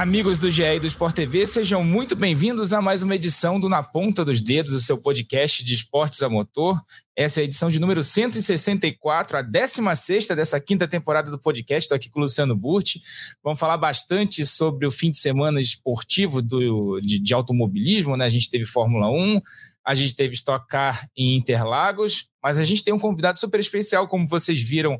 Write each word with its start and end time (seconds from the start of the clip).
Amigos 0.00 0.38
do 0.38 0.50
GE 0.50 0.62
e 0.62 0.80
do 0.80 0.86
Sport 0.86 1.14
TV, 1.14 1.46
sejam 1.46 1.84
muito 1.84 2.16
bem-vindos 2.16 2.72
a 2.72 2.80
mais 2.80 3.02
uma 3.02 3.14
edição 3.14 3.60
do 3.60 3.68
Na 3.68 3.82
Ponta 3.82 4.24
dos 4.24 4.40
Dedos, 4.40 4.72
o 4.72 4.80
seu 4.80 4.96
podcast 4.96 5.62
de 5.62 5.74
esportes 5.74 6.22
a 6.22 6.28
motor. 6.30 6.80
Essa 7.14 7.40
é 7.40 7.42
a 7.42 7.44
edição 7.44 7.68
de 7.68 7.78
número 7.78 8.02
164, 8.02 9.36
a 9.36 9.42
16 9.42 10.28
dessa 10.28 10.58
quinta 10.58 10.88
temporada 10.88 11.30
do 11.30 11.38
podcast. 11.38 11.84
Estou 11.84 11.96
aqui 11.96 12.08
com 12.08 12.18
o 12.18 12.22
Luciano 12.22 12.56
Burti. 12.56 13.02
Vamos 13.44 13.60
falar 13.60 13.76
bastante 13.76 14.46
sobre 14.46 14.86
o 14.86 14.90
fim 14.90 15.10
de 15.10 15.18
semana 15.18 15.60
esportivo 15.60 16.40
do, 16.40 16.98
de, 17.02 17.18
de 17.18 17.34
automobilismo. 17.34 18.16
Né? 18.16 18.24
A 18.24 18.30
gente 18.30 18.48
teve 18.48 18.64
Fórmula 18.64 19.10
1, 19.10 19.38
a 19.84 19.94
gente 19.94 20.16
teve 20.16 20.34
Stock 20.34 20.66
Car 20.66 21.06
em 21.14 21.36
Interlagos, 21.36 22.30
mas 22.42 22.58
a 22.58 22.64
gente 22.64 22.82
tem 22.82 22.94
um 22.94 22.98
convidado 22.98 23.38
super 23.38 23.60
especial, 23.60 24.08
como 24.08 24.26
vocês 24.26 24.62
viram 24.62 24.98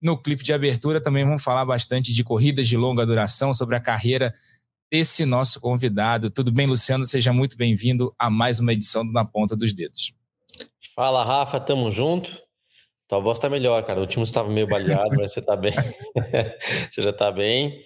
no 0.00 0.16
clipe 0.16 0.42
de 0.42 0.52
abertura 0.52 1.00
também 1.00 1.24
vamos 1.24 1.42
falar 1.42 1.64
bastante 1.64 2.12
de 2.12 2.24
corridas 2.24 2.66
de 2.66 2.76
longa 2.76 3.04
duração, 3.04 3.52
sobre 3.52 3.76
a 3.76 3.80
carreira 3.80 4.34
desse 4.90 5.24
nosso 5.24 5.60
convidado. 5.60 6.30
Tudo 6.30 6.50
bem, 6.50 6.66
Luciano? 6.66 7.04
Seja 7.04 7.32
muito 7.32 7.56
bem-vindo 7.56 8.14
a 8.18 8.30
mais 8.30 8.60
uma 8.60 8.72
edição 8.72 9.06
do 9.06 9.12
Na 9.12 9.24
Ponta 9.24 9.54
dos 9.54 9.72
Dedos. 9.72 10.12
Fala, 10.94 11.24
Rafa, 11.24 11.60
tamo 11.60 11.90
junto. 11.90 12.42
Tua 13.06 13.20
voz 13.20 13.38
tá 13.38 13.48
melhor, 13.48 13.84
cara. 13.84 13.98
O 13.98 14.02
último 14.02 14.24
estava 14.24 14.48
meio 14.48 14.66
baleado, 14.66 15.16
mas 15.16 15.32
você 15.32 15.42
tá 15.42 15.56
bem. 15.56 15.72
você 16.90 17.02
já 17.02 17.12
tá 17.12 17.30
bem. 17.30 17.84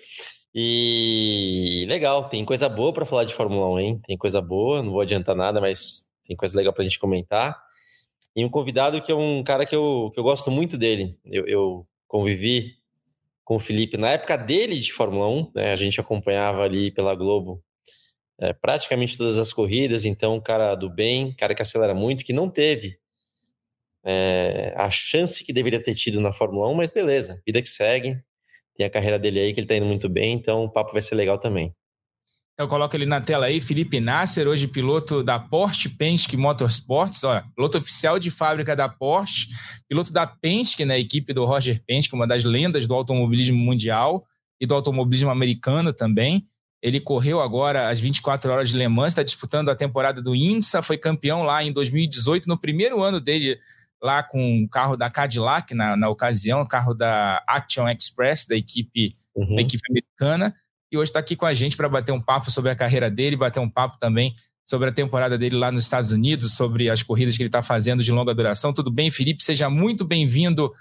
E 0.55 1.85
legal, 1.89 2.29
tem 2.29 2.45
coisa 2.45 2.69
boa 2.69 2.93
para 2.93 3.05
falar 3.05 3.25
de 3.25 3.35
Fórmula 3.35 3.69
1, 3.75 3.81
hein? 3.81 3.99
Tem 4.07 4.17
coisa 4.17 4.41
boa, 4.41 4.83
não 4.83 4.93
vou 4.93 5.01
adiantar 5.01 5.35
nada, 5.35 5.61
mas 5.61 6.09
tem 6.27 6.37
coisa 6.37 6.57
legal 6.57 6.73
pra 6.73 6.85
gente 6.85 6.99
comentar. 6.99 7.61
E 8.37 8.45
um 8.45 8.51
convidado 8.51 9.01
que 9.01 9.11
é 9.11 9.15
um 9.15 9.43
cara 9.43 9.67
que 9.67 9.75
eu, 9.75 10.11
que 10.13 10.19
eu 10.19 10.25
gosto 10.25 10.51
muito 10.51 10.79
dele. 10.79 11.19
Eu, 11.25 11.47
eu 11.47 11.87
convivi 12.07 12.77
com 13.45 13.57
o 13.57 13.61
Felipe 13.61 13.97
na 13.97 14.13
época 14.13 14.37
dele 14.37 14.79
de 14.79 14.93
Fórmula 14.93 15.29
1, 15.29 15.53
né? 15.55 15.73
A 15.73 15.77
gente 15.77 16.01
acompanhava 16.01 16.63
ali 16.63 16.91
pela 16.91 17.15
Globo 17.15 17.63
é, 18.39 18.53
praticamente 18.53 19.17
todas 19.17 19.39
as 19.39 19.53
corridas, 19.53 20.05
então, 20.05 20.41
cara 20.41 20.75
do 20.75 20.91
bem, 20.91 21.33
cara 21.35 21.55
que 21.55 21.63
acelera 21.63 21.95
muito, 21.95 22.25
que 22.25 22.33
não 22.33 22.49
teve 22.49 22.99
é, 24.05 24.75
a 24.77 24.91
chance 24.91 25.45
que 25.45 25.53
deveria 25.53 25.83
ter 25.83 25.95
tido 25.95 26.21
na 26.21 26.33
Fórmula 26.33 26.69
1, 26.69 26.75
mas 26.75 26.93
beleza, 26.93 27.41
vida 27.47 27.63
que 27.63 27.69
segue, 27.69 28.23
tem 28.77 28.85
a 28.87 28.91
carreira 28.91 29.19
dele 29.19 29.41
aí 29.41 29.55
que 29.55 29.61
ele 29.61 29.67
tá 29.67 29.77
indo 29.77 29.87
muito 29.87 30.09
bem, 30.09 30.35
então 30.35 30.65
o 30.65 30.71
papo 30.71 30.93
vai 30.93 31.03
ser 31.03 31.15
legal 31.15 31.39
também. 31.39 31.75
Eu 32.57 32.69
coloco 32.69 32.95
ele 32.97 33.05
na 33.05 33.21
tela 33.21 33.47
aí, 33.47 33.61
Felipe 33.61 33.99
Nasser, 33.99 34.47
hoje 34.47 34.69
piloto 34.69 35.25
da 35.25 35.41
Porsche 35.41 35.89
Penske 35.89 36.37
Motorsports, 36.37 37.25
ó, 37.25 37.43
piloto 37.57 37.79
oficial 37.79 38.17
de 38.17 38.31
fábrica 38.31 38.77
da 38.77 38.89
Porsche, 38.89 39.49
piloto 39.89 40.13
da 40.13 40.25
Penske, 40.25 40.85
né, 40.85 40.97
equipe 40.97 41.33
do 41.33 41.45
Roger 41.45 41.83
Penske, 41.85 42.15
uma 42.15 42.29
das 42.29 42.45
lendas 42.45 42.87
do 42.87 42.95
automobilismo 42.95 43.59
mundial 43.59 44.25
e 44.61 44.67
do 44.67 44.75
automobilismo 44.75 45.31
americano 45.31 45.93
também. 45.93 46.47
Ele 46.81 47.01
correu 47.01 47.41
agora 47.41 47.89
as 47.89 47.99
24 47.99 48.53
horas 48.53 48.69
de 48.69 48.77
Le 48.77 48.87
Mans, 48.87 49.09
está 49.09 49.25
disputando 49.25 49.69
a 49.69 49.75
temporada 49.75 50.23
do 50.23 50.33
IMSA, 50.33 50.81
foi 50.81 50.97
campeão 50.97 51.43
lá 51.43 51.65
em 51.65 51.73
2018, 51.73 52.47
no 52.47 52.57
primeiro 52.57 53.03
ano 53.03 53.21
dele 53.21 53.59
lá 54.01 54.23
com 54.23 54.63
o 54.63 54.69
carro 54.69 54.97
da 54.97 55.11
Cadillac 55.11 55.75
na, 55.75 55.97
na 55.97 56.09
ocasião, 56.09 56.61
o 56.61 56.69
carro 56.69 56.95
da 56.95 57.43
Action 57.49 57.89
Express, 57.89 58.47
da 58.47 58.55
equipe, 58.55 59.13
uhum. 59.35 59.57
da 59.57 59.63
equipe 59.63 59.83
americana 59.91 60.55
e 60.95 60.97
hoje 60.97 61.11
está 61.11 61.19
aqui 61.19 61.35
com 61.35 61.45
a 61.45 61.53
gente 61.53 61.77
para 61.77 61.89
bater 61.89 62.13
um 62.13 62.21
papo 62.21 62.51
sobre 62.53 62.71
a 62.71 62.77
carreira 62.77 63.11
dele, 63.11 63.35
bater 63.35 63.59
um 63.59 63.69
papo 63.69 63.99
também 63.99 64.33
sobre 64.65 64.89
a 64.89 64.93
temporada 64.93 65.37
dele 65.37 65.57
lá 65.57 65.73
nos 65.73 65.83
Estados 65.83 66.13
Unidos, 66.13 66.55
sobre 66.55 66.89
as 66.89 67.03
corridas 67.03 67.37
que 67.37 67.43
ele 67.43 67.49
está 67.49 67.63
fazendo 67.63 68.03
de 68.03 68.13
longa 68.13 68.33
duração. 68.33 68.73
Tudo 68.73 68.93
bem, 68.93 69.11
Felipe? 69.11 69.43
Seja 69.43 69.69
muito 69.69 70.05
bem-vindo 70.05 70.73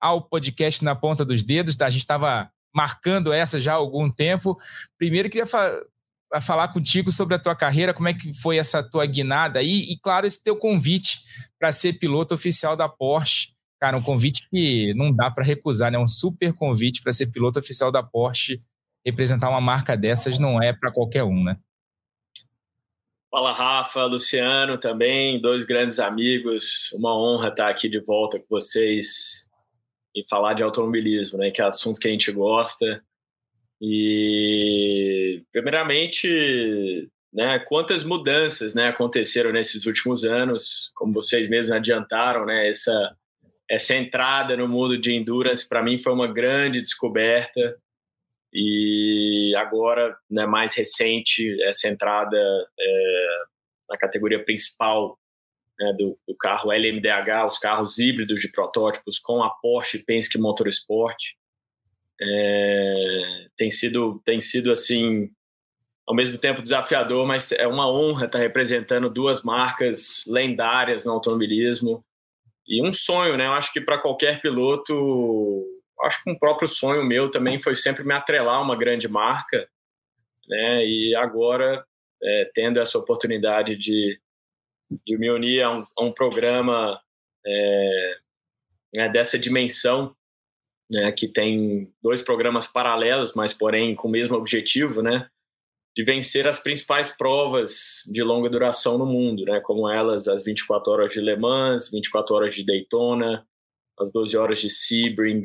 ao 0.00 0.22
podcast 0.22 0.82
Na 0.82 0.94
Ponta 0.94 1.22
dos 1.22 1.42
Dedos. 1.42 1.76
Tá? 1.76 1.86
A 1.86 1.90
gente 1.90 2.00
estava 2.00 2.50
marcando 2.74 3.30
essa 3.30 3.60
já 3.60 3.72
há 3.72 3.76
algum 3.76 4.10
tempo. 4.10 4.58
Primeiro, 4.98 5.28
queria 5.28 5.46
fa 5.46 5.70
falar 6.40 6.68
contigo 6.68 7.12
sobre 7.12 7.34
a 7.34 7.38
tua 7.38 7.54
carreira, 7.54 7.92
como 7.92 8.08
é 8.08 8.14
que 8.14 8.32
foi 8.32 8.56
essa 8.56 8.82
tua 8.82 9.04
guinada 9.04 9.58
aí, 9.58 9.82
e 9.82 9.98
claro, 9.98 10.26
esse 10.26 10.42
teu 10.42 10.56
convite 10.56 11.18
para 11.58 11.70
ser 11.72 11.92
piloto 11.98 12.32
oficial 12.32 12.74
da 12.74 12.88
Porsche. 12.88 13.48
Cara, 13.78 13.98
um 13.98 14.02
convite 14.02 14.48
que 14.48 14.94
não 14.94 15.12
dá 15.12 15.30
para 15.30 15.44
recusar, 15.44 15.92
né? 15.92 15.98
Um 15.98 16.08
super 16.08 16.54
convite 16.54 17.02
para 17.02 17.12
ser 17.12 17.26
piloto 17.26 17.58
oficial 17.58 17.92
da 17.92 18.02
Porsche 18.02 18.62
representar 19.04 19.48
uma 19.50 19.60
marca 19.60 19.96
dessas 19.96 20.38
não 20.38 20.62
é 20.62 20.72
para 20.72 20.92
qualquer 20.92 21.24
um, 21.24 21.42
né? 21.42 21.56
Fala, 23.30 23.52
Rafa, 23.52 24.04
Luciano 24.04 24.76
também, 24.76 25.40
dois 25.40 25.64
grandes 25.64 25.98
amigos. 25.98 26.92
Uma 26.92 27.16
honra 27.16 27.48
estar 27.48 27.68
aqui 27.68 27.88
de 27.88 27.98
volta 27.98 28.38
com 28.38 28.46
vocês 28.50 29.46
e 30.14 30.22
falar 30.28 30.52
de 30.52 30.62
automobilismo, 30.62 31.38
né? 31.38 31.50
Que 31.50 31.62
é 31.62 31.64
assunto 31.64 31.98
que 31.98 32.08
a 32.08 32.10
gente 32.10 32.30
gosta. 32.30 33.02
E, 33.80 35.42
primeiramente, 35.50 37.08
né, 37.32 37.58
quantas 37.60 38.04
mudanças 38.04 38.74
né, 38.74 38.88
aconteceram 38.88 39.50
nesses 39.50 39.86
últimos 39.86 40.24
anos, 40.24 40.92
como 40.94 41.12
vocês 41.12 41.48
mesmos 41.48 41.72
adiantaram, 41.72 42.44
né, 42.44 42.68
essa, 42.68 43.16
essa 43.68 43.96
entrada 43.96 44.56
no 44.56 44.68
mundo 44.68 44.98
de 44.98 45.12
endurance 45.12 45.66
para 45.66 45.82
mim 45.82 45.96
foi 45.96 46.12
uma 46.12 46.30
grande 46.30 46.80
descoberta. 46.80 47.76
E 48.52 49.54
agora, 49.56 50.16
né, 50.30 50.44
mais 50.46 50.76
recente, 50.76 51.56
essa 51.62 51.88
entrada 51.88 52.36
é, 52.78 53.42
na 53.88 53.96
categoria 53.96 54.44
principal 54.44 55.18
né, 55.78 55.92
do, 55.98 56.18
do, 56.28 56.36
carro 56.36 56.70
LMDH, 56.70 57.46
os 57.46 57.58
carros 57.58 57.98
híbridos 57.98 58.40
de 58.40 58.50
protótipos 58.50 59.18
com 59.18 59.42
a 59.42 59.50
Porsche 59.50 60.04
Penske 60.04 60.38
Motorsport, 60.38 61.16
é, 62.20 63.46
tem 63.56 63.70
sido 63.70 64.20
tem 64.24 64.38
sido 64.38 64.70
assim 64.70 65.30
ao 66.06 66.14
mesmo 66.14 66.36
tempo 66.36 66.62
desafiador, 66.62 67.26
mas 67.26 67.52
é 67.52 67.66
uma 67.66 67.90
honra 67.90 68.26
estar 68.26 68.38
representando 68.38 69.08
duas 69.08 69.42
marcas 69.42 70.24
lendárias 70.26 71.04
no 71.04 71.12
automobilismo 71.12 72.04
e 72.66 72.86
um 72.86 72.92
sonho, 72.92 73.36
né? 73.36 73.46
Eu 73.46 73.52
acho 73.52 73.72
que 73.72 73.80
para 73.80 73.98
qualquer 73.98 74.40
piloto 74.40 75.64
acho 76.02 76.22
que 76.22 76.30
um 76.30 76.38
próprio 76.38 76.68
sonho 76.68 77.04
meu 77.04 77.30
também 77.30 77.58
foi 77.58 77.74
sempre 77.74 78.04
me 78.04 78.14
atrelar 78.14 78.56
a 78.56 78.62
uma 78.62 78.76
grande 78.76 79.08
marca, 79.08 79.68
né? 80.48 80.84
E 80.84 81.14
agora, 81.16 81.84
é, 82.22 82.50
tendo 82.54 82.80
essa 82.80 82.98
oportunidade 82.98 83.76
de, 83.76 84.20
de 85.06 85.16
me 85.16 85.30
unir 85.30 85.62
a 85.62 85.70
um, 85.70 85.86
a 85.96 86.04
um 86.04 86.12
programa 86.12 87.00
é, 87.46 88.14
né, 88.94 89.08
dessa 89.08 89.38
dimensão, 89.38 90.14
né, 90.92 91.10
que 91.12 91.26
tem 91.26 91.92
dois 92.02 92.20
programas 92.20 92.66
paralelos, 92.66 93.32
mas 93.34 93.54
porém 93.54 93.94
com 93.94 94.08
o 94.08 94.10
mesmo 94.10 94.36
objetivo, 94.36 95.02
né? 95.02 95.28
De 95.94 96.04
vencer 96.04 96.48
as 96.48 96.58
principais 96.58 97.10
provas 97.10 98.02
de 98.06 98.22
longa 98.22 98.48
duração 98.48 98.96
no 98.96 99.06
mundo, 99.06 99.44
né? 99.44 99.60
Como 99.60 99.88
elas, 99.88 100.26
as 100.26 100.42
24 100.42 100.90
horas 100.92 101.12
de 101.12 101.20
Le 101.20 101.36
Mans, 101.36 101.90
24 101.90 102.34
horas 102.34 102.54
de 102.54 102.64
Daytona, 102.64 103.46
as 103.98 104.10
12 104.10 104.36
horas 104.36 104.60
de 104.60 104.70
Sebring, 104.70 105.42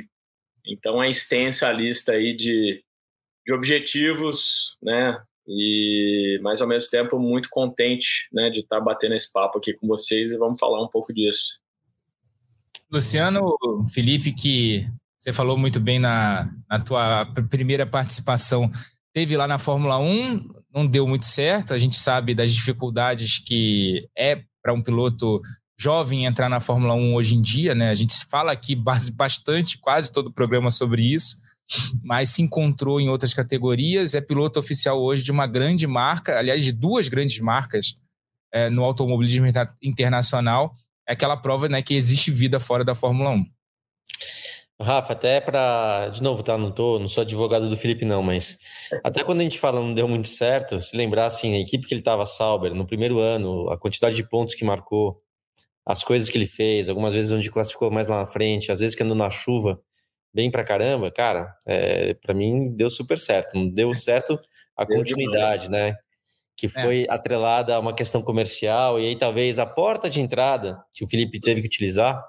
então 0.67 1.01
é 1.01 1.09
extensa 1.09 1.67
a 1.67 1.71
lista 1.71 2.13
aí 2.13 2.35
de, 2.35 2.83
de 3.45 3.53
objetivos, 3.53 4.77
né? 4.81 5.21
E, 5.47 6.39
mas 6.43 6.61
ao 6.61 6.67
mesmo 6.67 6.89
tempo, 6.89 7.17
muito 7.17 7.47
contente 7.49 8.27
né, 8.33 8.49
de 8.49 8.59
estar 8.59 8.81
batendo 8.81 9.15
esse 9.15 9.31
papo 9.31 9.57
aqui 9.57 9.73
com 9.73 9.87
vocês 9.87 10.31
e 10.31 10.37
vamos 10.37 10.59
falar 10.59 10.83
um 10.83 10.89
pouco 10.89 11.13
disso. 11.13 11.59
Luciano, 12.91 13.55
Felipe, 13.89 14.33
que 14.33 14.85
você 15.17 15.31
falou 15.31 15.57
muito 15.57 15.79
bem 15.79 15.99
na, 15.99 16.53
na 16.69 16.79
tua 16.79 17.25
primeira 17.49 17.85
participação, 17.85 18.69
teve 19.13 19.35
lá 19.37 19.47
na 19.47 19.57
Fórmula 19.57 19.97
1, 19.97 20.47
não 20.73 20.85
deu 20.85 21.07
muito 21.07 21.25
certo, 21.25 21.73
a 21.73 21.77
gente 21.77 21.97
sabe 21.97 22.35
das 22.35 22.53
dificuldades 22.53 23.39
que 23.39 24.07
é 24.17 24.43
para 24.61 24.73
um 24.73 24.81
piloto 24.81 25.41
jovem 25.79 26.25
entrar 26.25 26.49
na 26.49 26.59
Fórmula 26.59 26.95
1 26.95 27.13
hoje 27.13 27.35
em 27.35 27.41
dia, 27.41 27.75
né? 27.75 27.89
A 27.89 27.95
gente 27.95 28.13
fala 28.25 28.51
aqui 28.51 28.75
bastante, 28.75 29.77
quase 29.77 30.11
todo 30.11 30.27
o 30.27 30.33
programa 30.33 30.71
sobre 30.71 31.01
isso, 31.01 31.37
mas 32.03 32.31
se 32.31 32.41
encontrou 32.41 32.99
em 32.99 33.09
outras 33.09 33.33
categorias, 33.33 34.15
é 34.15 34.21
piloto 34.21 34.59
oficial 34.59 35.01
hoje 35.01 35.23
de 35.23 35.31
uma 35.31 35.45
grande 35.45 35.85
marca, 35.85 36.37
aliás, 36.37 36.63
de 36.63 36.71
duas 36.71 37.07
grandes 37.07 37.39
marcas 37.39 37.95
é, 38.51 38.69
no 38.69 38.83
automobilismo 38.83 39.45
internacional. 39.81 40.73
É 41.07 41.13
aquela 41.13 41.37
prova 41.37 41.69
né, 41.69 41.81
que 41.81 41.93
existe 41.93 42.31
vida 42.31 42.59
fora 42.59 42.83
da 42.83 42.95
Fórmula 42.95 43.29
1. 43.29 43.45
Rafa, 44.79 45.13
até 45.13 45.41
para. 45.41 46.09
De 46.09 46.21
novo, 46.21 46.43
tá? 46.43 46.55
Não, 46.55 46.71
tô, 46.71 46.99
não 46.99 47.07
sou 47.07 47.21
advogado 47.21 47.67
do 47.67 47.75
Felipe, 47.75 48.05
não, 48.05 48.21
mas 48.21 48.59
até 49.03 49.23
quando 49.23 49.39
a 49.41 49.43
gente 49.43 49.57
fala 49.57 49.79
não 49.79 49.91
deu 49.91 50.07
muito 50.07 50.27
certo, 50.27 50.79
se 50.79 50.95
lembrar 50.95 51.25
assim, 51.25 51.55
a 51.55 51.59
equipe 51.59 51.87
que 51.87 51.93
ele 51.95 52.01
estava 52.01 52.27
Sauber 52.27 52.75
no 52.75 52.85
primeiro 52.85 53.19
ano, 53.19 53.71
a 53.71 53.77
quantidade 53.77 54.15
de 54.15 54.29
pontos 54.29 54.53
que 54.53 54.63
marcou, 54.63 55.19
as 55.87 56.03
coisas 56.03 56.29
que 56.29 56.37
ele 56.37 56.45
fez, 56.45 56.89
algumas 56.89 57.13
vezes 57.13 57.31
onde 57.31 57.49
classificou 57.49 57.89
mais 57.89 58.09
lá 58.09 58.17
na 58.17 58.27
frente, 58.27 58.73
às 58.73 58.81
vezes 58.81 58.93
que 58.93 59.01
andou 59.01 59.15
na 59.15 59.31
chuva, 59.31 59.81
bem 60.33 60.51
pra 60.51 60.61
caramba, 60.61 61.09
cara, 61.09 61.55
é, 61.65 62.13
para 62.13 62.33
mim 62.33 62.75
deu 62.75 62.89
super 62.89 63.17
certo. 63.17 63.55
Não 63.55 63.69
deu 63.69 63.95
certo 63.95 64.37
a 64.75 64.83
deu 64.83 64.97
continuidade, 64.97 65.71
né? 65.71 65.95
Que 66.57 66.65
é. 66.65 66.69
foi 66.69 67.03
é. 67.03 67.05
atrelada 67.09 67.73
a 67.73 67.79
uma 67.79 67.95
questão 67.95 68.21
comercial, 68.21 68.99
e 68.99 69.07
aí 69.07 69.15
talvez 69.15 69.59
a 69.59 69.65
porta 69.65 70.09
de 70.09 70.19
entrada 70.19 70.77
que 70.93 71.05
o 71.05 71.07
Felipe 71.07 71.39
teve 71.39 71.61
que 71.61 71.67
utilizar, 71.67 72.21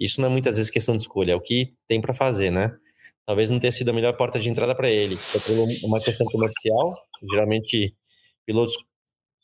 isso 0.00 0.20
não 0.20 0.28
é 0.28 0.32
muitas 0.32 0.56
vezes 0.56 0.68
questão 0.68 0.96
de 0.96 1.04
escolha, 1.04 1.32
é 1.32 1.36
o 1.36 1.40
que 1.40 1.74
tem 1.86 2.00
para 2.00 2.12
fazer, 2.12 2.50
né? 2.50 2.76
Talvez 3.24 3.50
não 3.50 3.60
tenha 3.60 3.72
sido 3.72 3.90
a 3.90 3.92
melhor 3.92 4.16
porta 4.16 4.40
de 4.40 4.50
entrada 4.50 4.74
para 4.74 4.90
ele. 4.90 5.16
Foi 5.16 5.56
uma 5.84 6.00
questão 6.00 6.26
comercial, 6.26 6.84
geralmente 7.30 7.94
pilotos 8.44 8.74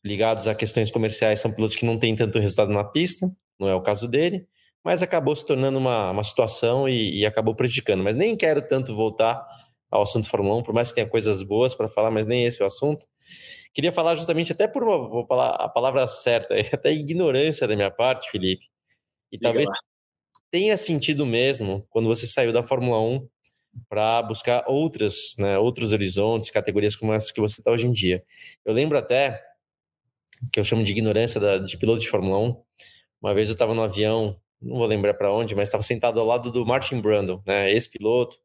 ligados 0.04 0.48
a 0.48 0.54
questões 0.54 0.90
comerciais 0.90 1.40
são 1.40 1.52
pilotos 1.52 1.76
que 1.76 1.86
não 1.86 1.98
têm 1.98 2.14
tanto 2.16 2.38
resultado 2.38 2.72
na 2.72 2.82
pista, 2.82 3.26
não 3.62 3.68
é 3.68 3.74
o 3.74 3.80
caso 3.80 4.06
dele, 4.08 4.46
mas 4.84 5.02
acabou 5.02 5.34
se 5.34 5.46
tornando 5.46 5.78
uma, 5.78 6.10
uma 6.10 6.24
situação 6.24 6.88
e, 6.88 7.20
e 7.20 7.26
acabou 7.26 7.54
prejudicando. 7.54 8.02
Mas 8.02 8.16
nem 8.16 8.36
quero 8.36 8.60
tanto 8.60 8.94
voltar 8.94 9.46
ao 9.90 10.02
assunto 10.02 10.28
Fórmula 10.28 10.56
1, 10.56 10.62
por 10.62 10.74
mais 10.74 10.88
que 10.88 10.96
tenha 10.96 11.08
coisas 11.08 11.42
boas 11.42 11.74
para 11.74 11.88
falar, 11.88 12.10
mas 12.10 12.26
nem 12.26 12.44
esse 12.44 12.60
é 12.60 12.64
o 12.64 12.66
assunto. 12.66 13.06
Queria 13.74 13.92
falar 13.92 14.14
justamente 14.14 14.52
até 14.52 14.66
por 14.66 14.82
uma, 14.82 15.08
vou 15.08 15.26
falar 15.26 15.50
a 15.50 15.68
palavra 15.68 16.06
certa, 16.06 16.54
até 16.72 16.92
ignorância 16.92 17.66
da 17.68 17.76
minha 17.76 17.90
parte, 17.90 18.30
Felipe. 18.30 18.66
E 19.30 19.36
Liga 19.36 19.48
talvez 19.48 19.68
lá. 19.68 19.76
tenha 20.50 20.76
sentido 20.76 21.24
mesmo 21.24 21.86
quando 21.90 22.08
você 22.08 22.26
saiu 22.26 22.52
da 22.52 22.62
Fórmula 22.62 23.00
1 23.00 23.28
para 23.88 24.22
buscar 24.22 24.64
outras, 24.66 25.34
né, 25.38 25.58
outros 25.58 25.92
horizontes, 25.92 26.50
categorias 26.50 26.96
como 26.96 27.12
essa 27.12 27.32
que 27.32 27.40
você 27.40 27.60
está 27.60 27.70
hoje 27.70 27.86
em 27.86 27.92
dia. 27.92 28.22
Eu 28.64 28.74
lembro 28.74 28.98
até 28.98 29.42
que 30.50 30.58
eu 30.58 30.64
chamo 30.64 30.82
de 30.82 30.92
ignorância 30.92 31.40
da, 31.40 31.58
de 31.58 31.76
piloto 31.76 32.00
de 32.00 32.08
Fórmula 32.08 32.38
1. 32.38 32.62
Uma 33.22 33.34
vez 33.34 33.48
eu 33.48 33.52
estava 33.52 33.74
no 33.74 33.82
avião, 33.82 34.36
não 34.60 34.76
vou 34.76 34.86
lembrar 34.86 35.14
para 35.14 35.32
onde, 35.32 35.54
mas 35.54 35.68
estava 35.68 35.82
sentado 35.82 36.18
ao 36.18 36.26
lado 36.26 36.50
do 36.50 36.66
Martin 36.66 37.00
Brundle, 37.00 37.42
né, 37.46 37.70
ex-piloto, 37.70 38.36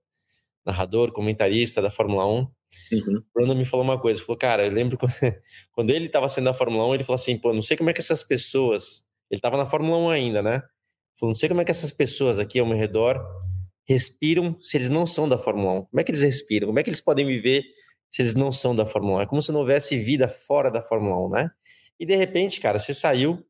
narrador, 0.66 1.12
comentarista 1.12 1.82
da 1.82 1.90
Fórmula 1.90 2.26
1. 2.28 2.38
Uhum. 2.38 2.52
O 2.92 3.24
Brundle 3.34 3.56
me 3.56 3.66
falou 3.66 3.84
uma 3.84 4.00
coisa, 4.00 4.22
falou, 4.22 4.38
cara, 4.38 4.66
eu 4.66 4.72
lembro 4.72 4.98
quando 5.72 5.90
ele 5.92 6.06
estava 6.06 6.30
sendo 6.30 6.46
da 6.46 6.54
Fórmula 6.54 6.86
1, 6.88 6.96
ele 6.96 7.04
falou 7.04 7.16
assim, 7.16 7.38
pô, 7.38 7.54
não 7.54 7.62
sei 7.62 7.76
como 7.76 7.90
é 7.90 7.94
que 7.94 8.02
essas 8.02 8.24
pessoas, 8.24 9.06
ele 9.32 9.40
estava 9.40 9.58
na 9.58 9.66
Fórmula 9.66 9.98
1 9.98 10.10
ainda, 10.10 10.42
né? 10.42 10.62
Falou, 11.20 11.32
não 11.32 11.36
sei 11.36 11.50
como 11.50 11.62
é 11.62 11.66
que 11.66 11.72
essas 11.72 11.92
pessoas 11.92 12.38
aqui 12.38 12.60
ao 12.60 12.66
meu 12.66 12.78
redor 12.78 13.20
respiram 13.88 14.56
se 14.62 14.78
eles 14.78 14.90
não 14.90 15.08
são 15.08 15.28
da 15.28 15.38
Fórmula 15.38 15.80
1. 15.80 15.86
Como 15.86 16.00
é 16.00 16.04
que 16.04 16.12
eles 16.12 16.22
respiram? 16.22 16.68
Como 16.68 16.80
é 16.80 16.84
que 16.84 16.90
eles 16.90 17.02
podem 17.02 17.26
viver 17.26 17.64
se 18.12 18.22
eles 18.22 18.36
não 18.36 18.52
são 18.52 18.76
da 18.76 18.86
Fórmula 18.86 19.20
1? 19.20 19.22
É 19.22 19.26
como 19.26 19.42
se 19.42 19.52
não 19.52 19.62
houvesse 19.62 19.98
vida 19.98 20.28
fora 20.28 20.70
da 20.70 20.82
Fórmula 20.82 21.26
1, 21.28 21.30
né? 21.30 21.52
E 22.00 22.06
de 22.06 22.16
repente, 22.16 22.60
cara, 22.60 22.78
você 22.78 22.94
saiu, 22.94 23.44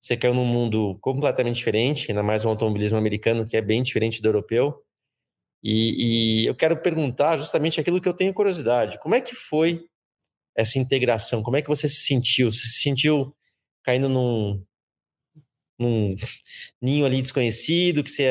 você 0.00 0.16
caiu 0.16 0.32
num 0.34 0.46
mundo 0.46 0.98
completamente 1.00 1.56
diferente, 1.56 2.10
ainda 2.10 2.22
mais 2.22 2.44
um 2.44 2.48
automobilismo 2.48 2.96
americano 2.96 3.46
que 3.46 3.56
é 3.56 3.60
bem 3.60 3.82
diferente 3.82 4.22
do 4.22 4.28
europeu. 4.28 4.82
E, 5.62 6.42
e, 6.42 6.46
eu 6.46 6.54
quero 6.54 6.76
perguntar 6.80 7.36
justamente 7.36 7.78
aquilo 7.78 8.00
que 8.00 8.08
eu 8.08 8.14
tenho 8.14 8.32
curiosidade. 8.32 8.98
Como 8.98 9.14
é 9.14 9.20
que 9.20 9.34
foi 9.34 9.84
essa 10.56 10.78
integração? 10.78 11.42
Como 11.42 11.56
é 11.56 11.62
que 11.62 11.68
você 11.68 11.88
se 11.88 12.00
sentiu? 12.06 12.50
Você 12.50 12.66
se 12.66 12.82
sentiu 12.82 13.34
caindo 13.84 14.08
num, 14.08 14.64
num 15.78 16.08
ninho 16.80 17.04
ali 17.04 17.20
desconhecido, 17.20 18.02
que 18.02 18.10
você 18.10 18.30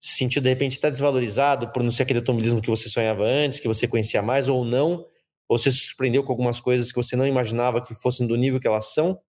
se 0.00 0.16
sentiu 0.16 0.40
de 0.40 0.48
repente 0.48 0.72
está 0.72 0.88
desvalorizado 0.88 1.70
por 1.72 1.82
não 1.82 1.90
ser 1.90 2.04
aquele 2.04 2.20
automobilismo 2.20 2.62
que 2.62 2.70
você 2.70 2.88
sonhava 2.88 3.24
antes, 3.24 3.60
que 3.60 3.68
você 3.68 3.86
conhecia 3.86 4.22
mais 4.22 4.48
ou 4.48 4.64
não? 4.64 5.06
Ou 5.46 5.58
você 5.58 5.70
se 5.70 5.78
surpreendeu 5.78 6.24
com 6.24 6.32
algumas 6.32 6.58
coisas 6.58 6.90
que 6.90 6.96
você 6.96 7.16
não 7.16 7.26
imaginava 7.26 7.82
que 7.82 7.94
fossem 7.94 8.26
do 8.26 8.36
nível 8.36 8.58
que 8.58 8.66
elas 8.66 8.94
são? 8.94 9.20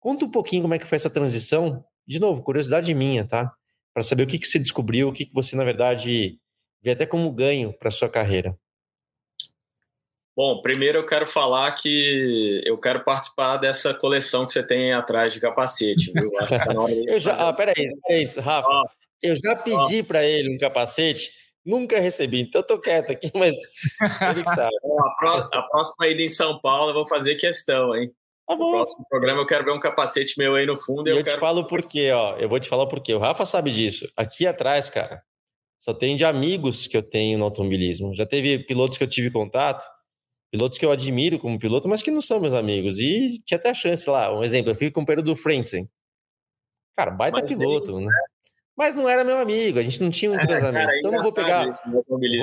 Conta 0.00 0.24
um 0.24 0.30
pouquinho 0.30 0.62
como 0.62 0.74
é 0.74 0.78
que 0.78 0.86
foi 0.86 0.96
essa 0.96 1.10
transição. 1.10 1.82
De 2.06 2.18
novo, 2.18 2.42
curiosidade 2.42 2.92
minha, 2.94 3.26
tá? 3.26 3.52
Para 3.92 4.02
saber 4.02 4.22
o 4.22 4.26
que, 4.26 4.38
que 4.38 4.46
você 4.46 4.58
descobriu, 4.58 5.08
o 5.08 5.12
que, 5.12 5.26
que 5.26 5.34
você, 5.34 5.56
na 5.56 5.64
verdade, 5.64 6.38
vê 6.82 6.92
até 6.92 7.04
como 7.04 7.32
ganho 7.32 7.72
para 7.72 7.90
sua 7.90 8.08
carreira. 8.08 8.56
Bom, 10.36 10.62
primeiro 10.62 10.98
eu 10.98 11.06
quero 11.06 11.26
falar 11.26 11.72
que 11.72 12.62
eu 12.64 12.78
quero 12.78 13.02
participar 13.02 13.56
dessa 13.56 13.92
coleção 13.92 14.46
que 14.46 14.52
você 14.52 14.62
tem 14.62 14.92
atrás 14.92 15.32
de 15.32 15.40
capacete, 15.40 16.12
viu? 16.12 16.30
Acho 16.38 16.56
que 16.56 16.64
tá 16.64 16.72
na 16.72 16.80
hora 16.80 16.94
de 16.94 17.04
eu 17.10 17.18
já, 17.18 17.48
ah, 17.48 17.52
peraí, 17.52 17.74
peraí, 18.06 18.24
Rafa. 18.36 18.68
Ah, 18.68 18.84
eu 19.20 19.34
já 19.34 19.56
pedi 19.56 19.98
ah. 19.98 20.04
para 20.04 20.24
ele 20.24 20.54
um 20.54 20.58
capacete 20.58 21.32
Nunca 21.68 22.00
recebi, 22.00 22.40
então 22.40 22.62
eu 22.62 22.66
tô 22.66 22.80
quieto 22.80 23.10
aqui, 23.10 23.30
mas 23.34 23.54
ele 24.30 24.42
sabe. 24.44 24.74
a, 25.52 25.62
próxima 25.70 26.08
ida 26.08 26.22
em 26.22 26.28
São 26.30 26.58
Paulo 26.60 26.90
eu 26.90 26.94
vou 26.94 27.06
fazer 27.06 27.34
questão, 27.34 27.94
hein? 27.94 28.10
Tá 28.48 28.56
bom. 28.56 28.64
No 28.64 28.70
próximo 28.72 29.06
programa 29.10 29.42
eu 29.42 29.46
quero 29.46 29.62
ver 29.62 29.72
um 29.72 29.78
capacete 29.78 30.38
meu 30.38 30.54
aí 30.54 30.64
no 30.64 30.74
fundo. 30.74 31.06
E 31.06 31.10
eu, 31.10 31.18
eu 31.18 31.24
quero... 31.24 31.36
te 31.36 31.40
falo 31.40 31.66
por 31.66 31.82
quê, 31.82 32.10
ó. 32.12 32.34
Eu 32.38 32.48
vou 32.48 32.58
te 32.58 32.66
falar 32.66 32.86
por 32.86 33.00
quê. 33.00 33.12
O 33.12 33.18
Rafa 33.18 33.44
sabe 33.44 33.70
disso. 33.70 34.10
Aqui 34.16 34.46
atrás, 34.46 34.88
cara, 34.88 35.22
só 35.78 35.92
tem 35.92 36.16
de 36.16 36.24
amigos 36.24 36.86
que 36.86 36.96
eu 36.96 37.02
tenho 37.02 37.38
no 37.38 37.44
automobilismo. 37.44 38.14
Já 38.14 38.24
teve 38.24 38.58
pilotos 38.60 38.96
que 38.96 39.04
eu 39.04 39.08
tive 39.08 39.30
contato, 39.30 39.84
pilotos 40.50 40.78
que 40.78 40.86
eu 40.86 40.90
admiro 40.90 41.38
como 41.38 41.58
piloto, 41.58 41.86
mas 41.88 42.02
que 42.02 42.10
não 42.10 42.22
são 42.22 42.40
meus 42.40 42.54
amigos. 42.54 42.98
E 42.98 43.38
tinha 43.44 43.58
até 43.58 43.68
a 43.68 43.74
chance 43.74 44.08
lá. 44.08 44.34
Um 44.34 44.42
exemplo, 44.42 44.70
eu 44.72 44.74
fico 44.74 44.94
com 44.94 45.02
o 45.02 45.06
Pedro 45.06 45.22
do 45.22 45.36
Frentzen. 45.36 45.86
Cara, 46.96 47.10
baita 47.10 47.40
mas 47.42 47.50
piloto, 47.50 47.98
ele, 47.98 48.06
né? 48.06 48.12
Mas 48.78 48.94
não 48.94 49.08
era 49.08 49.24
meu 49.24 49.38
amigo, 49.38 49.80
a 49.80 49.82
gente 49.82 50.00
não 50.00 50.08
tinha 50.08 50.30
um 50.30 50.36
entrosamento. 50.36 50.78
É, 50.78 50.84
cara, 50.84 50.98
então 50.98 51.10
não 51.10 51.20
vou 51.20 51.34
pegar, 51.34 51.68
isso, 51.68 51.82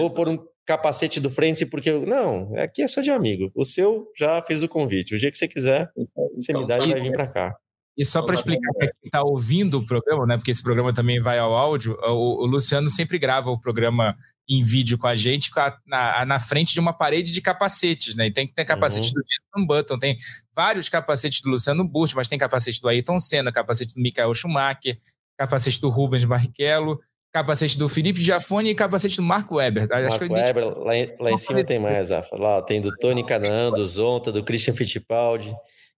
vou 0.01 0.13
pôr 0.13 0.27
um 0.27 0.37
capacete 0.65 1.21
do 1.21 1.29
frente 1.29 1.65
porque 1.65 1.89
eu, 1.89 2.05
não, 2.05 2.53
aqui 2.57 2.81
é 2.81 2.89
só 2.89 2.99
de 2.99 3.09
amigo. 3.09 3.49
O 3.55 3.63
seu 3.63 4.11
já 4.17 4.41
fez 4.41 4.61
o 4.61 4.67
convite. 4.67 5.15
O 5.15 5.17
dia 5.17 5.31
que 5.31 5.37
você 5.37 5.47
quiser, 5.47 5.89
então, 5.97 6.29
você 6.35 6.51
me 6.57 6.67
dá 6.67 6.77
e 6.77 6.91
vai 6.91 7.01
vir 7.01 7.13
para 7.13 7.27
cá. 7.27 7.55
E 7.97 8.03
só 8.03 8.21
para 8.21 8.35
explicar 8.35 8.69
para 8.73 8.87
quem 8.87 9.05
está 9.05 9.23
ouvindo 9.23 9.77
o 9.77 9.85
programa, 9.85 10.25
né? 10.25 10.35
Porque 10.35 10.51
esse 10.51 10.61
programa 10.61 10.93
também 10.93 11.21
vai 11.21 11.39
ao 11.39 11.53
áudio, 11.53 11.97
o, 12.01 12.43
o 12.43 12.45
Luciano 12.45 12.89
sempre 12.89 13.17
grava 13.17 13.49
o 13.49 13.57
programa 13.57 14.17
em 14.47 14.61
vídeo 14.61 14.97
com 14.97 15.07
a 15.07 15.15
gente 15.15 15.49
com 15.49 15.61
a, 15.61 15.75
na, 15.87 16.25
na, 16.25 16.39
frente 16.39 16.73
de 16.73 16.79
uma 16.79 16.91
parede 16.93 17.31
de 17.31 17.41
capacetes, 17.41 18.13
né? 18.13 18.27
E 18.27 18.31
tem 18.31 18.45
que 18.45 18.53
ter 18.53 18.65
capacete 18.65 19.07
uhum. 19.07 19.13
do 19.13 19.23
Jason 19.23 19.65
Button, 19.65 19.97
tem 19.97 20.17
vários 20.53 20.89
capacetes 20.89 21.41
do 21.41 21.49
Luciano 21.49 21.87
Burti, 21.87 22.15
mas 22.15 22.27
tem 22.27 22.37
capacete 22.37 22.81
do 22.81 22.89
Ayrton 22.89 23.17
Senna, 23.17 23.51
capacete 23.51 23.95
do 23.95 24.01
Michael 24.01 24.33
Schumacher, 24.33 24.99
capacete 25.37 25.79
do 25.79 25.89
Rubens 25.89 26.25
Barrichello, 26.25 26.99
capacete 27.31 27.77
do 27.77 27.89
Felipe 27.89 28.23
Giafone 28.23 28.69
e 28.69 28.75
capacete 28.75 29.17
do 29.17 29.23
Marco 29.23 29.55
Weber. 29.55 29.87
Tá? 29.87 29.99
Marco 30.01 30.33
Weber, 30.33 30.77
lá, 30.79 30.95
em, 30.95 31.15
lá 31.19 31.31
em 31.31 31.37
cima 31.37 31.63
tem 31.63 31.79
mais. 31.79 32.09
Lá 32.31 32.61
tem 32.61 32.79
do 32.79 32.95
Tony 32.97 33.25
Canan, 33.25 33.71
do 33.71 33.85
Zonta, 33.85 34.31
do 34.31 34.43
Christian 34.43 34.73
Fittipaldi, 34.73 35.53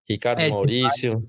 Ricardo 0.10 0.42
Ed 0.42 0.52
Maurício. 0.52 1.24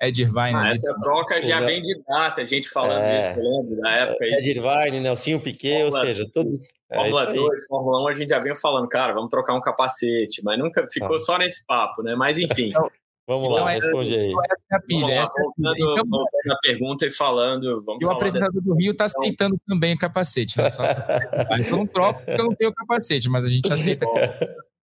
Ed 0.00 0.20
Irvine. 0.20 0.56
Ah, 0.56 0.70
essa 0.70 0.92
troca 0.98 1.40
já 1.40 1.60
vem 1.60 1.80
de 1.80 1.94
data, 2.02 2.42
a 2.42 2.44
gente 2.44 2.68
falando 2.68 3.04
é, 3.04 3.20
isso, 3.20 3.34
lembro 3.36 3.80
da 3.80 3.90
época. 3.90 4.24
Ed 4.24 4.50
Irvine, 4.50 5.00
Nelsinho 5.00 5.38
Piquet, 5.38 5.82
Fórmula, 5.82 6.00
ou 6.00 6.06
seja, 6.06 6.30
todo... 6.32 6.50
É 6.90 6.96
Fórmula 6.96 7.26
2, 7.32 7.66
Fórmula 7.68 8.04
1, 8.04 8.08
a 8.08 8.14
gente 8.14 8.30
já 8.30 8.40
vinha 8.40 8.56
falando, 8.56 8.88
cara, 8.88 9.14
vamos 9.14 9.30
trocar 9.30 9.54
um 9.54 9.60
capacete, 9.60 10.42
mas 10.42 10.58
nunca 10.58 10.86
ficou 10.90 11.14
ah. 11.14 11.18
só 11.20 11.38
nesse 11.38 11.64
papo, 11.64 12.02
né? 12.02 12.14
Mas 12.16 12.38
enfim. 12.38 12.68
Então, 12.68 12.90
Vamos 13.26 13.50
então, 13.50 13.64
lá, 13.64 13.70
é, 13.70 13.74
responde 13.74 14.14
aí. 14.14 14.32
É 14.72 14.76
a 14.76 14.80
pilha, 14.80 15.12
essa 15.12 15.32
é 15.38 15.42
voltando, 15.42 15.74
então, 15.76 16.08
voltando 16.08 16.52
a 16.52 16.58
pergunta 16.60 17.06
e 17.06 17.10
falando. 17.10 17.84
e 18.00 18.04
o 18.04 18.10
apresentador 18.10 18.54
dessa... 18.54 18.66
do 18.66 18.74
Rio 18.74 18.92
está 18.92 19.04
aceitando 19.04 19.56
também 19.66 19.94
o 19.94 19.98
capacete. 19.98 20.58
Né? 20.58 20.68
Só... 20.70 20.82
então 21.58 21.78
não 21.78 21.86
troco 21.86 22.20
porque 22.24 22.40
eu 22.40 22.46
não 22.46 22.54
tenho 22.54 22.70
o 22.70 22.74
capacete, 22.74 23.28
mas 23.28 23.44
a 23.44 23.48
gente 23.48 23.72
aceita. 23.72 24.06
Bom, 24.06 24.16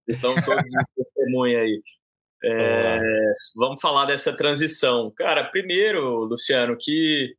estão 0.07 0.35
todos 0.40 0.68
em 0.68 1.02
testemunha 1.04 1.59
aí. 1.61 1.83
É, 2.45 3.00
vamos 3.57 3.80
falar 3.80 4.04
dessa 4.04 4.33
transição. 4.33 5.12
Cara, 5.16 5.45
primeiro, 5.45 6.25
Luciano, 6.25 6.76
que 6.78 7.35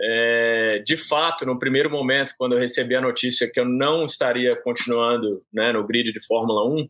é, 0.00 0.82
de 0.86 0.96
fato, 0.96 1.44
no 1.44 1.58
primeiro 1.58 1.90
momento, 1.90 2.34
quando 2.38 2.52
eu 2.52 2.58
recebi 2.60 2.94
a 2.94 3.00
notícia 3.00 3.50
que 3.52 3.58
eu 3.58 3.64
não 3.64 4.04
estaria 4.04 4.54
continuando 4.62 5.42
né, 5.52 5.72
no 5.72 5.84
grid 5.84 6.12
de 6.12 6.24
Fórmula 6.24 6.64
1, 6.68 6.88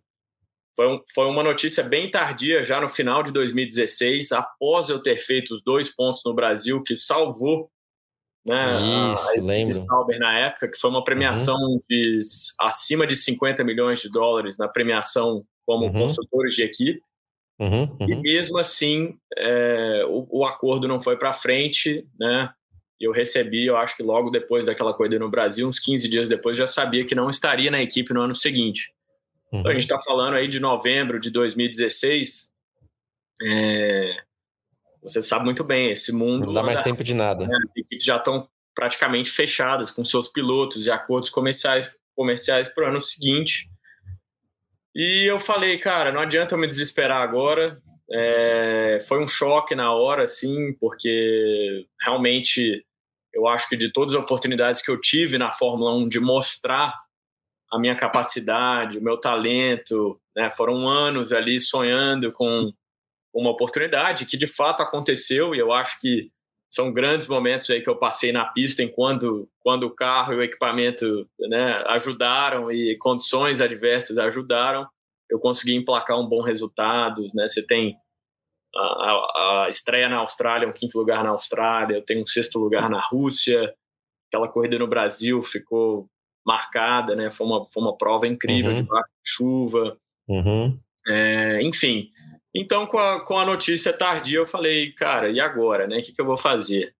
foi, 0.78 0.86
um, 0.86 1.00
foi 1.12 1.26
uma 1.26 1.42
notícia 1.42 1.82
bem 1.82 2.08
tardia, 2.08 2.62
já 2.62 2.80
no 2.80 2.88
final 2.88 3.20
de 3.20 3.32
2016, 3.32 4.30
após 4.30 4.88
eu 4.88 5.02
ter 5.02 5.16
feito 5.16 5.52
os 5.52 5.60
dois 5.60 5.92
pontos 5.92 6.22
no 6.24 6.32
Brasil, 6.32 6.80
que 6.84 6.94
salvou 6.94 7.68
né, 8.46 9.12
Isso, 9.12 9.40
a, 9.40 9.42
lembro. 9.42 9.74
Sauber 9.74 10.20
na 10.20 10.38
época, 10.38 10.68
que 10.68 10.78
foi 10.78 10.88
uma 10.88 11.02
premiação 11.02 11.56
uhum. 11.56 11.80
de 11.90 12.20
acima 12.60 13.08
de 13.08 13.16
50 13.16 13.64
milhões 13.64 14.00
de 14.00 14.08
dólares 14.08 14.56
na 14.56 14.68
premiação 14.68 15.44
como 15.66 15.86
uhum. 15.86 15.92
construtores 15.92 16.54
de 16.54 16.62
equipe. 16.62 17.02
Uhum, 17.58 17.96
uhum. 18.00 18.08
E 18.08 18.14
mesmo 18.14 18.56
assim, 18.56 19.16
é, 19.36 20.04
o, 20.06 20.28
o, 20.30 20.44
acordo 20.44 20.86
não 20.86 21.00
foi 21.00 21.18
para 21.18 21.32
frente, 21.32 22.06
né? 22.16 22.50
Eu 23.00 23.10
recebi, 23.10 23.66
eu 23.66 23.76
acho 23.76 23.96
que 23.96 24.02
logo 24.04 24.30
depois 24.30 24.64
daquela 24.64 24.94
corrida 24.94 25.18
no 25.18 25.28
Brasil, 25.28 25.66
uns 25.66 25.80
15 25.80 26.08
dias 26.08 26.28
depois, 26.28 26.56
já 26.56 26.68
sabia 26.68 27.04
que 27.04 27.16
não 27.16 27.28
estaria 27.28 27.68
na 27.68 27.82
equipe 27.82 28.14
no 28.14 28.22
ano 28.22 28.34
seguinte. 28.36 28.92
Uhum. 29.52 29.60
Então, 29.60 29.70
a 29.70 29.74
gente 29.74 29.84
está 29.84 29.98
falando 29.98 30.34
aí 30.34 30.48
de 30.48 30.60
novembro 30.60 31.18
de 31.18 31.30
2016. 31.30 32.50
É... 33.42 34.16
Você 35.02 35.22
sabe 35.22 35.44
muito 35.44 35.64
bem, 35.64 35.90
esse 35.90 36.12
mundo. 36.12 36.46
Não 36.46 36.52
dá 36.52 36.62
mais 36.62 36.80
tempo 36.80 37.04
de 37.04 37.14
nada. 37.14 37.46
Né? 37.46 37.56
As 37.62 37.70
equipes 37.76 38.04
já 38.04 38.16
estão 38.16 38.48
praticamente 38.74 39.30
fechadas 39.30 39.90
com 39.90 40.04
seus 40.04 40.28
pilotos 40.28 40.86
e 40.86 40.90
acordos 40.90 41.30
comerciais 41.30 41.92
comerciais 42.18 42.68
para 42.68 42.84
o 42.84 42.88
ano 42.88 43.00
seguinte. 43.00 43.70
E 44.92 45.24
eu 45.24 45.38
falei, 45.38 45.78
cara, 45.78 46.10
não 46.10 46.20
adianta 46.20 46.56
eu 46.56 46.58
me 46.58 46.66
desesperar 46.66 47.22
agora. 47.22 47.80
É, 48.10 48.98
foi 49.06 49.22
um 49.22 49.26
choque 49.26 49.76
na 49.76 49.92
hora, 49.92 50.24
assim, 50.24 50.72
porque 50.80 51.86
realmente 52.00 52.84
eu 53.32 53.46
acho 53.46 53.68
que 53.68 53.76
de 53.76 53.92
todas 53.92 54.14
as 54.14 54.20
oportunidades 54.20 54.82
que 54.82 54.90
eu 54.90 55.00
tive 55.00 55.38
na 55.38 55.52
Fórmula 55.52 55.94
1 55.94 56.08
de 56.08 56.18
mostrar 56.18 56.92
a 57.70 57.78
minha 57.78 57.96
capacidade, 57.96 58.98
o 58.98 59.02
meu 59.02 59.18
talento, 59.18 60.18
né, 60.34 60.50
foram 60.50 60.88
anos 60.88 61.32
ali 61.32 61.58
sonhando 61.58 62.32
com 62.32 62.72
uma 63.34 63.50
oportunidade 63.50 64.26
que 64.26 64.36
de 64.36 64.46
fato 64.46 64.82
aconteceu 64.82 65.54
e 65.54 65.58
eu 65.58 65.72
acho 65.72 66.00
que 66.00 66.30
são 66.70 66.92
grandes 66.92 67.26
momentos 67.26 67.70
aí 67.70 67.80
que 67.80 67.88
eu 67.88 67.96
passei 67.96 68.30
na 68.32 68.44
pista 68.46 68.82
enquanto 68.82 69.48
quando 69.60 69.84
o 69.84 69.94
carro 69.94 70.32
e 70.32 70.36
o 70.36 70.42
equipamento 70.42 71.28
né, 71.40 71.82
ajudaram 71.86 72.70
e 72.70 72.96
condições 72.98 73.60
adversas 73.60 74.18
ajudaram 74.18 74.86
eu 75.30 75.38
consegui 75.38 75.74
emplacar 75.74 76.18
um 76.18 76.26
bom 76.26 76.42
resultado 76.42 77.22
né? 77.34 77.46
Você 77.46 77.64
tem 77.64 77.96
a, 78.74 79.62
a, 79.62 79.66
estreia 79.68 80.08
na 80.08 80.18
Austrália 80.18 80.68
um 80.68 80.72
quinto 80.72 80.98
lugar 80.98 81.22
na 81.22 81.30
Austrália 81.30 81.96
eu 81.96 82.04
tenho 82.04 82.22
um 82.22 82.26
sexto 82.26 82.58
lugar 82.58 82.90
na 82.90 83.00
Rússia 83.00 83.74
aquela 84.28 84.48
corrida 84.48 84.78
no 84.78 84.86
Brasil 84.86 85.42
ficou 85.42 86.08
marcada 86.46 87.14
né 87.14 87.30
foi 87.30 87.46
uma 87.46 87.68
foi 87.68 87.82
uma 87.82 87.96
prova 87.96 88.26
incrível 88.26 88.72
uhum. 88.72 88.82
de 88.82 88.88
chuva 89.24 89.96
uhum. 90.28 90.78
é, 91.06 91.62
enfim 91.62 92.10
então, 92.54 92.86
com 92.86 92.98
a, 92.98 93.24
com 93.24 93.38
a 93.38 93.44
notícia 93.44 93.92
tardia, 93.92 94.38
eu 94.38 94.46
falei, 94.46 94.92
cara, 94.92 95.30
e 95.30 95.40
agora, 95.40 95.86
né? 95.86 95.98
O 95.98 96.02
que, 96.02 96.12
que 96.12 96.20
eu 96.20 96.26
vou 96.26 96.36
fazer? 96.36 96.94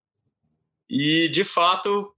E, 0.89 1.29
de 1.29 1.43
fato, 1.43 2.13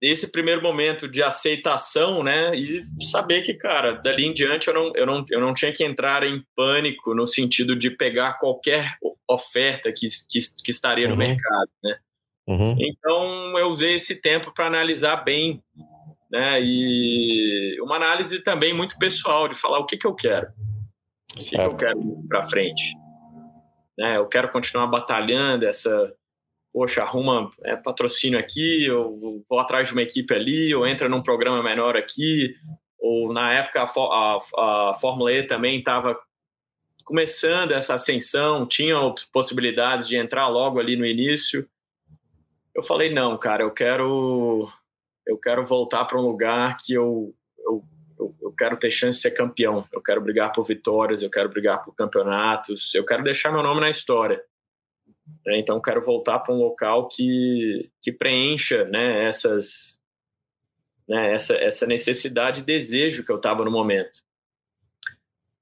esse 0.00 0.30
primeiro 0.32 0.62
momento 0.62 1.06
de 1.06 1.22
aceitação, 1.22 2.22
né? 2.22 2.52
E 2.56 2.84
saber 3.04 3.42
que, 3.42 3.54
cara, 3.54 3.92
dali 3.92 4.24
em 4.24 4.32
diante 4.32 4.68
eu 4.68 4.74
não, 4.74 4.92
eu 4.96 5.06
não, 5.06 5.24
eu 5.30 5.40
não 5.40 5.54
tinha 5.54 5.72
que 5.72 5.84
entrar 5.84 6.24
em 6.24 6.42
pânico 6.56 7.14
no 7.14 7.26
sentido 7.26 7.76
de 7.76 7.90
pegar 7.90 8.38
qualquer 8.38 8.96
oferta 9.28 9.92
que, 9.92 10.06
que, 10.28 10.38
que 10.64 10.70
estaria 10.70 11.06
no 11.06 11.12
uhum. 11.12 11.18
mercado, 11.18 11.70
né? 11.82 11.98
Uhum. 12.46 12.76
Então, 12.78 13.58
eu 13.58 13.68
usei 13.68 13.94
esse 13.94 14.20
tempo 14.20 14.52
para 14.52 14.66
analisar 14.66 15.16
bem, 15.16 15.62
né? 16.34 16.60
E 16.60 17.80
uma 17.80 17.94
análise 17.94 18.42
também 18.42 18.74
muito 18.74 18.98
pessoal, 18.98 19.46
de 19.46 19.54
falar 19.54 19.78
o 19.78 19.86
que, 19.86 19.96
que 19.96 20.06
eu 20.06 20.14
quero 20.14 20.48
o 21.34 21.48
que 21.48 21.56
eu 21.56 21.76
quero 21.76 22.24
para 22.28 22.42
frente. 22.42 22.96
Né? 23.98 24.16
Eu 24.16 24.26
quero 24.26 24.50
continuar 24.50 24.86
batalhando 24.86 25.66
essa, 25.66 26.12
poxa, 26.72 27.02
arruma 27.02 27.50
é, 27.64 27.76
patrocínio 27.76 28.38
aqui, 28.38 28.86
eu 28.86 29.42
vou 29.48 29.58
atrás 29.58 29.88
de 29.88 29.94
uma 29.94 30.02
equipe 30.02 30.34
ali, 30.34 30.74
ou 30.74 30.86
entra 30.86 31.08
num 31.08 31.22
programa 31.22 31.62
menor 31.62 31.96
aqui, 31.96 32.54
ou 32.98 33.32
na 33.32 33.52
época 33.52 33.82
a, 33.82 33.84
a, 33.84 34.90
a 34.90 34.94
Fórmula 34.94 35.32
E 35.32 35.42
também 35.44 35.78
estava 35.78 36.18
começando 37.04 37.72
essa 37.72 37.94
ascensão, 37.94 38.66
tinha 38.66 38.96
possibilidades 39.32 40.08
de 40.08 40.16
entrar 40.16 40.48
logo 40.48 40.80
ali 40.80 40.96
no 40.96 41.04
início. 41.04 41.68
Eu 42.74 42.82
falei 42.82 43.12
não, 43.12 43.36
cara, 43.38 43.62
eu 43.62 43.70
quero 43.70 44.68
eu 45.26 45.38
quero 45.38 45.64
voltar 45.64 46.04
para 46.04 46.18
um 46.18 46.22
lugar 46.22 46.76
que 46.78 46.94
eu 46.94 47.34
eu, 48.18 48.34
eu, 48.40 48.52
quero 48.52 48.76
ter 48.76 48.90
chance 48.90 49.18
de 49.18 49.22
ser 49.22 49.30
campeão, 49.32 49.84
eu 49.92 50.00
quero 50.00 50.20
brigar 50.20 50.52
por 50.52 50.64
vitórias, 50.64 51.22
eu 51.22 51.30
quero 51.30 51.48
brigar 51.48 51.82
por 51.82 51.94
campeonatos, 51.94 52.94
eu 52.94 53.04
quero 53.04 53.24
deixar 53.24 53.50
meu 53.50 53.62
nome 53.62 53.80
na 53.80 53.90
história. 53.90 54.42
É, 55.46 55.58
então, 55.58 55.80
quero 55.80 56.00
voltar 56.00 56.38
para 56.40 56.54
um 56.54 56.58
local 56.58 57.08
que, 57.08 57.90
que 58.00 58.12
preencha 58.12 58.84
né, 58.84 59.24
essas, 59.24 59.98
né, 61.08 61.32
essa, 61.32 61.54
essa 61.56 61.86
necessidade 61.86 62.60
e 62.60 62.64
desejo 62.64 63.24
que 63.24 63.32
eu 63.32 63.36
estava 63.36 63.64
no 63.64 63.70
momento. 63.70 64.22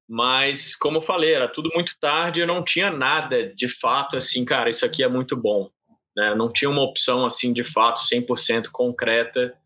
Mas, 0.08 0.76
como 0.76 0.98
eu 0.98 1.00
falei, 1.00 1.32
era 1.32 1.48
tudo 1.48 1.70
muito 1.74 1.96
tarde, 1.98 2.40
eu 2.40 2.46
não 2.46 2.62
tinha 2.62 2.90
nada 2.90 3.54
de 3.54 3.68
fato 3.68 4.16
assim, 4.16 4.44
cara, 4.44 4.68
isso 4.68 4.84
aqui 4.84 5.02
é 5.02 5.08
muito 5.08 5.36
bom. 5.36 5.70
Né? 6.16 6.34
Não 6.34 6.52
tinha 6.52 6.70
uma 6.70 6.82
opção 6.82 7.24
assim 7.24 7.52
de 7.52 7.64
fato 7.64 8.00
100% 8.00 8.68
concreta 8.70 9.56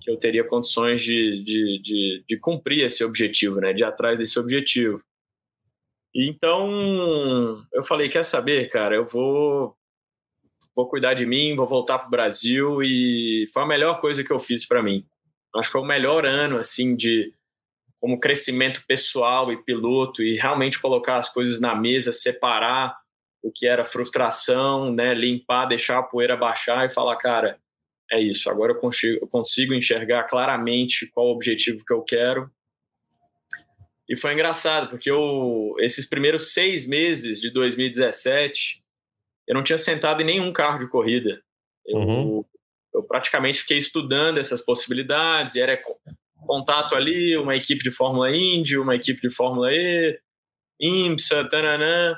que 0.00 0.10
eu 0.10 0.18
teria 0.18 0.44
condições 0.44 1.02
de, 1.02 1.42
de, 1.42 1.80
de, 1.82 2.24
de 2.28 2.36
cumprir 2.38 2.84
esse 2.84 3.02
objetivo, 3.02 3.58
né? 3.58 3.72
De 3.72 3.82
ir 3.82 3.86
atrás 3.86 4.18
desse 4.18 4.38
objetivo. 4.38 5.02
Então, 6.14 7.64
eu 7.72 7.82
falei, 7.82 8.08
quer 8.08 8.22
saber, 8.22 8.68
cara, 8.68 8.94
eu 8.94 9.06
vou 9.06 9.74
vou 10.76 10.88
cuidar 10.88 11.14
de 11.14 11.24
mim, 11.24 11.54
vou 11.54 11.66
voltar 11.66 11.98
para 11.98 12.08
o 12.08 12.10
Brasil 12.10 12.82
e 12.82 13.46
foi 13.52 13.62
a 13.62 13.66
melhor 13.66 14.00
coisa 14.00 14.24
que 14.24 14.32
eu 14.32 14.38
fiz 14.38 14.66
para 14.66 14.82
mim. 14.82 15.06
Acho 15.54 15.68
que 15.68 15.72
foi 15.72 15.80
o 15.80 15.86
melhor 15.86 16.26
ano 16.26 16.58
assim 16.58 16.96
de 16.96 17.32
como 18.00 18.20
crescimento 18.20 18.84
pessoal 18.86 19.52
e 19.52 19.62
piloto 19.62 20.22
e 20.22 20.36
realmente 20.36 20.80
colocar 20.80 21.16
as 21.16 21.32
coisas 21.32 21.60
na 21.60 21.74
mesa, 21.74 22.12
separar 22.12 22.94
o 23.44 23.52
que 23.52 23.66
era 23.66 23.84
frustração, 23.84 24.90
né, 24.90 25.12
limpar, 25.12 25.66
deixar 25.66 25.98
a 25.98 26.02
poeira 26.02 26.34
baixar 26.34 26.86
e 26.86 26.92
falar, 26.92 27.14
cara, 27.18 27.58
é 28.10 28.18
isso. 28.18 28.48
Agora 28.48 28.72
eu 28.72 28.80
consigo, 28.80 29.18
eu 29.20 29.28
consigo 29.28 29.74
enxergar 29.74 30.24
claramente 30.24 31.06
qual 31.12 31.26
o 31.26 31.32
objetivo 31.32 31.84
que 31.86 31.92
eu 31.92 32.02
quero. 32.02 32.50
E 34.08 34.18
foi 34.18 34.32
engraçado, 34.32 34.88
porque 34.88 35.10
eu, 35.10 35.74
esses 35.78 36.08
primeiros 36.08 36.54
seis 36.54 36.86
meses 36.86 37.38
de 37.38 37.50
2017, 37.50 38.82
eu 39.46 39.54
não 39.54 39.62
tinha 39.62 39.78
sentado 39.78 40.22
em 40.22 40.26
nenhum 40.26 40.50
carro 40.50 40.78
de 40.78 40.88
corrida. 40.88 41.42
Eu, 41.86 41.98
uhum. 41.98 42.44
eu 42.94 43.02
praticamente 43.02 43.60
fiquei 43.60 43.76
estudando 43.76 44.38
essas 44.38 44.62
possibilidades, 44.62 45.54
e 45.54 45.60
era 45.60 45.80
contato 46.46 46.94
ali, 46.94 47.36
uma 47.36 47.56
equipe 47.56 47.82
de 47.82 47.90
Fórmula 47.90 48.34
Indy, 48.34 48.78
uma 48.78 48.94
equipe 48.94 49.20
de 49.20 49.34
Fórmula 49.34 49.70
E, 49.70 50.18
IMSA, 50.80 51.46
tananã. 51.48 52.16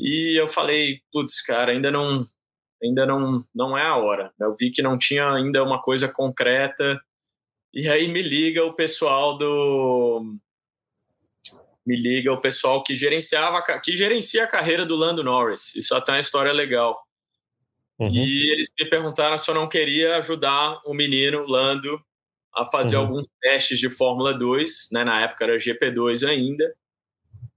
E 0.00 0.40
eu 0.40 0.48
falei, 0.48 1.00
putz, 1.12 1.42
cara, 1.42 1.72
ainda 1.72 1.90
não, 1.90 2.24
ainda 2.82 3.04
não, 3.04 3.44
não 3.54 3.76
é 3.76 3.82
a 3.82 3.96
hora. 3.96 4.32
Eu 4.40 4.54
vi 4.58 4.70
que 4.70 4.80
não 4.80 4.96
tinha 4.96 5.30
ainda 5.30 5.62
uma 5.62 5.80
coisa 5.80 6.08
concreta. 6.08 6.98
E 7.72 7.86
aí 7.86 8.08
me 8.08 8.22
liga 8.22 8.64
o 8.64 8.72
pessoal 8.72 9.36
do. 9.36 10.36
Me 11.86 11.96
liga 11.96 12.32
o 12.32 12.40
pessoal 12.40 12.82
que 12.82 12.94
gerenciava, 12.94 13.62
que 13.82 13.94
gerencia 13.94 14.44
a 14.44 14.48
carreira 14.48 14.86
do 14.86 14.96
Lando 14.96 15.22
Norris. 15.22 15.74
Isso 15.74 15.94
até 15.94 16.12
é 16.12 16.14
uma 16.14 16.20
história 16.20 16.52
legal. 16.52 16.98
Uhum. 17.98 18.10
E 18.10 18.52
eles 18.52 18.70
me 18.78 18.88
perguntaram 18.88 19.36
se 19.36 19.50
eu 19.50 19.54
não 19.54 19.68
queria 19.68 20.16
ajudar 20.16 20.80
o 20.86 20.94
menino 20.94 21.44
Lando 21.46 22.02
a 22.54 22.64
fazer 22.64 22.96
uhum. 22.96 23.02
alguns 23.02 23.26
testes 23.40 23.78
de 23.78 23.90
Fórmula 23.90 24.32
2, 24.32 24.88
né? 24.92 25.04
Na 25.04 25.20
época 25.20 25.44
era 25.44 25.56
GP2 25.56 26.26
ainda. 26.26 26.74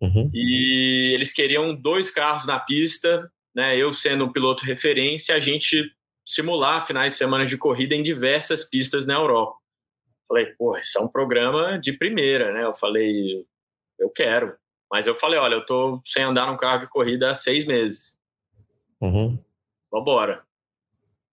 Uhum. 0.04 0.30
E 0.34 1.12
eles 1.14 1.32
queriam 1.32 1.74
dois 1.74 2.12
carros 2.12 2.46
na 2.46 2.60
pista 2.60 3.32
né, 3.56 3.78
eu 3.78 3.92
sendo 3.94 4.26
um 4.26 4.32
piloto 4.32 4.66
referência, 4.66 5.36
a 5.36 5.40
gente 5.40 5.92
simular 6.28 6.86
finais 6.86 7.14
de 7.14 7.18
semana 7.18 7.46
de 7.46 7.58
corrida 7.58 7.94
em 7.94 8.02
diversas 8.02 8.68
pistas 8.68 9.06
na 9.06 9.16
Europa. 9.16 9.58
Falei, 10.28 10.48
pô, 10.58 10.76
isso 10.78 10.98
é 10.98 11.02
um 11.02 11.08
programa 11.08 11.78
de 11.78 11.94
primeira, 11.94 12.52
né? 12.54 12.64
Eu 12.64 12.74
falei, 12.74 13.46
eu 14.00 14.10
quero. 14.10 14.56
Mas 14.92 15.06
eu 15.06 15.16
falei, 15.16 15.40
olha, 15.40 15.56
eu 15.56 15.66
tô 15.66 16.02
sem 16.06 16.24
andar 16.24 16.48
num 16.48 16.58
carro 16.58 16.80
de 16.80 16.90
corrida 16.90 17.30
há 17.30 17.36
seis 17.36 17.66
meses. 17.66 18.18
Uhum. 19.02 19.38
Vambora. 19.92 20.44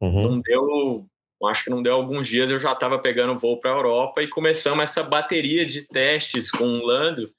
Uhum. 0.01 0.23
Não 0.23 0.41
deu, 0.41 1.07
acho 1.47 1.65
que 1.65 1.71
não 1.71 1.83
deu 1.83 1.95
alguns 1.95 2.27
dias, 2.27 2.51
eu 2.51 2.59
já 2.59 2.73
estava 2.73 2.99
pegando 2.99 3.39
voo 3.39 3.61
para 3.61 3.71
a 3.71 3.77
Europa 3.77 4.23
e 4.23 4.29
começamos 4.29 4.83
essa 4.83 5.03
bateria 5.03 5.65
de 5.65 5.87
testes 5.87 6.51
com 6.51 6.65
o 6.65 6.87
Lando 6.87 7.33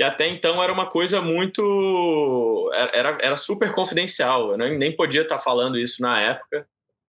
que 0.00 0.04
até 0.04 0.26
então 0.26 0.64
era 0.64 0.72
uma 0.72 0.88
coisa 0.88 1.20
muito. 1.20 2.70
Era, 2.94 3.18
era 3.20 3.36
super 3.36 3.70
confidencial. 3.74 4.52
Eu 4.52 4.56
nem, 4.56 4.78
nem 4.78 4.96
podia 4.96 5.20
estar 5.20 5.38
falando 5.38 5.78
isso 5.78 6.00
na 6.00 6.18
época. 6.18 6.66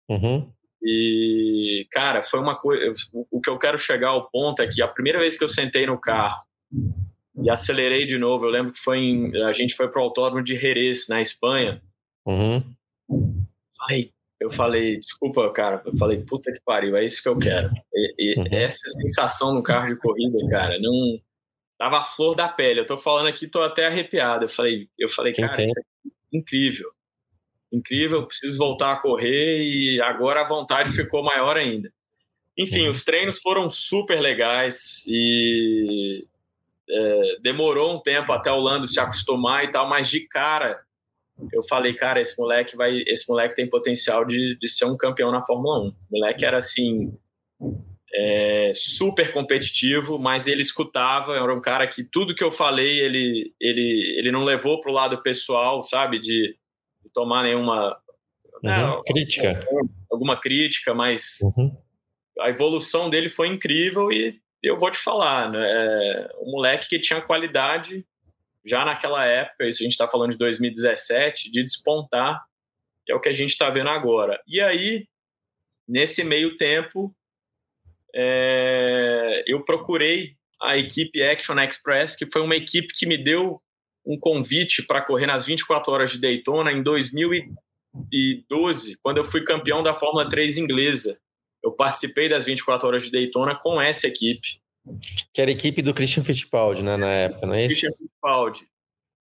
Uhum. 0.09 0.51
E, 0.83 1.87
cara, 1.89 2.21
foi 2.21 2.41
uma 2.41 2.53
coisa. 2.57 2.91
O 3.31 3.39
que 3.39 3.49
eu 3.49 3.57
quero 3.57 3.77
chegar 3.77 4.09
ao 4.09 4.29
ponto 4.29 4.61
é 4.61 4.67
que 4.67 4.81
a 4.81 4.89
primeira 4.89 5.19
vez 5.19 5.37
que 5.37 5.43
eu 5.45 5.47
sentei 5.47 5.85
no 5.85 5.97
carro 5.97 6.43
e 7.41 7.49
acelerei 7.49 8.05
de 8.05 8.17
novo, 8.17 8.45
eu 8.45 8.49
lembro 8.49 8.73
que 8.73 8.79
foi 8.79 8.97
em, 8.97 9.41
a 9.41 9.53
gente 9.53 9.73
foi 9.73 9.87
para 9.87 10.01
o 10.01 10.03
autódromo 10.03 10.43
de 10.43 10.57
Jerez, 10.57 11.07
na 11.07 11.21
Espanha. 11.21 11.81
Uhum. 12.25 12.61
Falei, 13.77 14.11
eu 14.37 14.51
falei, 14.51 14.99
desculpa, 14.99 15.49
cara, 15.53 15.81
eu 15.85 15.95
falei, 15.95 16.25
puta 16.25 16.51
que 16.51 16.59
pariu, 16.65 16.97
é 16.97 17.05
isso 17.05 17.23
que 17.23 17.29
eu 17.29 17.39
quero. 17.39 17.71
E, 17.95 18.15
e 18.19 18.37
uhum. 18.37 18.47
essa 18.51 18.89
sensação 18.89 19.53
no 19.53 19.63
carro 19.63 19.87
de 19.87 19.95
corrida, 19.95 20.37
cara, 20.49 20.77
não 20.77 21.21
tava 21.81 21.97
a 21.97 22.03
flor 22.03 22.35
da 22.35 22.47
pele. 22.47 22.81
Eu 22.81 22.85
tô 22.85 22.95
falando 22.95 23.25
aqui, 23.25 23.47
tô 23.47 23.59
até 23.63 23.87
arrepiado. 23.87 24.45
Eu 24.45 24.49
falei, 24.49 24.87
eu 24.99 25.09
falei, 25.09 25.33
cara, 25.33 25.59
isso 25.59 25.79
é 25.79 26.37
incrível. 26.37 26.91
Incrível, 27.73 28.27
preciso 28.27 28.59
voltar 28.59 28.91
a 28.91 28.97
correr 28.97 29.63
e 29.63 29.99
agora 29.99 30.41
a 30.41 30.47
vontade 30.47 30.91
ficou 30.91 31.23
maior 31.23 31.57
ainda. 31.57 31.91
Enfim, 32.55 32.83
uhum. 32.83 32.89
os 32.89 33.03
treinos 33.03 33.39
foram 33.39 33.67
super 33.67 34.21
legais 34.21 35.03
e 35.07 36.27
é, 36.87 37.39
demorou 37.41 37.95
um 37.95 37.99
tempo 37.99 38.31
até 38.31 38.51
o 38.51 38.59
Lando 38.59 38.85
se 38.85 38.99
acostumar 38.99 39.63
e 39.63 39.71
tal, 39.71 39.89
mas 39.89 40.07
de 40.07 40.27
cara 40.27 40.79
eu 41.51 41.63
falei, 41.63 41.95
cara, 41.95 42.21
esse 42.21 42.37
moleque 42.37 42.77
vai, 42.77 43.01
esse 43.07 43.27
moleque 43.27 43.55
tem 43.55 43.67
potencial 43.67 44.23
de, 44.23 44.55
de 44.59 44.69
ser 44.69 44.85
um 44.85 44.95
campeão 44.95 45.31
na 45.31 45.43
Fórmula 45.43 45.79
1. 45.79 45.87
O 45.87 45.95
moleque 46.11 46.45
era 46.45 46.59
assim, 46.59 47.17
é, 48.13 48.71
super 48.73 49.31
competitivo, 49.31 50.19
mas 50.19 50.47
ele 50.47 50.61
escutava, 50.61 51.35
era 51.35 51.53
um 51.53 51.61
cara 51.61 51.87
que 51.87 52.03
tudo 52.03 52.35
que 52.35 52.43
eu 52.43 52.51
falei 52.51 52.99
ele, 52.99 53.53
ele, 53.59 54.15
ele 54.17 54.31
não 54.31 54.43
levou 54.43 54.79
para 54.79 54.91
o 54.91 54.93
lado 54.93 55.21
pessoal, 55.21 55.81
sabe, 55.83 56.19
de, 56.19 56.55
de 57.01 57.09
tomar 57.13 57.43
nenhuma 57.43 57.97
uhum. 58.55 58.59
né, 58.63 59.01
crítica. 59.05 59.65
Alguma 60.11 60.39
crítica, 60.39 60.93
mas 60.93 61.39
uhum. 61.41 61.75
a 62.41 62.49
evolução 62.49 63.09
dele 63.09 63.29
foi 63.29 63.47
incrível 63.47 64.11
e 64.11 64.39
eu 64.61 64.77
vou 64.77 64.91
te 64.91 64.97
falar, 64.97 65.49
né, 65.49 65.65
é, 65.65 66.29
um 66.41 66.51
moleque 66.51 66.89
que 66.89 66.99
tinha 66.99 67.21
qualidade 67.21 68.05
já 68.63 68.85
naquela 68.85 69.25
época, 69.25 69.67
isso 69.67 69.81
a 69.81 69.85
gente 69.85 69.93
está 69.93 70.07
falando 70.07 70.31
de 70.31 70.37
2017, 70.37 71.49
de 71.49 71.63
despontar, 71.63 72.43
é 73.09 73.15
o 73.15 73.19
que 73.19 73.29
a 73.29 73.33
gente 73.33 73.49
está 73.49 73.69
vendo 73.69 73.89
agora. 73.89 74.39
E 74.47 74.61
aí, 74.61 75.07
nesse 75.87 76.23
meio 76.23 76.55
tempo, 76.55 77.13
é, 78.13 79.43
eu 79.47 79.63
procurei 79.63 80.35
a 80.61 80.77
equipe 80.77 81.23
Action 81.23 81.59
Express, 81.59 82.15
que 82.15 82.25
foi 82.25 82.41
uma 82.41 82.55
equipe 82.55 82.93
que 82.93 83.05
me 83.05 83.17
deu 83.17 83.61
um 84.05 84.17
convite 84.19 84.83
para 84.83 85.01
correr 85.01 85.25
nas 85.25 85.45
24 85.45 85.91
horas 85.91 86.11
de 86.11 86.19
Daytona 86.19 86.71
em 86.71 86.83
2012, 86.83 88.97
quando 89.01 89.17
eu 89.17 89.23
fui 89.23 89.43
campeão 89.43 89.83
da 89.83 89.93
Fórmula 89.93 90.27
3 90.27 90.57
inglesa. 90.57 91.17
Eu 91.63 91.71
participei 91.71 92.27
das 92.27 92.45
24 92.45 92.87
horas 92.87 93.03
de 93.03 93.11
Daytona 93.11 93.55
com 93.55 93.81
essa 93.81 94.07
equipe. 94.07 94.59
Que 95.33 95.41
era 95.41 95.51
a 95.51 95.53
equipe 95.53 95.81
do 95.81 95.93
Christian 95.93 96.23
Fittipaldi, 96.23 96.83
né, 96.83 96.97
na 96.97 97.09
época, 97.09 97.45
não 97.45 97.53
é 97.53 97.65
isso? 97.65 97.69
Christian 97.69 97.91
Fittipaldi. 97.95 98.67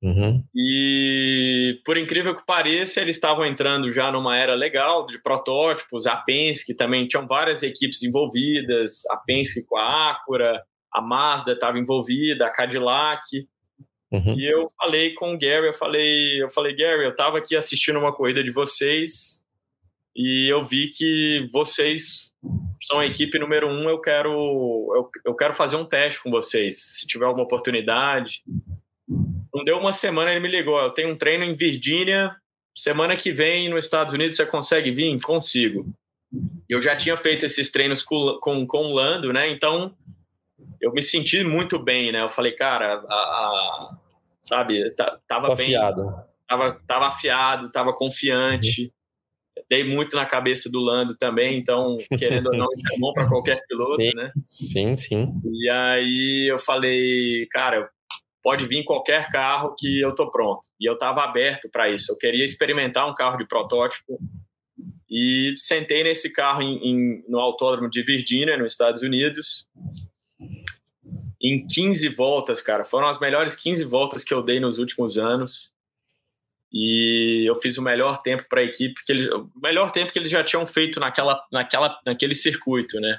Uhum. 0.03 0.43
E 0.55 1.79
por 1.85 1.99
incrível 1.99 2.35
que 2.35 2.45
pareça, 2.47 3.01
eles 3.01 3.17
estavam 3.17 3.45
entrando 3.45 3.93
já 3.93 4.11
numa 4.11 4.37
era 4.37 4.55
legal 4.55 5.07
de 5.07 5.21
protótipos. 5.21 6.07
A 6.07 6.17
Penske 6.17 6.75
também 6.75 7.07
tinham 7.07 7.27
várias 7.27 7.63
equipes 7.63 8.03
envolvidas. 8.03 9.05
A 9.11 9.17
Penske 9.17 9.63
com 9.65 9.77
a 9.77 10.11
Acura, 10.11 10.63
a 10.93 11.03
Mazda 11.03 11.53
estava 11.53 11.79
envolvida, 11.79 12.47
a 12.47 12.51
Cadillac. 12.51 13.21
Uhum. 14.11 14.35
E 14.39 14.51
eu 14.51 14.65
falei 14.77 15.15
com 15.15 15.35
o 15.35 15.39
Gary, 15.39 15.67
eu 15.67 15.75
falei, 15.75 16.43
eu 16.43 16.51
falei, 16.51 16.75
Gary, 16.75 17.05
eu 17.05 17.11
estava 17.11 17.39
aqui 17.39 17.55
assistindo 17.55 17.99
uma 17.99 18.13
corrida 18.13 18.43
de 18.43 18.51
vocês 18.51 19.41
e 20.17 20.49
eu 20.51 20.65
vi 20.65 20.89
que 20.89 21.47
vocês 21.53 22.33
são 22.83 22.99
a 22.99 23.07
equipe 23.07 23.39
número 23.39 23.69
um. 23.69 23.89
Eu 23.89 24.01
quero, 24.01 24.33
eu, 24.33 25.11
eu 25.27 25.35
quero 25.35 25.55
fazer 25.55 25.77
um 25.77 25.85
teste 25.85 26.23
com 26.23 26.31
vocês. 26.31 26.99
Se 26.99 27.07
tiver 27.07 27.27
alguma 27.27 27.45
oportunidade, 27.45 28.43
deu 29.71 29.79
uma 29.79 29.93
semana, 29.93 30.33
ele 30.33 30.41
me 30.41 30.49
ligou. 30.49 30.81
Eu 30.81 30.91
tenho 30.91 31.11
um 31.11 31.17
treino 31.17 31.45
em 31.45 31.53
Virgínia. 31.53 32.35
Semana 32.77 33.15
que 33.15 33.31
vem, 33.31 33.69
nos 33.69 33.85
Estados 33.85 34.13
Unidos, 34.13 34.35
você 34.35 34.45
consegue 34.45 34.91
vir? 34.91 35.17
Consigo. 35.23 35.87
Eu 36.69 36.81
já 36.81 36.97
tinha 36.97 37.17
feito 37.17 37.47
esses 37.47 37.71
treinos 37.71 38.03
com, 38.03 38.37
com, 38.41 38.67
com 38.67 38.87
o 38.87 38.93
Lando, 38.93 39.33
né? 39.33 39.49
Então, 39.49 39.95
eu 40.81 40.93
me 40.93 41.01
senti 41.01 41.45
muito 41.45 41.79
bem, 41.79 42.11
né? 42.11 42.21
Eu 42.21 42.29
falei, 42.29 42.51
cara, 42.53 42.95
a, 43.09 43.15
a, 43.15 43.97
sabe, 44.43 44.93
tava 45.29 45.49
Tô 45.49 45.55
bem. 45.55 45.67
Afiado. 45.67 46.15
Tava, 46.49 46.81
tava 46.85 47.07
afiado, 47.07 47.71
tava 47.71 47.93
confiante. 47.93 48.83
Uhum. 48.83 49.63
Dei 49.71 49.85
muito 49.85 50.17
na 50.17 50.27
cabeça 50.27 50.69
do 50.69 50.81
Lando 50.81 51.17
também, 51.17 51.57
então, 51.57 51.97
querendo 52.19 52.49
ou 52.49 52.57
não, 52.57 52.67
isso 52.73 52.93
é 52.93 52.99
bom 52.99 53.13
para 53.13 53.29
qualquer 53.29 53.61
piloto, 53.69 54.03
sim, 54.03 54.11
né? 54.17 54.33
Sim, 54.45 54.97
sim. 54.97 55.41
E 55.45 55.71
aí 55.71 56.51
eu 56.51 56.59
falei, 56.59 57.47
cara, 57.53 57.89
pode 58.43 58.67
vir 58.67 58.85
qualquer 58.85 59.29
carro 59.31 59.75
que 59.77 60.01
eu 60.01 60.15
tô 60.15 60.31
pronto. 60.31 60.63
E 60.81 60.89
eu 60.89 60.95
estava 60.95 61.23
aberto 61.23 61.69
para 61.71 61.91
isso. 61.91 62.13
Eu 62.13 62.17
queria 62.17 62.45
experimentar 62.45 63.09
um 63.09 63.15
carro 63.15 63.37
de 63.37 63.47
protótipo 63.47 64.19
e 65.09 65.53
sentei 65.57 66.05
nesse 66.05 66.33
carro 66.33 66.63
em, 66.63 66.77
em, 66.77 67.25
no 67.29 67.39
autódromo 67.39 67.91
de 67.91 68.03
Virgínia, 68.03 68.57
nos 68.57 68.73
Estados 68.73 69.03
Unidos. 69.03 69.67
Em 71.43 71.67
15 71.67 72.09
voltas, 72.11 72.63
cara, 72.63 72.85
foram 72.85 73.09
as 73.09 73.19
melhores 73.19 73.57
15 73.57 73.85
voltas 73.85 74.23
que 74.23 74.33
eu 74.33 74.43
dei 74.43 74.61
nos 74.61 74.79
últimos 74.79 75.19
anos. 75.19 75.71
E 76.73 77.45
eu 77.49 77.57
fiz 77.57 77.79
o 77.79 77.83
melhor 77.83 78.23
tempo 78.23 78.45
para 78.49 78.61
a 78.61 78.65
equipe, 78.65 79.03
que 79.05 79.13
eles, 79.13 79.27
o 79.27 79.51
melhor 79.61 79.91
tempo 79.91 80.13
que 80.13 80.19
eles 80.19 80.31
já 80.31 80.45
tinham 80.45 80.65
feito 80.65 81.01
naquela, 81.01 81.43
naquela, 81.51 81.99
naquele 82.07 82.35
circuito, 82.35 83.01
né? 83.01 83.17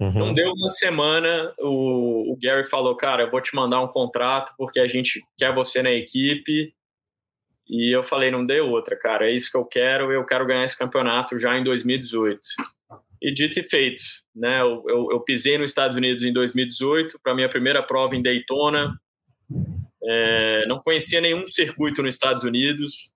Uhum. 0.00 0.12
Não 0.12 0.34
deu 0.34 0.52
uma 0.52 0.68
semana, 0.68 1.52
o, 1.58 2.32
o, 2.32 2.38
Gary 2.40 2.64
falou, 2.68 2.96
cara, 2.96 3.24
eu 3.24 3.30
vou 3.30 3.40
te 3.40 3.54
mandar 3.54 3.80
um 3.80 3.88
contrato 3.88 4.52
porque 4.56 4.78
a 4.78 4.86
gente 4.86 5.20
quer 5.36 5.52
você 5.52 5.82
na 5.82 5.90
equipe. 5.90 6.72
E 7.68 7.94
eu 7.94 8.02
falei, 8.02 8.30
não 8.30 8.46
deu 8.46 8.70
outra, 8.70 8.96
cara, 8.96 9.28
é 9.28 9.34
isso 9.34 9.50
que 9.50 9.56
eu 9.56 9.64
quero, 9.64 10.10
eu 10.10 10.24
quero 10.24 10.46
ganhar 10.46 10.64
esse 10.64 10.78
campeonato 10.78 11.38
já 11.38 11.58
em 11.58 11.64
2018. 11.64 12.40
E 13.20 13.32
dito 13.32 13.58
e 13.58 13.62
feito, 13.62 14.00
né? 14.34 14.62
Eu, 14.62 14.84
eu, 14.86 15.08
eu 15.10 15.20
pisei 15.20 15.58
nos 15.58 15.70
Estados 15.70 15.96
Unidos 15.96 16.24
em 16.24 16.32
2018 16.32 17.18
para 17.20 17.34
minha 17.34 17.48
primeira 17.48 17.82
prova 17.82 18.14
em 18.14 18.22
Daytona. 18.22 18.98
É, 20.02 20.64
não 20.66 20.78
conhecia 20.78 21.20
nenhum 21.20 21.44
circuito 21.46 22.02
nos 22.02 22.14
Estados 22.14 22.44
Unidos 22.44 23.12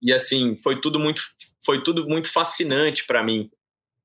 e 0.00 0.12
assim 0.12 0.56
foi 0.56 0.80
tudo 0.80 0.98
muito 0.98 1.20
foi 1.64 1.82
tudo 1.82 2.08
muito 2.08 2.32
fascinante 2.32 3.06
para 3.06 3.22
mim 3.22 3.50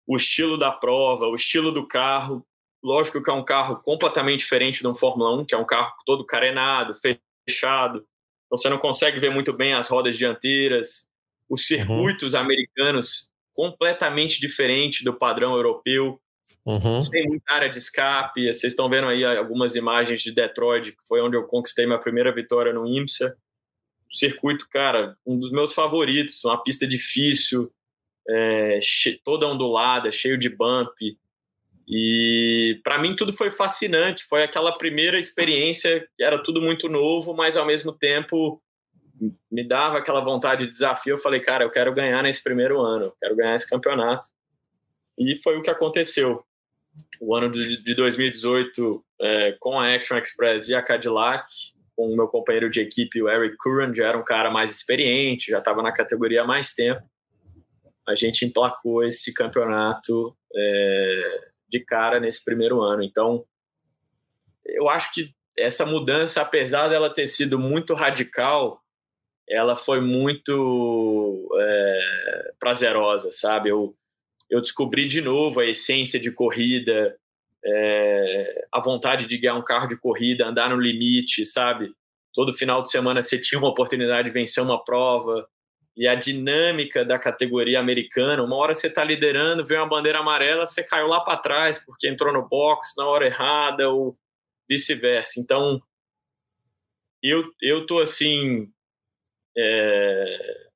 o 0.08 0.15
estilo 0.15 0.58
da 0.58 0.72
prova, 0.72 1.28
o 1.28 1.36
estilo 1.36 1.72
do 1.72 1.86
carro. 1.86 2.46
Lógico 2.82 3.22
que 3.22 3.30
é 3.30 3.34
um 3.34 3.43
carro 3.43 3.82
completamente 3.84 4.39
diferente 4.39 4.82
de 4.82 4.88
um 4.88 4.96
Fórmula 4.96 5.36
1, 5.41 5.46
que 5.46 5.54
é 5.54 5.58
um 5.58 5.65
carro 5.65 5.91
todo 6.06 6.26
carenado, 6.26 6.93
fechado. 7.48 8.06
Então 8.46 8.58
você 8.58 8.70
não 8.70 8.78
consegue 8.78 9.20
ver 9.20 9.30
muito 9.30 9.52
bem 9.52 9.74
as 9.74 9.89
rodas 9.89 10.17
dianteiras. 10.17 11.06
Os 11.50 11.62
uhum. 11.62 11.78
circuitos 11.78 12.34
uhum. 12.34 12.39
americanos 12.39 13.30
completamente 13.54 14.39
diferente 14.39 15.04
do 15.04 15.13
padrão 15.13 15.56
europeu. 15.56 16.22
Uhum. 16.65 17.02
Tem 17.10 17.26
muita 17.28 17.54
área 17.54 17.70
de 17.70 17.78
escape. 17.78 18.46
Vocês 18.46 18.74
estão 18.74 18.89
vendo 18.89 19.08
aí 19.08 19.26
algumas 19.26 19.76
imagens 19.76 20.22
de 20.22 20.32
Detroit, 20.32 20.91
que 20.91 21.08
foi 21.08 21.22
onde 21.22 21.36
eu 21.36 21.43
conquistei 21.43 21.86
minha 21.86 22.00
primeira 22.00 22.34
vitória 22.34 22.72
no 22.72 22.88
IMSA. 22.88 23.36
O 24.10 24.15
circuito, 24.15 24.67
cara, 24.70 25.17
um 25.26 25.38
dos 25.39 25.52
meus 25.52 25.74
favoritos. 25.74 26.43
Uma 26.46 26.62
pista 26.62 26.88
difícil, 26.88 27.72
é, 28.30 28.80
toda 29.24 29.48
ondulada, 29.48 30.12
cheio 30.12 30.38
de 30.38 30.50
bump. 30.50 31.18
E 31.88 32.82
para 32.84 33.00
mim 33.00 33.16
tudo 33.16 33.32
foi 33.32 33.50
fascinante. 33.50 34.26
Foi 34.26 34.44
aquela 34.44 34.74
primeira 34.74 35.18
experiência 35.18 36.08
que 36.18 36.24
era 36.24 36.42
tudo 36.44 36.62
muito 36.62 36.90
novo, 36.90 37.34
mas 37.34 37.56
ao 37.56 37.66
mesmo 37.66 37.94
tempo 37.94 38.62
me 39.50 39.68
dava 39.68 39.98
aquela 39.98 40.22
vontade 40.22 40.66
de 40.66 40.72
desafio. 40.72 41.13
Eu 41.13 41.20
falei, 41.20 41.40
cara, 41.40 41.63
eu 41.63 41.72
quero 41.72 41.94
ganhar 41.94 42.22
nesse 42.22 42.44
primeiro 42.44 42.82
ano, 42.82 43.13
quero 43.20 43.36
ganhar 43.36 43.56
esse 43.56 43.70
campeonato. 43.70 44.28
E 45.18 45.36
foi 45.38 45.58
o 45.58 45.63
que 45.63 45.70
aconteceu. 45.70 46.44
O 47.20 47.36
ano 47.36 47.50
de 47.50 47.96
2018, 47.96 49.06
é, 49.22 49.52
com 49.60 49.80
a 49.80 49.96
Action 49.96 50.18
Express 50.18 50.70
e 50.70 50.76
a 50.76 50.82
Cadillac, 50.82 51.46
com 51.96 52.12
o 52.12 52.16
meu 52.16 52.28
companheiro 52.28 52.70
de 52.70 52.82
equipe, 52.82 53.22
o 53.22 53.30
Eric 53.30 53.56
Curran, 53.58 53.94
já 53.96 54.08
era 54.08 54.18
um 54.18 54.24
cara 54.24 54.52
mais 54.52 54.72
experiente, 54.72 55.52
já 55.52 55.60
estava 55.60 55.82
na 55.82 55.92
categoria 55.92 56.44
há 56.44 56.46
mais 56.46 56.74
tempo 56.74 57.02
a 58.08 58.15
gente 58.15 58.46
emplacou 58.46 59.04
esse 59.04 59.34
campeonato 59.34 60.36
é, 60.56 61.50
de 61.70 61.84
cara 61.84 62.20
nesse 62.20 62.43
primeiro 62.43 62.82
ano. 62.82 63.04
Então, 63.04 63.46
eu 64.65 64.89
acho 64.89 65.13
que 65.13 65.34
essa 65.58 65.86
mudança, 65.86 66.41
apesar 66.41 66.88
dela 66.88 67.13
ter 67.13 67.28
sido 67.28 67.60
muito 67.60 67.93
radical, 67.93 68.82
ela 69.50 69.76
foi 69.76 70.00
muito 70.00 71.50
é, 71.60 72.52
prazerosa, 72.60 73.30
sabe? 73.32 73.70
Eu, 73.70 73.96
eu 74.50 74.62
descobri 74.62 75.08
de 75.08 75.22
novo 75.22 75.60
a 75.60 75.65
essência 75.65 76.20
de 76.20 76.32
corrida, 76.32 77.17
é, 77.65 78.67
a 78.72 78.80
vontade 78.80 79.26
de 79.26 79.38
ganhar 79.38 79.56
um 79.56 79.63
carro 79.63 79.88
de 79.88 79.98
corrida, 79.98 80.46
andar 80.46 80.70
no 80.70 80.80
limite, 80.80 81.46
sabe? 81.46 81.91
Todo 82.34 82.54
final 82.54 82.82
de 82.82 82.91
semana 82.91 83.22
você 83.22 83.39
tinha 83.39 83.58
uma 83.58 83.70
oportunidade 83.70 84.28
de 84.28 84.34
vencer 84.34 84.63
uma 84.63 84.84
prova 84.84 85.48
e 85.98 86.08
a 86.08 86.14
dinâmica 86.14 87.04
da 87.04 87.18
categoria 87.18 87.80
americana. 87.80 88.44
Uma 88.44 88.56
hora 88.56 88.76
você 88.76 88.86
está 88.86 89.04
liderando, 89.04 89.66
vem 89.66 89.80
uma 89.80 89.90
bandeira 89.90 90.20
amarela, 90.20 90.68
você 90.68 90.84
caiu 90.84 91.08
lá 91.08 91.20
para 91.22 91.38
trás 91.38 91.84
porque 91.84 92.08
entrou 92.08 92.32
no 92.32 92.48
box 92.48 92.94
na 92.96 93.06
hora 93.08 93.26
errada 93.26 93.90
ou 93.90 94.16
vice-versa. 94.70 95.40
Então, 95.40 95.82
eu 97.22 97.52
eu 97.60 97.88
tô 97.88 98.00
assim, 98.00 98.72
é, 99.58 100.68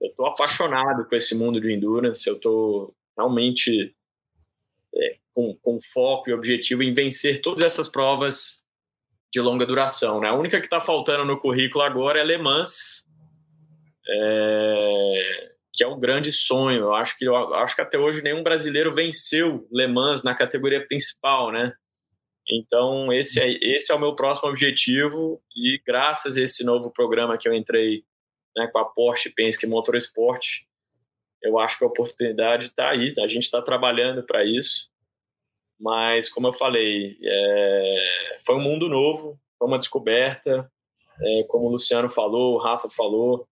eu 0.00 0.10
tô 0.16 0.24
apaixonado 0.24 1.06
com 1.06 1.14
esse 1.14 1.34
mundo 1.34 1.60
de 1.60 1.70
endurance. 1.70 2.26
Eu 2.26 2.40
tô 2.40 2.94
realmente 3.14 3.94
é, 4.94 5.16
com, 5.34 5.54
com 5.56 5.78
foco 5.82 6.30
e 6.30 6.32
objetivo 6.32 6.82
em 6.82 6.94
vencer 6.94 7.42
todas 7.42 7.62
essas 7.62 7.90
provas 7.90 8.62
de 9.30 9.38
longa 9.38 9.66
duração. 9.66 10.18
Né? 10.20 10.28
A 10.28 10.34
única 10.34 10.60
que 10.60 10.66
está 10.66 10.80
faltando 10.80 11.26
no 11.26 11.38
currículo 11.38 11.84
agora 11.84 12.20
é 12.20 12.24
Le 12.24 12.38
Mans 12.38 13.04
é, 14.08 15.52
que 15.72 15.84
é 15.84 15.88
um 15.88 15.98
grande 15.98 16.32
sonho. 16.32 16.80
Eu 16.80 16.94
acho 16.94 17.16
que 17.16 17.24
eu 17.24 17.54
acho 17.54 17.74
que 17.74 17.82
até 17.82 17.98
hoje 17.98 18.22
nenhum 18.22 18.42
brasileiro 18.42 18.92
venceu 18.92 19.66
Le 19.70 19.86
Mans 19.86 20.22
na 20.22 20.34
categoria 20.34 20.86
principal, 20.86 21.52
né? 21.52 21.72
Então 22.48 23.12
esse 23.12 23.40
é, 23.40 23.50
esse 23.62 23.92
é 23.92 23.94
o 23.94 24.00
meu 24.00 24.14
próximo 24.16 24.48
objetivo 24.48 25.40
e 25.56 25.80
graças 25.86 26.36
a 26.36 26.42
esse 26.42 26.64
novo 26.64 26.90
programa 26.92 27.38
que 27.38 27.48
eu 27.48 27.54
entrei 27.54 28.04
né, 28.56 28.68
com 28.72 28.78
a 28.78 28.84
Porsche 28.84 29.30
Penske 29.30 29.66
Motorsport, 29.66 30.44
eu 31.42 31.58
acho 31.58 31.78
que 31.78 31.84
a 31.84 31.88
oportunidade 31.88 32.66
está 32.66 32.90
aí. 32.90 33.12
A 33.18 33.26
gente 33.26 33.44
está 33.44 33.62
trabalhando 33.62 34.24
para 34.24 34.44
isso 34.44 34.92
mas 35.82 36.28
como 36.28 36.46
eu 36.46 36.52
falei, 36.52 37.18
é, 37.20 38.36
foi 38.46 38.54
um 38.54 38.60
mundo 38.60 38.88
novo, 38.88 39.36
foi 39.58 39.66
uma 39.66 39.78
descoberta, 39.78 40.70
é, 41.20 41.42
como 41.48 41.66
o 41.66 41.72
Luciano 41.72 42.08
falou, 42.08 42.54
o 42.54 42.58
Rafa 42.58 42.88
falou, 42.88 43.48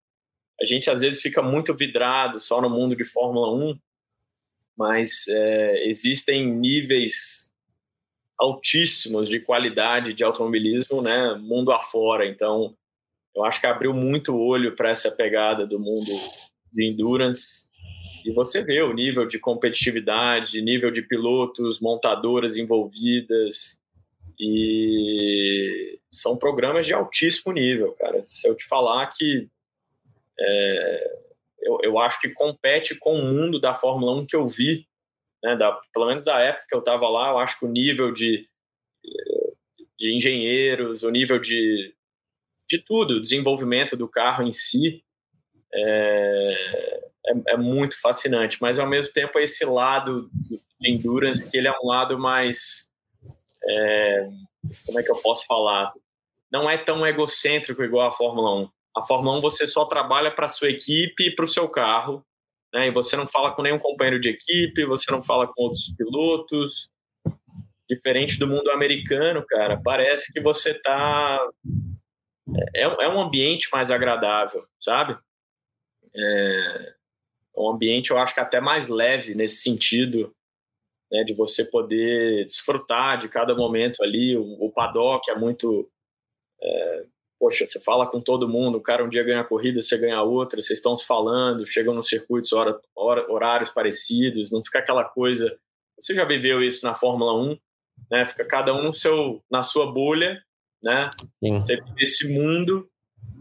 a 0.60 0.66
gente 0.66 0.90
às 0.90 1.00
vezes 1.00 1.22
fica 1.22 1.40
muito 1.40 1.74
vidrado 1.74 2.38
só 2.38 2.60
no 2.60 2.68
mundo 2.68 2.94
de 2.94 3.04
Fórmula 3.04 3.52
1, 3.54 3.78
mas 4.76 5.26
é, 5.28 5.88
existem 5.88 6.46
níveis 6.46 7.50
altíssimos 8.38 9.28
de 9.28 9.40
qualidade 9.40 10.14
de 10.14 10.24
automobilismo, 10.24 11.02
né, 11.02 11.34
mundo 11.34 11.72
afora. 11.72 12.26
Então, 12.26 12.74
eu 13.34 13.44
acho 13.44 13.60
que 13.60 13.66
abriu 13.66 13.92
muito 13.92 14.36
olho 14.36 14.74
para 14.74 14.90
essa 14.90 15.10
pegada 15.10 15.66
do 15.66 15.78
mundo 15.78 16.10
de 16.72 16.86
endurance. 16.86 17.68
E 18.24 18.32
você 18.32 18.62
vê 18.62 18.82
o 18.82 18.92
nível 18.92 19.26
de 19.26 19.38
competitividade, 19.38 20.60
nível 20.60 20.90
de 20.90 21.02
pilotos, 21.02 21.80
montadoras 21.80 22.56
envolvidas. 22.56 23.78
E 24.38 25.98
são 26.10 26.36
programas 26.36 26.86
de 26.86 26.94
altíssimo 26.94 27.52
nível, 27.52 27.92
cara. 27.92 28.22
Se 28.22 28.48
eu 28.48 28.54
te 28.54 28.66
falar 28.66 29.06
que 29.08 29.48
é, 30.40 31.20
eu, 31.60 31.78
eu, 31.82 31.98
acho 31.98 32.20
que 32.20 32.30
compete 32.30 32.94
com 32.94 33.18
o 33.18 33.24
mundo 33.24 33.60
da 33.60 33.74
Fórmula 33.74 34.12
1 34.20 34.26
que 34.26 34.36
eu 34.36 34.46
vi, 34.46 34.86
né, 35.42 35.56
da, 35.56 35.78
pelo 35.92 36.06
menos 36.06 36.24
da 36.24 36.38
época 36.40 36.66
que 36.68 36.74
eu 36.74 36.80
estava 36.80 37.08
lá, 37.08 37.30
eu 37.30 37.38
acho 37.38 37.58
que 37.58 37.66
o 37.66 37.70
nível 37.70 38.12
de, 38.12 38.48
de 39.98 40.16
engenheiros, 40.16 41.02
o 41.02 41.10
nível 41.10 41.38
de, 41.38 41.94
de 42.68 42.78
tudo, 42.78 43.20
desenvolvimento 43.20 43.96
do 43.96 44.08
carro 44.08 44.42
em 44.42 44.52
si, 44.52 45.04
é, 45.72 47.10
é, 47.26 47.32
é, 47.48 47.56
muito 47.56 48.00
fascinante, 48.00 48.58
mas 48.60 48.78
ao 48.78 48.88
mesmo 48.88 49.12
tempo 49.12 49.38
é 49.38 49.44
esse 49.44 49.64
lado 49.64 50.30
de 50.32 50.90
endurance 50.90 51.48
que 51.48 51.56
ele 51.56 51.68
é 51.68 51.72
um 51.82 51.86
lado 51.86 52.18
mais 52.18 52.88
é, 53.68 54.28
como 54.86 54.98
é 54.98 55.02
que 55.02 55.10
eu 55.10 55.16
posso 55.16 55.46
falar? 55.46 55.92
Não 56.50 56.68
é 56.68 56.76
tão 56.76 57.06
egocêntrico 57.06 57.82
igual 57.82 58.08
a 58.08 58.12
Fórmula 58.12 58.62
1 58.62 58.79
a 58.96 59.06
Fórmula 59.06 59.38
1 59.38 59.40
você 59.40 59.66
só 59.66 59.84
trabalha 59.84 60.30
para 60.30 60.48
sua 60.48 60.70
equipe 60.70 61.28
e 61.28 61.34
para 61.34 61.44
o 61.44 61.48
seu 61.48 61.68
carro, 61.68 62.24
né? 62.72 62.88
E 62.88 62.90
você 62.90 63.16
não 63.16 63.26
fala 63.26 63.54
com 63.54 63.62
nenhum 63.62 63.78
companheiro 63.78 64.20
de 64.20 64.28
equipe, 64.28 64.84
você 64.84 65.10
não 65.10 65.22
fala 65.22 65.46
com 65.46 65.62
outros 65.62 65.92
pilotos. 65.96 66.88
Diferente 67.88 68.38
do 68.38 68.46
mundo 68.46 68.70
americano, 68.70 69.44
cara, 69.46 69.80
parece 69.82 70.32
que 70.32 70.40
você 70.40 70.74
tá 70.74 71.40
é, 72.74 72.82
é 72.82 73.08
um 73.08 73.20
ambiente 73.20 73.68
mais 73.72 73.90
agradável, 73.90 74.62
sabe? 74.80 75.18
É 76.14 76.94
um 77.56 77.70
ambiente, 77.70 78.10
eu 78.10 78.18
acho 78.18 78.34
que 78.34 78.40
até 78.40 78.60
mais 78.60 78.88
leve 78.88 79.34
nesse 79.34 79.62
sentido, 79.62 80.34
né, 81.10 81.24
de 81.24 81.34
você 81.34 81.64
poder 81.64 82.44
desfrutar 82.46 83.20
de 83.20 83.28
cada 83.28 83.54
momento 83.54 84.02
ali. 84.02 84.36
O, 84.36 84.64
o 84.64 84.72
paddock 84.72 85.28
é 85.30 85.34
muito 85.34 85.90
é, 86.62 87.04
poxa, 87.40 87.66
você 87.66 87.80
fala 87.80 88.06
com 88.06 88.20
todo 88.20 88.46
mundo, 88.46 88.76
o 88.76 88.82
cara 88.82 89.02
um 89.02 89.08
dia 89.08 89.24
ganha 89.24 89.40
a 89.40 89.44
corrida, 89.44 89.80
você 89.80 89.96
ganha 89.96 90.22
outra, 90.22 90.60
vocês 90.60 90.78
estão 90.78 90.94
se 90.94 91.06
falando, 91.06 91.64
chegam 91.64 91.94
nos 91.94 92.06
circuitos 92.06 92.52
hora, 92.52 92.78
hora, 92.94 93.32
horários 93.32 93.70
parecidos, 93.70 94.52
não 94.52 94.62
fica 94.62 94.78
aquela 94.78 95.04
coisa. 95.04 95.50
Você 95.98 96.14
já 96.14 96.26
viveu 96.26 96.62
isso 96.62 96.84
na 96.84 96.92
Fórmula 96.92 97.34
1, 97.34 97.58
né? 98.10 98.26
Fica 98.26 98.44
cada 98.44 98.74
um 98.74 98.82
no 98.82 98.92
seu, 98.92 99.42
na 99.50 99.62
sua 99.62 99.90
bolha, 99.90 100.38
né? 100.82 101.08
Sim. 101.42 101.58
Você 101.58 101.76
vive 101.76 102.02
esse 102.02 102.28
mundo, 102.28 102.86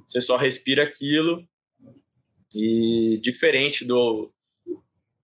você 0.08 0.22
só 0.22 0.38
respira 0.38 0.84
aquilo. 0.84 1.46
E 2.56 3.20
diferente 3.22 3.84
do, 3.84 4.32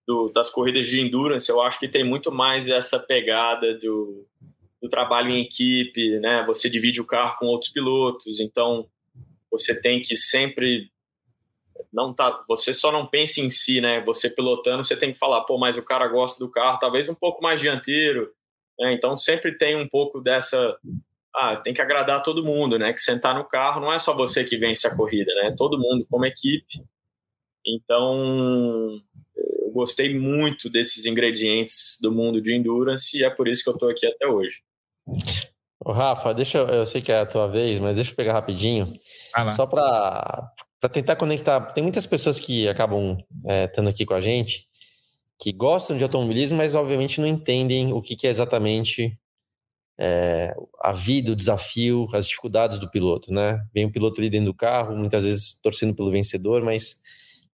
do, 0.05 0.29
das 0.29 0.49
corridas 0.49 0.87
de 0.87 0.99
endurance, 0.99 1.49
eu 1.49 1.61
acho 1.61 1.79
que 1.79 1.87
tem 1.87 2.03
muito 2.03 2.29
mais 2.29 2.67
essa 2.67 2.99
pegada 2.99 3.73
do, 3.79 4.27
do 4.85 4.89
trabalho 4.89 5.31
em 5.31 5.41
equipe, 5.41 6.19
né? 6.19 6.43
Você 6.45 6.69
divide 6.69 7.01
o 7.01 7.05
carro 7.05 7.37
com 7.39 7.47
outros 7.47 7.71
pilotos, 7.71 8.39
então 8.39 8.87
você 9.51 9.73
tem 9.73 9.99
que 9.99 10.15
sempre 10.15 10.91
não 11.91 12.13
tá, 12.13 12.41
você 12.47 12.73
só 12.73 12.91
não 12.91 13.07
pensa 13.07 13.41
em 13.41 13.49
si, 13.49 13.81
né? 13.81 14.01
Você 14.05 14.29
pilotando, 14.29 14.83
você 14.83 14.95
tem 14.95 15.11
que 15.11 15.17
falar, 15.17 15.41
pô, 15.41 15.57
mas 15.57 15.77
o 15.77 15.83
cara 15.83 16.07
gosta 16.07 16.43
do 16.43 16.51
carro, 16.51 16.77
talvez 16.77 17.09
um 17.09 17.15
pouco 17.15 17.41
mais 17.41 17.59
dianteiro, 17.59 18.31
né? 18.79 18.93
Então 18.93 19.17
sempre 19.17 19.57
tem 19.57 19.75
um 19.75 19.87
pouco 19.87 20.21
dessa 20.21 20.77
ah, 21.35 21.55
tem 21.57 21.73
que 21.73 21.81
agradar 21.81 22.21
todo 22.21 22.45
mundo, 22.45 22.77
né? 22.77 22.93
Que 22.93 23.01
sentar 23.01 23.33
no 23.35 23.43
carro 23.43 23.81
não 23.81 23.91
é 23.91 23.97
só 23.97 24.15
você 24.15 24.43
que 24.43 24.55
vence 24.55 24.87
a 24.87 24.95
corrida, 24.95 25.33
né? 25.41 25.55
Todo 25.57 25.79
mundo 25.79 26.05
como 26.09 26.25
equipe. 26.25 26.81
Então, 27.65 29.01
eu 29.35 29.71
gostei 29.71 30.17
muito 30.17 30.69
desses 30.69 31.05
ingredientes 31.07 31.97
do 32.01 32.11
mundo 32.11 32.39
de 32.39 32.53
endurance 32.53 33.17
e 33.17 33.23
é 33.23 33.29
por 33.29 33.47
isso 33.47 33.63
que 33.63 33.69
eu 33.69 33.73
estou 33.73 33.89
aqui 33.89 34.05
até 34.05 34.27
hoje. 34.27 34.61
Ô, 35.79 35.91
Rafa, 35.91 36.33
deixa 36.33 36.59
eu, 36.59 36.67
eu 36.67 36.85
sei 36.85 37.01
que 37.01 37.11
é 37.11 37.19
a 37.19 37.25
tua 37.25 37.47
vez, 37.47 37.79
mas 37.79 37.95
deixa 37.95 38.11
eu 38.11 38.15
pegar 38.15 38.33
rapidinho. 38.33 38.93
Ah, 39.33 39.51
só 39.51 39.67
para 39.67 40.51
tentar 40.91 41.15
conectar. 41.15 41.59
Tem 41.73 41.83
muitas 41.83 42.05
pessoas 42.05 42.39
que 42.39 42.67
acabam 42.67 43.17
é, 43.45 43.65
estando 43.65 43.89
aqui 43.89 44.05
com 44.05 44.13
a 44.13 44.19
gente 44.19 44.67
que 45.39 45.51
gostam 45.51 45.97
de 45.97 46.03
automobilismo, 46.03 46.57
mas 46.57 46.75
obviamente 46.75 47.19
não 47.19 47.27
entendem 47.27 47.91
o 47.93 48.01
que, 48.01 48.15
que 48.15 48.27
é 48.27 48.29
exatamente 48.29 49.19
é, 49.99 50.53
a 50.81 50.91
vida, 50.91 51.31
o 51.31 51.35
desafio, 51.35 52.07
as 52.13 52.27
dificuldades 52.27 52.79
do 52.79 52.89
piloto, 52.89 53.33
né? 53.33 53.61
Vem 53.73 53.85
o 53.85 53.91
piloto 53.91 54.19
ali 54.19 54.29
dentro 54.29 54.47
do 54.47 54.53
carro, 54.53 54.95
muitas 54.95 55.23
vezes 55.23 55.59
torcendo 55.61 55.95
pelo 55.95 56.11
vencedor, 56.11 56.63
mas 56.63 57.01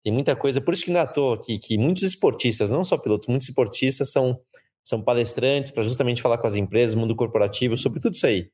tem 0.02 0.12
muita 0.12 0.36
coisa. 0.36 0.60
Por 0.60 0.74
isso 0.74 0.84
que 0.84 0.90
não 0.90 1.00
é 1.00 1.02
à 1.02 1.06
toa 1.06 1.40
que, 1.40 1.58
que 1.58 1.78
muitos 1.78 2.02
esportistas, 2.02 2.70
não 2.70 2.84
só 2.84 2.96
pilotos, 2.96 3.28
muitos 3.28 3.48
esportistas 3.48 4.12
são 4.12 4.38
são 4.82 5.02
palestrantes 5.02 5.70
para 5.70 5.82
justamente 5.82 6.22
falar 6.22 6.38
com 6.38 6.46
as 6.46 6.56
empresas, 6.56 6.94
mundo 6.94 7.14
corporativo, 7.14 7.76
sobre 7.76 8.00
tudo 8.00 8.14
isso 8.14 8.26
aí. 8.26 8.50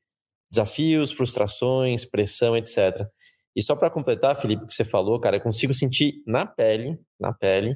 Desafios, 0.49 1.11
frustrações, 1.11 2.05
pressão, 2.05 2.55
etc. 2.55 3.05
E 3.55 3.61
só 3.61 3.75
para 3.75 3.89
completar, 3.89 4.35
Felipe, 4.35 4.63
o 4.63 4.67
que 4.67 4.73
você 4.73 4.85
falou, 4.85 5.19
cara, 5.19 5.37
eu 5.37 5.41
consigo 5.41 5.73
sentir 5.73 6.21
na 6.25 6.45
pele, 6.45 6.99
na 7.19 7.33
pele, 7.33 7.75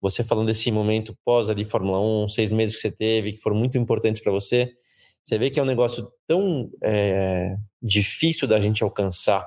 você 0.00 0.22
falando 0.22 0.46
desse 0.46 0.70
momento 0.70 1.16
pós 1.24 1.50
ali 1.50 1.64
Fórmula 1.64 2.00
1, 2.24 2.28
seis 2.28 2.52
meses 2.52 2.76
que 2.76 2.82
você 2.82 2.90
teve, 2.90 3.32
que 3.32 3.38
foram 3.38 3.56
muito 3.56 3.76
importantes 3.76 4.22
para 4.22 4.32
você, 4.32 4.72
você 5.24 5.36
vê 5.36 5.50
que 5.50 5.58
é 5.58 5.62
um 5.62 5.66
negócio 5.66 6.08
tão 6.26 6.70
é, 6.82 7.56
difícil 7.82 8.46
da 8.48 8.60
gente 8.60 8.82
alcançar 8.82 9.46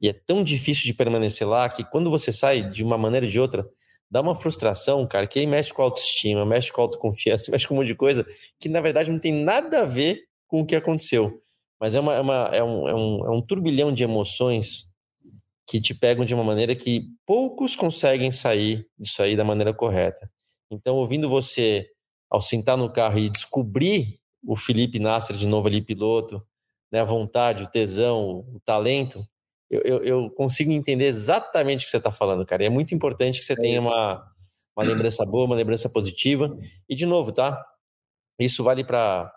e 0.00 0.08
é 0.08 0.12
tão 0.12 0.42
difícil 0.42 0.84
de 0.84 0.94
permanecer 0.94 1.46
lá 1.46 1.68
que 1.68 1.84
quando 1.84 2.10
você 2.10 2.32
sai 2.32 2.68
de 2.68 2.82
uma 2.82 2.98
maneira 2.98 3.24
ou 3.24 3.30
de 3.30 3.38
outra, 3.38 3.64
dá 4.12 4.20
uma 4.20 4.34
frustração, 4.34 5.06
cara, 5.06 5.26
que 5.26 5.38
aí 5.38 5.46
mexe 5.46 5.72
com 5.72 5.80
autoestima, 5.80 6.44
mexe 6.44 6.70
com 6.70 6.82
autoconfiança, 6.82 7.48
mexe 7.50 7.66
com 7.66 7.72
um 7.72 7.78
monte 7.78 7.86
de 7.86 7.94
coisa 7.94 8.26
que 8.60 8.68
na 8.68 8.82
verdade 8.82 9.10
não 9.10 9.18
tem 9.18 9.32
nada 9.32 9.80
a 9.80 9.84
ver 9.86 10.24
com 10.46 10.60
o 10.60 10.66
que 10.66 10.76
aconteceu. 10.76 11.40
Mas 11.80 11.94
é, 11.94 12.00
uma, 12.00 12.14
é, 12.14 12.20
uma, 12.20 12.50
é, 12.52 12.62
um, 12.62 12.88
é, 12.88 12.94
um, 12.94 13.26
é 13.26 13.30
um 13.30 13.40
turbilhão 13.40 13.90
de 13.90 14.04
emoções 14.04 14.92
que 15.66 15.80
te 15.80 15.94
pegam 15.94 16.26
de 16.26 16.34
uma 16.34 16.44
maneira 16.44 16.76
que 16.76 17.06
poucos 17.26 17.74
conseguem 17.74 18.30
sair 18.30 18.86
disso 18.98 19.22
aí 19.22 19.34
da 19.34 19.44
maneira 19.44 19.72
correta. 19.72 20.30
Então, 20.70 20.96
ouvindo 20.96 21.30
você 21.30 21.88
ao 22.30 22.42
sentar 22.42 22.76
no 22.76 22.92
carro 22.92 23.18
e 23.18 23.30
descobrir 23.30 24.20
o 24.46 24.56
Felipe 24.56 24.98
Nasser 24.98 25.36
de 25.36 25.46
novo 25.46 25.68
ali, 25.68 25.80
piloto, 25.80 26.46
né, 26.92 27.00
a 27.00 27.04
vontade, 27.04 27.64
o 27.64 27.66
tesão, 27.66 28.40
o 28.54 28.60
talento, 28.64 29.26
eu, 29.72 29.80
eu, 29.80 30.04
eu, 30.04 30.30
consigo 30.30 30.70
entender 30.70 31.06
exatamente 31.06 31.80
o 31.80 31.84
que 31.84 31.90
você 31.90 31.96
está 31.96 32.12
falando, 32.12 32.44
cara. 32.44 32.62
E 32.62 32.66
é 32.66 32.68
muito 32.68 32.94
importante 32.94 33.40
que 33.40 33.46
você 33.46 33.56
tenha 33.56 33.80
uma, 33.80 34.22
uma 34.76 34.86
lembrança 34.86 35.24
boa, 35.24 35.46
uma 35.46 35.56
lembrança 35.56 35.88
positiva. 35.88 36.54
E, 36.86 36.94
de 36.94 37.06
novo, 37.06 37.32
tá? 37.32 37.58
Isso 38.38 38.62
vale 38.62 38.84
para 38.84 39.32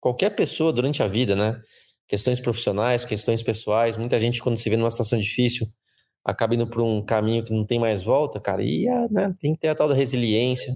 qualquer 0.00 0.30
pessoa 0.30 0.72
durante 0.72 1.04
a 1.04 1.06
vida, 1.06 1.36
né? 1.36 1.62
Questões 2.08 2.40
profissionais, 2.40 3.04
questões 3.04 3.44
pessoais. 3.44 3.96
Muita 3.96 4.18
gente, 4.18 4.42
quando 4.42 4.58
se 4.58 4.68
vê 4.68 4.76
numa 4.76 4.90
situação 4.90 5.16
difícil, 5.16 5.68
acaba 6.24 6.56
indo 6.56 6.66
por 6.66 6.82
um 6.82 7.00
caminho 7.00 7.44
que 7.44 7.52
não 7.52 7.64
tem 7.64 7.78
mais 7.78 8.02
volta, 8.02 8.40
cara. 8.40 8.64
E 8.64 8.86
né, 9.08 9.32
tem 9.40 9.54
que 9.54 9.60
ter 9.60 9.68
a 9.68 9.74
tal 9.76 9.86
da 9.86 9.94
resiliência, 9.94 10.74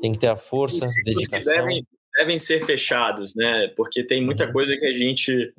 tem 0.00 0.10
que 0.10 0.18
ter 0.18 0.28
a 0.28 0.36
força, 0.36 0.86
a 0.86 1.04
dedicação. 1.04 1.52
Devem, 1.52 1.86
devem 2.16 2.38
ser 2.38 2.64
fechados, 2.64 3.34
né? 3.34 3.68
Porque 3.76 4.02
tem 4.02 4.24
muita 4.24 4.46
uhum. 4.46 4.52
coisa 4.52 4.74
que 4.74 4.86
a 4.86 4.96
gente 4.96 5.52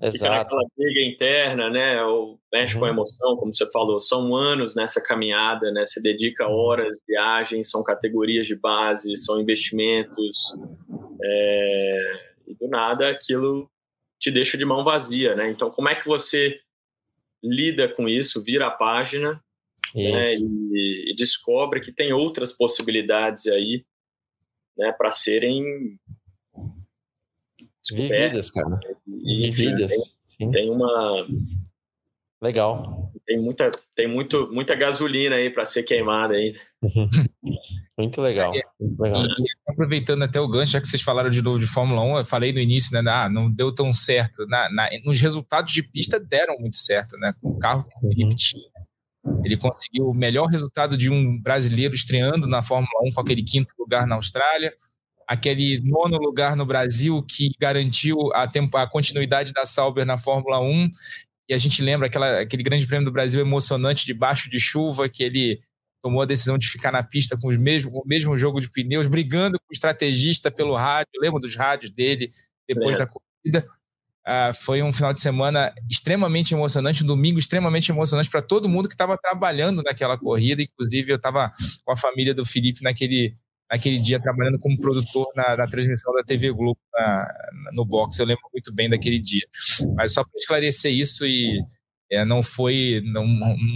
Exato. 0.00 0.12
Fica 0.12 0.30
naquela 0.30 0.62
briga 0.76 1.00
interna, 1.00 1.70
né? 1.70 2.02
Ou 2.04 2.40
mexe 2.52 2.74
uhum. 2.74 2.80
com 2.80 2.86
a 2.86 2.88
uhum. 2.88 2.94
emoção, 2.94 3.36
como 3.36 3.52
você 3.52 3.70
falou. 3.70 4.00
São 4.00 4.34
anos 4.34 4.74
nessa 4.74 5.02
caminhada, 5.02 5.70
né? 5.70 5.84
Você 5.84 6.00
dedica 6.00 6.46
uhum. 6.46 6.54
horas, 6.54 6.98
viagens, 7.06 7.70
são 7.70 7.82
categorias 7.82 8.46
de 8.46 8.56
base, 8.56 9.16
são 9.16 9.40
investimentos. 9.40 10.54
É... 11.22 12.30
E 12.48 12.54
do 12.54 12.68
nada 12.68 13.10
aquilo 13.10 13.70
te 14.18 14.30
deixa 14.30 14.56
de 14.56 14.64
mão 14.64 14.82
vazia, 14.82 15.34
né? 15.34 15.50
Então, 15.50 15.70
como 15.70 15.88
é 15.88 15.94
que 15.94 16.06
você 16.06 16.60
lida 17.42 17.88
com 17.88 18.08
isso, 18.08 18.42
vira 18.42 18.66
a 18.66 18.70
página 18.70 19.42
né? 19.94 20.34
e, 20.34 21.10
e 21.10 21.16
descobre 21.16 21.80
que 21.80 21.92
tem 21.92 22.12
outras 22.12 22.52
possibilidades 22.52 23.46
aí 23.46 23.84
né, 24.76 24.92
para 24.92 25.10
serem 25.10 25.98
Vividas, 27.94 28.50
cara. 28.50 28.78
E, 29.06 29.50
Vividas. 29.50 29.92
Tem, 30.38 30.50
tem, 30.50 30.70
uma, 30.70 31.26
Legal. 32.42 33.12
Tem 33.26 33.38
muita, 33.38 33.70
tem 33.94 34.08
muito, 34.08 34.50
muita 34.50 34.74
gasolina 34.74 35.36
aí 35.36 35.50
para 35.50 35.66
ser 35.66 35.82
queimada 35.82 36.34
ainda. 36.34 36.58
muito 37.98 38.22
legal. 38.22 38.50
Muito 38.80 39.02
legal. 39.02 39.22
E, 39.22 39.70
aproveitando 39.70 40.22
até 40.22 40.40
o 40.40 40.48
gancho, 40.48 40.72
já 40.72 40.80
que 40.80 40.86
vocês 40.86 41.02
falaram 41.02 41.28
de 41.28 41.42
novo 41.42 41.58
de 41.58 41.66
Fórmula 41.66 42.02
1, 42.02 42.18
eu 42.18 42.24
falei 42.24 42.50
no 42.50 42.58
início, 42.58 42.94
né? 42.94 43.10
Ah, 43.10 43.28
não 43.28 43.50
deu 43.50 43.74
tão 43.74 43.92
certo. 43.92 44.46
Na, 44.46 44.70
na, 44.70 44.88
nos 45.04 45.20
resultados 45.20 45.70
de 45.70 45.82
pista 45.82 46.18
deram 46.18 46.58
muito 46.58 46.78
certo, 46.78 47.18
né? 47.18 47.34
Com 47.42 47.50
o 47.50 47.58
carro 47.58 47.84
que 47.84 47.94
o 47.98 48.08
Felipe 48.08 48.34
tinha. 48.34 48.70
Ele 49.44 49.58
conseguiu 49.58 50.08
o 50.08 50.14
melhor 50.14 50.46
resultado 50.46 50.96
de 50.96 51.10
um 51.10 51.38
brasileiro 51.38 51.94
estreando 51.94 52.48
na 52.48 52.62
Fórmula 52.62 52.88
1 53.02 53.12
com 53.12 53.20
aquele 53.20 53.42
quinto 53.42 53.74
lugar 53.78 54.06
na 54.06 54.14
Austrália, 54.14 54.72
aquele 55.30 55.80
nono 55.84 56.18
lugar 56.18 56.56
no 56.56 56.66
Brasil 56.66 57.22
que 57.22 57.52
garantiu 57.60 58.16
a, 58.34 58.48
tempo, 58.48 58.76
a 58.76 58.84
continuidade 58.84 59.52
da 59.52 59.64
Sauber 59.64 60.04
na 60.04 60.18
Fórmula 60.18 60.60
1 60.60 60.90
e 61.48 61.54
a 61.54 61.58
gente 61.58 61.80
lembra 61.82 62.08
aquela, 62.08 62.40
aquele 62.40 62.64
grande 62.64 62.84
prêmio 62.84 63.04
do 63.04 63.12
Brasil 63.12 63.40
emocionante 63.40 64.04
debaixo 64.04 64.50
de 64.50 64.58
chuva, 64.58 65.08
que 65.08 65.22
ele 65.22 65.60
tomou 66.02 66.20
a 66.20 66.26
decisão 66.26 66.58
de 66.58 66.66
ficar 66.66 66.90
na 66.90 67.04
pista 67.04 67.38
com, 67.38 67.46
os 67.46 67.56
mesmos, 67.56 67.92
com 67.92 68.00
o 68.00 68.06
mesmo 68.08 68.36
jogo 68.36 68.60
de 68.60 68.68
pneus, 68.68 69.06
brigando 69.06 69.56
com 69.56 69.66
o 69.70 69.72
estrategista 69.72 70.50
pelo 70.50 70.74
rádio. 70.74 71.12
Lembra 71.20 71.38
dos 71.38 71.54
rádios 71.54 71.92
dele 71.92 72.32
depois 72.68 72.96
é. 72.96 72.98
da 72.98 73.06
corrida? 73.06 73.68
Ah, 74.26 74.52
foi 74.52 74.82
um 74.82 74.92
final 74.92 75.12
de 75.12 75.20
semana 75.20 75.72
extremamente 75.88 76.54
emocionante, 76.54 77.04
um 77.04 77.06
domingo 77.06 77.38
extremamente 77.38 77.92
emocionante 77.92 78.28
para 78.28 78.42
todo 78.42 78.68
mundo 78.68 78.88
que 78.88 78.94
estava 78.94 79.16
trabalhando 79.16 79.80
naquela 79.80 80.18
corrida. 80.18 80.60
Inclusive, 80.60 81.12
eu 81.12 81.16
estava 81.16 81.52
com 81.84 81.92
a 81.92 81.96
família 81.96 82.34
do 82.34 82.44
Felipe 82.44 82.82
naquele, 82.82 83.36
naquele 83.70 83.98
dia 83.98 84.20
trabalhando 84.20 84.58
como 84.58 84.78
produtor 84.78 85.28
na, 85.36 85.56
na 85.56 85.66
transmissão 85.66 86.12
da 86.14 86.24
TV 86.24 86.50
Globo 86.50 86.80
na, 86.92 87.32
no 87.72 87.84
boxe. 87.84 88.20
Eu 88.20 88.26
lembro 88.26 88.42
muito 88.52 88.72
bem 88.74 88.90
daquele 88.90 89.18
dia. 89.18 89.46
Mas 89.94 90.12
só 90.12 90.24
para 90.24 90.36
esclarecer 90.36 90.92
isso 90.92 91.24
e 91.24 91.60
é, 92.10 92.24
não 92.24 92.42
foi 92.42 93.00
não, 93.04 93.24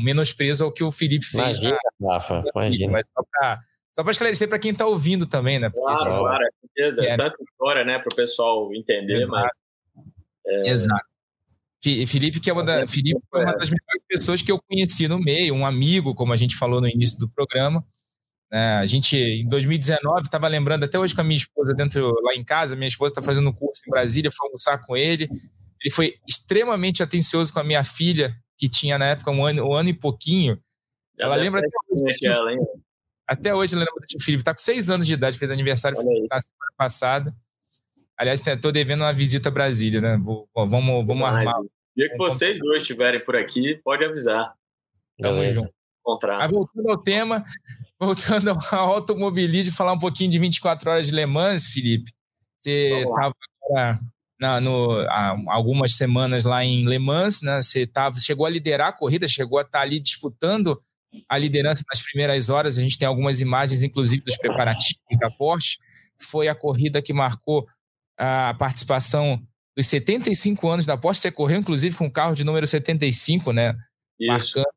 menosprezo 0.02 0.64
ao 0.64 0.72
que 0.72 0.82
o 0.82 0.90
Felipe 0.90 1.24
fez. 1.24 1.58
Imagina, 1.58 1.78
na, 2.00 2.14
Rafa, 2.14 2.44
imagina. 2.54 2.92
Mas 2.92 3.06
só 3.14 3.24
para 3.30 3.60
só 3.92 4.02
para 4.02 4.10
esclarecer 4.10 4.48
para 4.48 4.58
quem 4.58 4.72
está 4.72 4.86
ouvindo 4.86 5.24
também, 5.24 5.60
né? 5.60 5.70
Porque, 5.70 6.02
claro, 6.02 6.20
claro. 6.20 6.44
É, 6.76 6.88
é 7.12 7.16
tanta 7.16 7.40
história, 7.48 7.84
né, 7.84 7.96
para 8.00 8.12
o 8.12 8.16
pessoal 8.16 8.74
entender, 8.74 9.20
Exato. 9.20 9.32
mas... 9.32 9.50
É... 10.46 10.70
Exato. 10.70 11.14
Felipe, 12.08 12.40
que 12.40 12.50
é 12.50 12.52
uma, 12.52 12.64
da, 12.64 12.88
Felipe 12.88 13.20
foi 13.30 13.44
uma 13.44 13.52
das 13.52 13.70
melhores 13.70 14.02
pessoas 14.08 14.42
que 14.42 14.50
eu 14.50 14.58
conheci 14.66 15.06
no 15.06 15.20
meio, 15.20 15.54
um 15.54 15.66
amigo, 15.66 16.14
como 16.14 16.32
a 16.32 16.36
gente 16.36 16.56
falou 16.56 16.80
no 16.80 16.88
início 16.88 17.18
do 17.20 17.28
programa. 17.28 17.84
É, 18.54 18.76
a 18.76 18.86
gente, 18.86 19.16
em 19.16 19.48
2019, 19.48 20.22
estava 20.22 20.46
lembrando 20.46 20.84
até 20.84 20.96
hoje 20.96 21.12
com 21.12 21.20
a 21.20 21.24
minha 21.24 21.36
esposa 21.36 21.74
dentro 21.74 22.14
lá 22.22 22.36
em 22.36 22.44
casa. 22.44 22.76
Minha 22.76 22.86
esposa 22.86 23.10
está 23.10 23.20
fazendo 23.20 23.48
um 23.48 23.52
curso 23.52 23.82
em 23.84 23.90
Brasília, 23.90 24.30
foi 24.30 24.46
almoçar 24.46 24.78
com 24.78 24.96
ele. 24.96 25.28
Ele 25.82 25.92
foi 25.92 26.14
extremamente 26.28 27.02
atencioso 27.02 27.52
com 27.52 27.58
a 27.58 27.64
minha 27.64 27.82
filha, 27.82 28.32
que 28.56 28.68
tinha 28.68 28.96
na 28.96 29.06
época 29.06 29.32
um 29.32 29.44
ano, 29.44 29.68
um 29.68 29.74
ano 29.74 29.88
e 29.88 29.92
pouquinho. 29.92 30.56
Já 31.18 31.24
ela 31.24 31.34
lembra 31.34 31.60
até 31.60 31.68
hoje, 31.90 32.26
ela, 32.26 32.52
hein? 32.52 32.58
até 33.26 33.52
hoje 33.52 33.74
ela 33.74 33.84
lembra 33.84 34.00
do 34.00 34.06
tio 34.06 34.22
Felipe. 34.22 34.42
Está 34.42 34.54
com 34.54 34.60
seis 34.60 34.88
anos 34.88 35.04
de 35.04 35.14
idade, 35.14 35.36
fez 35.36 35.50
aniversário 35.50 35.96
na 35.96 36.04
semana 36.04 36.72
passada. 36.78 37.34
Aliás, 38.16 38.40
estou 38.40 38.70
devendo 38.70 39.00
uma 39.00 39.12
visita 39.12 39.48
a 39.48 39.52
Brasília, 39.52 40.00
né? 40.00 40.16
Vou, 40.16 40.48
vamos 40.54 41.04
vamos 41.04 41.26
armar. 41.26 41.58
O 41.58 41.68
dia 41.96 42.08
que 42.08 42.16
vocês 42.16 42.60
dois 42.60 42.82
estiverem 42.82 43.18
por 43.24 43.34
aqui, 43.34 43.80
pode 43.82 44.04
avisar. 44.04 44.54
Tamo 45.20 45.44
junto. 45.48 45.74
Mas 46.38 46.50
voltando 46.50 46.90
ao 46.90 46.98
tema, 46.98 47.44
voltando 48.04 48.50
ao 48.50 48.58
automobilismo, 48.94 49.72
falar 49.72 49.92
um 49.92 49.98
pouquinho 49.98 50.30
de 50.30 50.38
24 50.38 50.90
horas 50.90 51.08
de 51.08 51.14
Le 51.14 51.26
Mans, 51.26 51.64
Felipe. 51.72 52.12
Você 52.58 53.00
estava 53.00 53.34
na, 54.40 54.60
no, 54.60 55.00
há 55.08 55.36
algumas 55.48 55.94
semanas 55.94 56.44
lá 56.44 56.64
em 56.64 56.86
Le 56.86 56.98
Mans, 56.98 57.40
né? 57.40 57.62
Você 57.62 57.86
tava, 57.86 58.18
chegou 58.18 58.46
a 58.46 58.50
liderar 58.50 58.88
a 58.88 58.92
corrida, 58.92 59.28
chegou 59.28 59.58
a 59.58 59.62
estar 59.62 59.78
tá 59.78 59.82
ali 59.82 60.00
disputando 60.00 60.80
a 61.28 61.38
liderança 61.38 61.82
nas 61.88 62.02
primeiras 62.02 62.48
horas. 62.48 62.78
A 62.78 62.82
gente 62.82 62.98
tem 62.98 63.06
algumas 63.06 63.40
imagens, 63.40 63.82
inclusive, 63.82 64.24
dos 64.24 64.36
preparativos 64.36 65.02
da 65.18 65.30
Porsche. 65.30 65.78
Foi 66.20 66.48
a 66.48 66.54
corrida 66.54 67.02
que 67.02 67.12
marcou 67.12 67.66
a 68.18 68.54
participação 68.54 69.40
dos 69.76 69.86
75 69.86 70.68
anos 70.68 70.86
da 70.86 70.96
Porsche. 70.96 71.22
Você 71.22 71.30
correu, 71.30 71.58
inclusive, 71.58 71.96
com 71.96 72.06
o 72.06 72.10
carro 72.10 72.34
de 72.34 72.44
número 72.44 72.66
75, 72.66 73.52
né? 73.52 73.76
Isso. 74.18 74.58
Marcando 74.58 74.74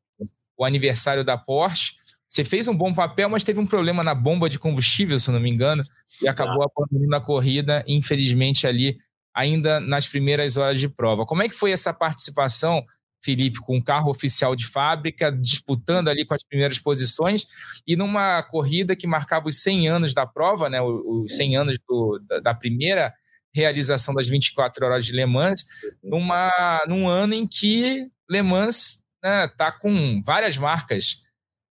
o 0.58 0.64
aniversário 0.64 1.24
da 1.24 1.38
Porsche. 1.38 1.92
Você 2.28 2.44
fez 2.44 2.68
um 2.68 2.76
bom 2.76 2.92
papel, 2.92 3.30
mas 3.30 3.42
teve 3.42 3.58
um 3.58 3.66
problema 3.66 4.04
na 4.04 4.14
bomba 4.14 4.50
de 4.50 4.58
combustível, 4.58 5.18
se 5.18 5.30
não 5.30 5.40
me 5.40 5.48
engano, 5.48 5.82
e 6.20 6.28
Exato. 6.28 6.42
acabou 6.42 6.64
abandonando 6.64 7.16
a 7.16 7.20
corrida, 7.20 7.82
infelizmente, 7.88 8.66
ali, 8.66 8.98
ainda 9.34 9.80
nas 9.80 10.06
primeiras 10.06 10.56
horas 10.56 10.78
de 10.78 10.88
prova. 10.88 11.24
Como 11.24 11.42
é 11.42 11.48
que 11.48 11.54
foi 11.54 11.70
essa 11.70 11.94
participação, 11.94 12.84
Felipe, 13.24 13.60
com 13.60 13.78
um 13.78 13.82
carro 13.82 14.10
oficial 14.10 14.54
de 14.54 14.66
fábrica, 14.66 15.32
disputando 15.32 16.08
ali 16.08 16.26
com 16.26 16.34
as 16.34 16.44
primeiras 16.44 16.78
posições, 16.78 17.46
e 17.86 17.96
numa 17.96 18.42
corrida 18.42 18.94
que 18.94 19.06
marcava 19.06 19.48
os 19.48 19.62
100 19.62 19.88
anos 19.88 20.12
da 20.12 20.26
prova, 20.26 20.68
né, 20.68 20.82
os 20.82 21.34
100 21.34 21.56
anos 21.56 21.78
do, 21.88 22.20
da, 22.28 22.40
da 22.40 22.54
primeira 22.54 23.14
realização 23.54 24.12
das 24.12 24.26
24 24.26 24.84
horas 24.84 25.06
de 25.06 25.12
Le 25.12 25.24
Mans, 25.24 25.64
numa, 26.02 26.50
num 26.86 27.08
ano 27.08 27.32
em 27.32 27.46
que 27.46 28.06
Le 28.28 28.42
Mans 28.42 29.02
está 29.14 29.46
né, 29.46 29.48
tá 29.56 29.72
com 29.72 30.22
várias 30.22 30.58
marcas 30.58 31.27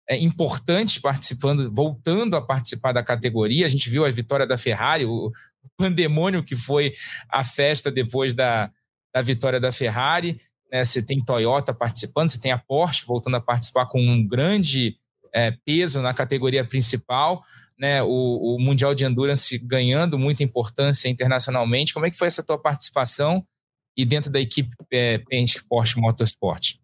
é, 0.08 0.16
importantes 0.16 0.98
participando, 0.98 1.72
voltando 1.72 2.36
a 2.36 2.42
participar 2.42 2.92
da 2.92 3.02
categoria. 3.02 3.66
A 3.66 3.68
gente 3.68 3.90
viu 3.90 4.04
a 4.04 4.10
vitória 4.10 4.46
da 4.46 4.56
Ferrari, 4.56 5.04
o 5.04 5.30
pandemônio 5.76 6.44
que 6.44 6.56
foi 6.56 6.94
a 7.28 7.44
festa 7.44 7.90
depois 7.90 8.32
da, 8.32 8.70
da 9.14 9.20
vitória 9.20 9.58
da 9.60 9.72
Ferrari. 9.72 10.40
Né? 10.70 10.84
Você 10.84 11.02
tem 11.02 11.24
Toyota 11.24 11.74
participando, 11.74 12.30
você 12.30 12.40
tem 12.40 12.52
a 12.52 12.58
Porsche 12.58 13.04
voltando 13.04 13.36
a 13.36 13.40
participar 13.40 13.86
com 13.86 14.00
um 14.00 14.26
grande 14.26 14.96
é, 15.34 15.50
peso 15.64 16.00
na 16.00 16.14
categoria 16.14 16.64
principal. 16.64 17.42
Né, 17.78 18.02
o, 18.02 18.08
o, 18.08 18.58
Mundial 18.58 18.94
de 18.94 19.04
Endurance 19.04 19.58
ganhando 19.58 20.18
muita 20.18 20.42
importância 20.42 21.10
internacionalmente. 21.10 21.92
Como 21.92 22.06
é 22.06 22.10
que 22.10 22.16
foi 22.16 22.26
essa 22.26 22.42
tua 22.42 22.58
participação 22.58 23.46
e 23.94 24.02
dentro 24.02 24.30
da 24.30 24.40
equipe 24.40 24.70
é, 24.90 25.18
Penske 25.18 25.62
Porsche 25.68 26.00
Motorsport? 26.00 26.76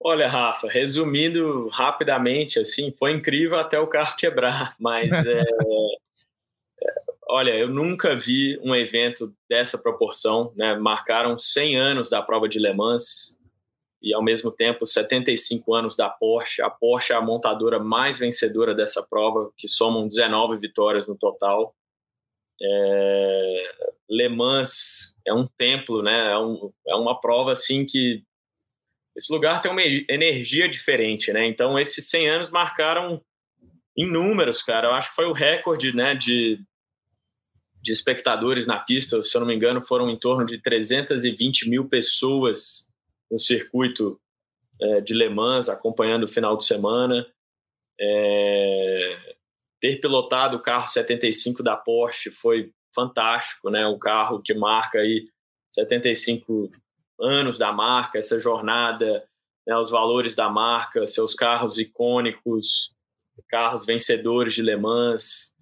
Olha, 0.00 0.28
Rafa, 0.28 0.68
resumindo 0.68 1.68
rapidamente, 1.68 2.60
assim, 2.60 2.92
foi 2.96 3.12
incrível 3.12 3.58
até 3.58 3.78
o 3.80 3.88
carro 3.88 4.14
quebrar, 4.16 4.76
mas 4.78 5.10
é, 5.26 5.44
olha, 7.28 7.54
eu 7.54 7.68
nunca 7.68 8.14
vi 8.14 8.58
um 8.62 8.74
evento 8.74 9.34
dessa 9.48 9.76
proporção, 9.76 10.52
né? 10.56 10.76
Marcaram 10.76 11.38
100 11.38 11.76
anos 11.76 12.10
da 12.10 12.22
prova 12.22 12.48
de 12.48 12.58
Le 12.58 12.72
Mans 12.72 13.36
e 14.00 14.14
ao 14.14 14.22
mesmo 14.22 14.50
tempo 14.52 14.86
75 14.86 15.74
anos 15.74 15.96
da 15.96 16.08
Porsche. 16.08 16.62
A 16.62 16.70
Porsche 16.70 17.12
é 17.12 17.16
a 17.16 17.20
montadora 17.20 17.80
mais 17.80 18.18
vencedora 18.18 18.74
dessa 18.74 19.02
prova, 19.02 19.50
que 19.56 19.66
somam 19.66 20.08
19 20.08 20.58
vitórias 20.58 21.08
no 21.08 21.16
total. 21.16 21.74
É, 22.60 23.72
Le 24.08 24.28
Mans 24.28 25.16
é 25.26 25.34
um 25.34 25.46
templo, 25.46 26.02
né? 26.02 26.32
É, 26.32 26.38
um, 26.38 26.72
é 26.86 26.94
uma 26.94 27.20
prova 27.20 27.52
assim 27.52 27.84
que 27.84 28.22
esse 29.18 29.32
lugar 29.32 29.60
tem 29.60 29.68
uma 29.68 29.82
energia 29.82 30.68
diferente, 30.68 31.32
né? 31.32 31.44
Então, 31.44 31.76
esses 31.76 32.08
100 32.08 32.30
anos 32.30 32.50
marcaram 32.50 33.20
inúmeros, 33.96 34.62
cara. 34.62 34.86
Eu 34.86 34.94
acho 34.94 35.08
que 35.10 35.16
foi 35.16 35.26
o 35.26 35.32
recorde, 35.32 35.92
né, 35.92 36.14
de, 36.14 36.60
de 37.82 37.92
espectadores 37.92 38.64
na 38.64 38.78
pista. 38.78 39.20
Se 39.20 39.36
eu 39.36 39.40
não 39.40 39.48
me 39.48 39.56
engano, 39.56 39.84
foram 39.84 40.08
em 40.08 40.16
torno 40.16 40.46
de 40.46 40.62
320 40.62 41.68
mil 41.68 41.88
pessoas 41.88 42.86
no 43.28 43.40
circuito 43.40 44.20
é, 44.80 45.00
de 45.00 45.14
Le 45.14 45.28
Mans, 45.28 45.68
acompanhando 45.68 46.22
o 46.22 46.28
final 46.28 46.56
de 46.56 46.64
semana. 46.64 47.26
É, 48.00 49.34
ter 49.80 50.00
pilotado 50.00 50.58
o 50.58 50.62
carro 50.62 50.86
75 50.86 51.60
da 51.60 51.76
Porsche 51.76 52.30
foi 52.30 52.72
fantástico, 52.94 53.68
né? 53.68 53.84
O 53.84 53.98
carro 53.98 54.40
que 54.40 54.54
marca 54.54 55.00
aí 55.00 55.28
75 55.72 56.70
anos 57.20 57.58
da 57.58 57.72
marca, 57.72 58.18
essa 58.18 58.38
jornada, 58.38 59.24
né, 59.66 59.76
os 59.76 59.90
valores 59.90 60.34
da 60.34 60.48
marca, 60.48 61.06
seus 61.06 61.34
carros 61.34 61.78
icônicos, 61.78 62.92
carros 63.48 63.86
vencedores 63.86 64.54
de 64.54 64.62
Le 64.62 64.76
Mans. 64.76 65.52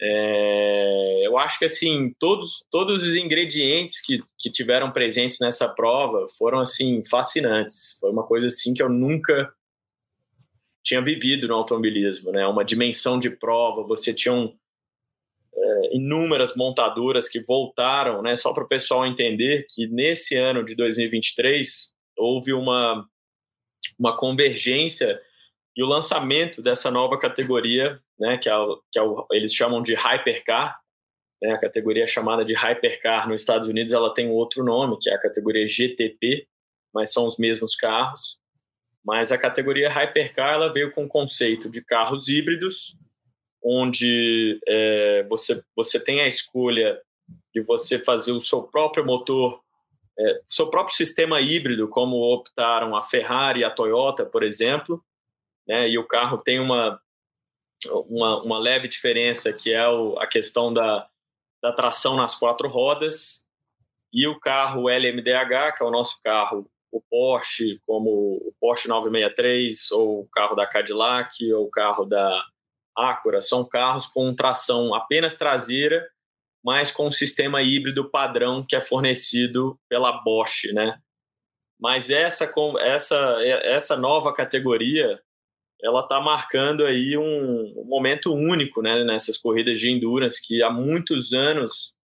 É, 0.00 1.26
eu 1.26 1.36
acho 1.36 1.58
que 1.58 1.64
assim 1.64 2.14
todos 2.20 2.64
todos 2.70 3.02
os 3.02 3.16
ingredientes 3.16 4.00
que, 4.00 4.22
que 4.38 4.48
tiveram 4.48 4.92
presentes 4.92 5.40
nessa 5.40 5.68
prova 5.68 6.26
foram 6.38 6.60
assim 6.60 7.02
fascinantes. 7.04 7.96
Foi 7.98 8.10
uma 8.10 8.24
coisa 8.24 8.46
assim 8.46 8.72
que 8.72 8.82
eu 8.82 8.88
nunca 8.88 9.52
tinha 10.84 11.02
vivido 11.02 11.48
no 11.48 11.54
automobilismo, 11.54 12.30
né? 12.30 12.46
Uma 12.46 12.64
dimensão 12.64 13.18
de 13.18 13.28
prova. 13.28 13.82
Você 13.88 14.14
tinha 14.14 14.32
um, 14.32 14.56
é, 15.60 15.96
inúmeras 15.96 16.54
montadoras 16.54 17.28
que 17.28 17.40
voltaram, 17.40 18.22
né, 18.22 18.36
só 18.36 18.52
para 18.52 18.64
o 18.64 18.68
pessoal 18.68 19.06
entender 19.06 19.66
que 19.68 19.86
nesse 19.88 20.36
ano 20.36 20.64
de 20.64 20.74
2023 20.74 21.90
houve 22.16 22.52
uma, 22.52 23.04
uma 23.98 24.16
convergência 24.16 25.20
e 25.76 25.82
o 25.82 25.86
lançamento 25.86 26.60
dessa 26.62 26.90
nova 26.90 27.18
categoria, 27.18 28.00
né, 28.18 28.38
que, 28.38 28.48
é, 28.48 28.54
que 28.92 28.98
é 28.98 29.02
o, 29.02 29.26
eles 29.32 29.52
chamam 29.52 29.82
de 29.82 29.94
Hypercar, 29.94 30.78
né, 31.42 31.52
a 31.52 31.58
categoria 31.58 32.06
chamada 32.06 32.44
de 32.44 32.54
Hypercar 32.54 33.28
nos 33.28 33.40
Estados 33.40 33.68
Unidos 33.68 33.92
ela 33.92 34.12
tem 34.12 34.28
outro 34.28 34.64
nome, 34.64 34.98
que 35.00 35.10
é 35.10 35.14
a 35.14 35.20
categoria 35.20 35.66
GTP, 35.68 36.46
mas 36.92 37.12
são 37.12 37.26
os 37.26 37.38
mesmos 37.38 37.74
carros. 37.74 38.38
Mas 39.04 39.30
a 39.32 39.38
categoria 39.38 39.88
Hypercar 39.88 40.54
ela 40.54 40.72
veio 40.72 40.92
com 40.92 41.04
o 41.04 41.08
conceito 41.08 41.70
de 41.70 41.82
carros 41.82 42.28
híbridos, 42.28 42.96
onde 43.62 44.58
é, 44.66 45.26
você, 45.28 45.62
você 45.76 45.98
tem 45.98 46.20
a 46.20 46.26
escolha 46.26 47.00
de 47.54 47.60
você 47.60 47.98
fazer 47.98 48.32
o 48.32 48.40
seu 48.40 48.62
próprio 48.62 49.04
motor, 49.04 49.60
é, 50.18 50.38
seu 50.46 50.68
próprio 50.68 50.94
sistema 50.94 51.40
híbrido, 51.40 51.88
como 51.88 52.16
optaram 52.32 52.96
a 52.96 53.02
Ferrari 53.02 53.60
e 53.60 53.64
a 53.64 53.70
Toyota, 53.70 54.24
por 54.24 54.42
exemplo, 54.42 55.02
né? 55.66 55.88
e 55.88 55.98
o 55.98 56.06
carro 56.06 56.38
tem 56.38 56.60
uma, 56.60 57.00
uma, 58.08 58.42
uma 58.42 58.58
leve 58.58 58.88
diferença, 58.88 59.52
que 59.52 59.72
é 59.72 59.86
o, 59.88 60.18
a 60.18 60.26
questão 60.26 60.72
da, 60.72 61.08
da 61.62 61.72
tração 61.72 62.16
nas 62.16 62.34
quatro 62.34 62.68
rodas, 62.68 63.46
e 64.12 64.26
o 64.26 64.38
carro 64.40 64.88
LMDH, 64.88 65.76
que 65.76 65.82
é 65.82 65.86
o 65.86 65.90
nosso 65.90 66.20
carro, 66.22 66.68
o 66.90 67.00
Porsche, 67.02 67.80
como 67.86 68.10
o 68.10 68.54
Porsche 68.58 68.88
963, 68.88 69.92
ou 69.92 70.20
o 70.20 70.28
carro 70.28 70.56
da 70.56 70.66
Cadillac, 70.66 71.52
ou 71.52 71.66
o 71.66 71.70
carro 71.70 72.06
da 72.06 72.42
Acura, 72.98 73.40
são 73.40 73.64
carros 73.64 74.06
com 74.06 74.34
tração 74.34 74.94
apenas 74.94 75.36
traseira, 75.36 76.08
mas 76.64 76.90
com 76.90 77.06
um 77.06 77.12
sistema 77.12 77.62
híbrido 77.62 78.10
padrão 78.10 78.64
que 78.66 78.74
é 78.74 78.80
fornecido 78.80 79.78
pela 79.88 80.12
Bosch, 80.22 80.64
né? 80.72 80.98
Mas 81.80 82.10
essa, 82.10 82.50
essa, 82.80 83.16
essa 83.62 83.96
nova 83.96 84.34
categoria, 84.34 85.20
ela 85.80 86.00
está 86.00 86.20
marcando 86.20 86.84
aí 86.84 87.16
um, 87.16 87.84
momento 87.86 88.34
único, 88.34 88.82
né? 88.82 89.04
Nessas 89.04 89.38
corridas 89.38 89.78
de 89.78 89.90
endurance 89.90 90.44
que 90.44 90.62
há 90.62 90.70
muitos 90.70 91.32
anos 91.32 91.94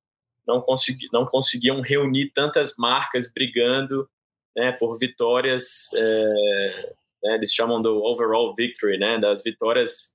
não, 0.47 0.61
consegui, 0.61 1.09
não 1.13 1.27
conseguiam 1.27 1.81
reunir 1.81 2.31
tantas 2.31 2.75
marcas 2.79 3.33
brigando 3.33 4.09
né, 4.57 4.73
por 4.73 4.97
vitórias, 4.99 5.89
é, 5.95 6.95
né, 7.23 7.35
eles 7.35 7.53
chamam 7.53 7.83
do 7.83 8.03
overall 8.05 8.55
victory, 8.55 8.99
né, 8.99 9.19
das 9.19 9.43
vitórias 9.43 10.14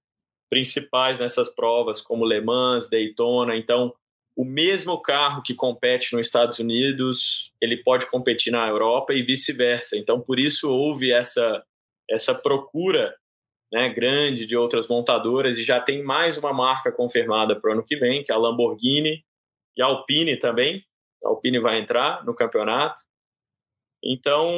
principais 0.50 1.20
nessas 1.20 1.54
provas, 1.54 2.02
como 2.02 2.26
Le 2.26 2.42
Mans, 2.42 2.90
Daytona. 2.90 3.56
Então, 3.56 3.94
o 4.36 4.46
mesmo 4.46 5.02
carro 5.02 5.44
que 5.44 5.54
compete 5.54 6.14
nos 6.14 6.26
Estados 6.26 6.60
Unidos, 6.60 7.52
ele 7.62 7.78
pode 7.78 8.10
competir 8.10 8.52
na 8.52 8.68
Europa 8.68 9.14
e 9.14 9.22
vice-versa. 9.22 9.98
Então, 9.98 10.20
por 10.20 10.40
isso 10.40 10.70
houve 10.70 11.12
essa, 11.12 11.64
essa 12.10 12.34
procura 12.34 13.14
né, 13.72 13.90
grande 13.90 14.46
de 14.46 14.58
outras 14.58 14.88
montadoras 14.88 15.58
e 15.58 15.64
já 15.64 15.80
tem 15.80 16.04
mais 16.04 16.38
uma 16.38 16.54
marca 16.54 16.92
confirmada 16.92 17.56
para 17.56 17.70
o 17.70 17.74
ano 17.74 17.84
que 17.86 17.98
vem, 17.98 18.24
que 18.24 18.32
é 18.32 18.36
a 18.36 18.38
Lamborghini 18.38 19.24
e 19.78 19.82
a 19.82 19.86
Alpine 19.86 20.38
também. 20.38 20.84
A 21.24 21.30
Alpine 21.30 21.60
vai 21.60 21.80
entrar 21.80 22.26
no 22.26 22.34
campeonato. 22.34 23.02
Então, 24.04 24.50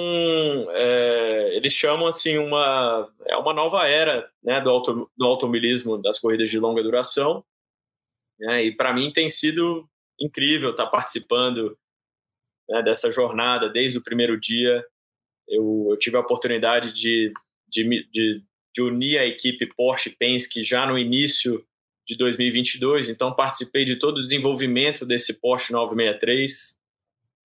é, 0.70 1.56
eles 1.56 1.74
chamam 1.74 2.08
assim 2.08 2.38
uma 2.38 3.12
é 3.26 3.36
uma 3.36 3.54
nova 3.54 3.88
era 3.88 4.30
né, 4.44 4.62
do, 4.62 4.70
auto, 4.70 5.12
do 5.18 5.26
automobilismo 5.26 5.98
das 6.00 6.20
corridas 6.20 6.50
de 6.50 6.60
longa 6.60 6.84
duração. 6.84 7.44
Né, 8.40 8.66
e 8.66 8.76
para 8.76 8.94
mim 8.94 9.12
tem 9.12 9.30
sido 9.30 9.88
incrível 10.20 10.72
estar 10.72 10.86
tá 10.86 10.92
participando 10.92 11.76
né, 12.70 12.84
dessa 12.84 13.10
jornada 13.10 13.68
desde 13.68 13.98
o 13.98 14.04
primeiro 14.04 14.40
dia. 14.40 14.86
Eu, 15.48 15.88
eu 15.90 15.98
tive 15.98 16.18
a 16.18 16.22
oportunidade 16.22 16.94
de, 16.94 17.34
de, 17.68 17.84
de, 18.12 18.44
de, 18.74 18.82
unir 18.82 19.18
a 19.18 19.26
equipe 19.26 19.66
Porsche 19.76 20.12
Penske 20.12 20.64
já 20.64 20.86
no 20.86 20.98
início 20.98 21.66
de 22.08 22.16
2022, 22.16 23.10
então 23.10 23.34
participei 23.34 23.86
de 23.86 23.96
todo 23.96 24.18
o 24.18 24.22
desenvolvimento 24.22 25.06
desse 25.06 25.34
Porsche 25.34 25.74
963. 25.74 26.78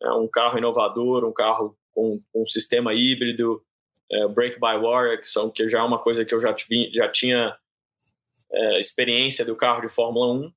É 0.03 0.11
um 0.13 0.29
carro 0.29 0.59
inovador, 0.59 1.25
um 1.25 1.33
carro 1.33 1.77
com, 1.97 2.21
com 2.31 2.43
um 2.43 2.49
sistema 2.49 2.93
híbrido, 2.93 3.63
é, 4.13 4.29
break 4.29 4.61
by 4.61 4.77
wire, 4.77 5.19
que, 5.19 5.27
são, 5.27 5.51
que 5.51 5.67
já 5.69 5.79
é 5.81 5.83
uma 5.83 5.99
coisa 5.99 6.25
que 6.25 6.35
eu 6.35 6.41
já, 6.41 6.55
já 6.93 7.09
tinha 7.09 7.57
é, 8.53 8.79
experiência 8.79 9.45
do 9.45 9.57
carro 9.57 9.81
de 9.81 9.89
Fórmula 9.89 10.33
1. 10.33 10.53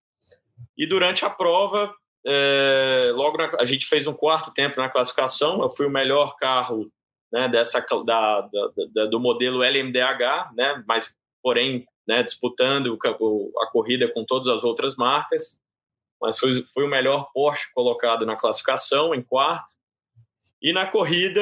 E 0.77 0.85
durante 0.85 1.23
a 1.23 1.29
prova, 1.29 1.95
é, 2.27 3.11
logo 3.13 3.37
na, 3.37 3.49
a 3.59 3.65
gente 3.65 3.85
fez 3.85 4.05
um 4.05 4.13
quarto 4.13 4.53
tempo 4.53 4.79
na 4.79 4.89
classificação, 4.89 5.61
eu 5.61 5.69
fui 5.69 5.85
o 5.85 5.91
melhor 5.91 6.35
carro 6.35 6.91
né, 7.31 7.47
dessa, 7.47 7.79
da, 7.79 8.41
da, 8.41 8.71
da, 8.93 9.05
do 9.05 9.19
modelo 9.19 9.63
LMDH, 9.63 10.53
né, 10.55 10.83
mas 10.85 11.15
porém 11.41 11.85
né, 12.05 12.21
disputando 12.21 12.97
a 13.61 13.67
corrida 13.71 14.11
com 14.11 14.25
todas 14.25 14.49
as 14.49 14.63
outras 14.63 14.95
marcas, 14.95 15.59
mas 16.21 16.37
foi, 16.37 16.51
foi 16.73 16.83
o 16.83 16.89
melhor 16.89 17.29
Porsche 17.33 17.71
colocado 17.73 18.25
na 18.25 18.35
classificação, 18.35 19.15
em 19.15 19.21
quarto. 19.21 19.78
E 20.61 20.73
na 20.73 20.85
corrida, 20.85 21.41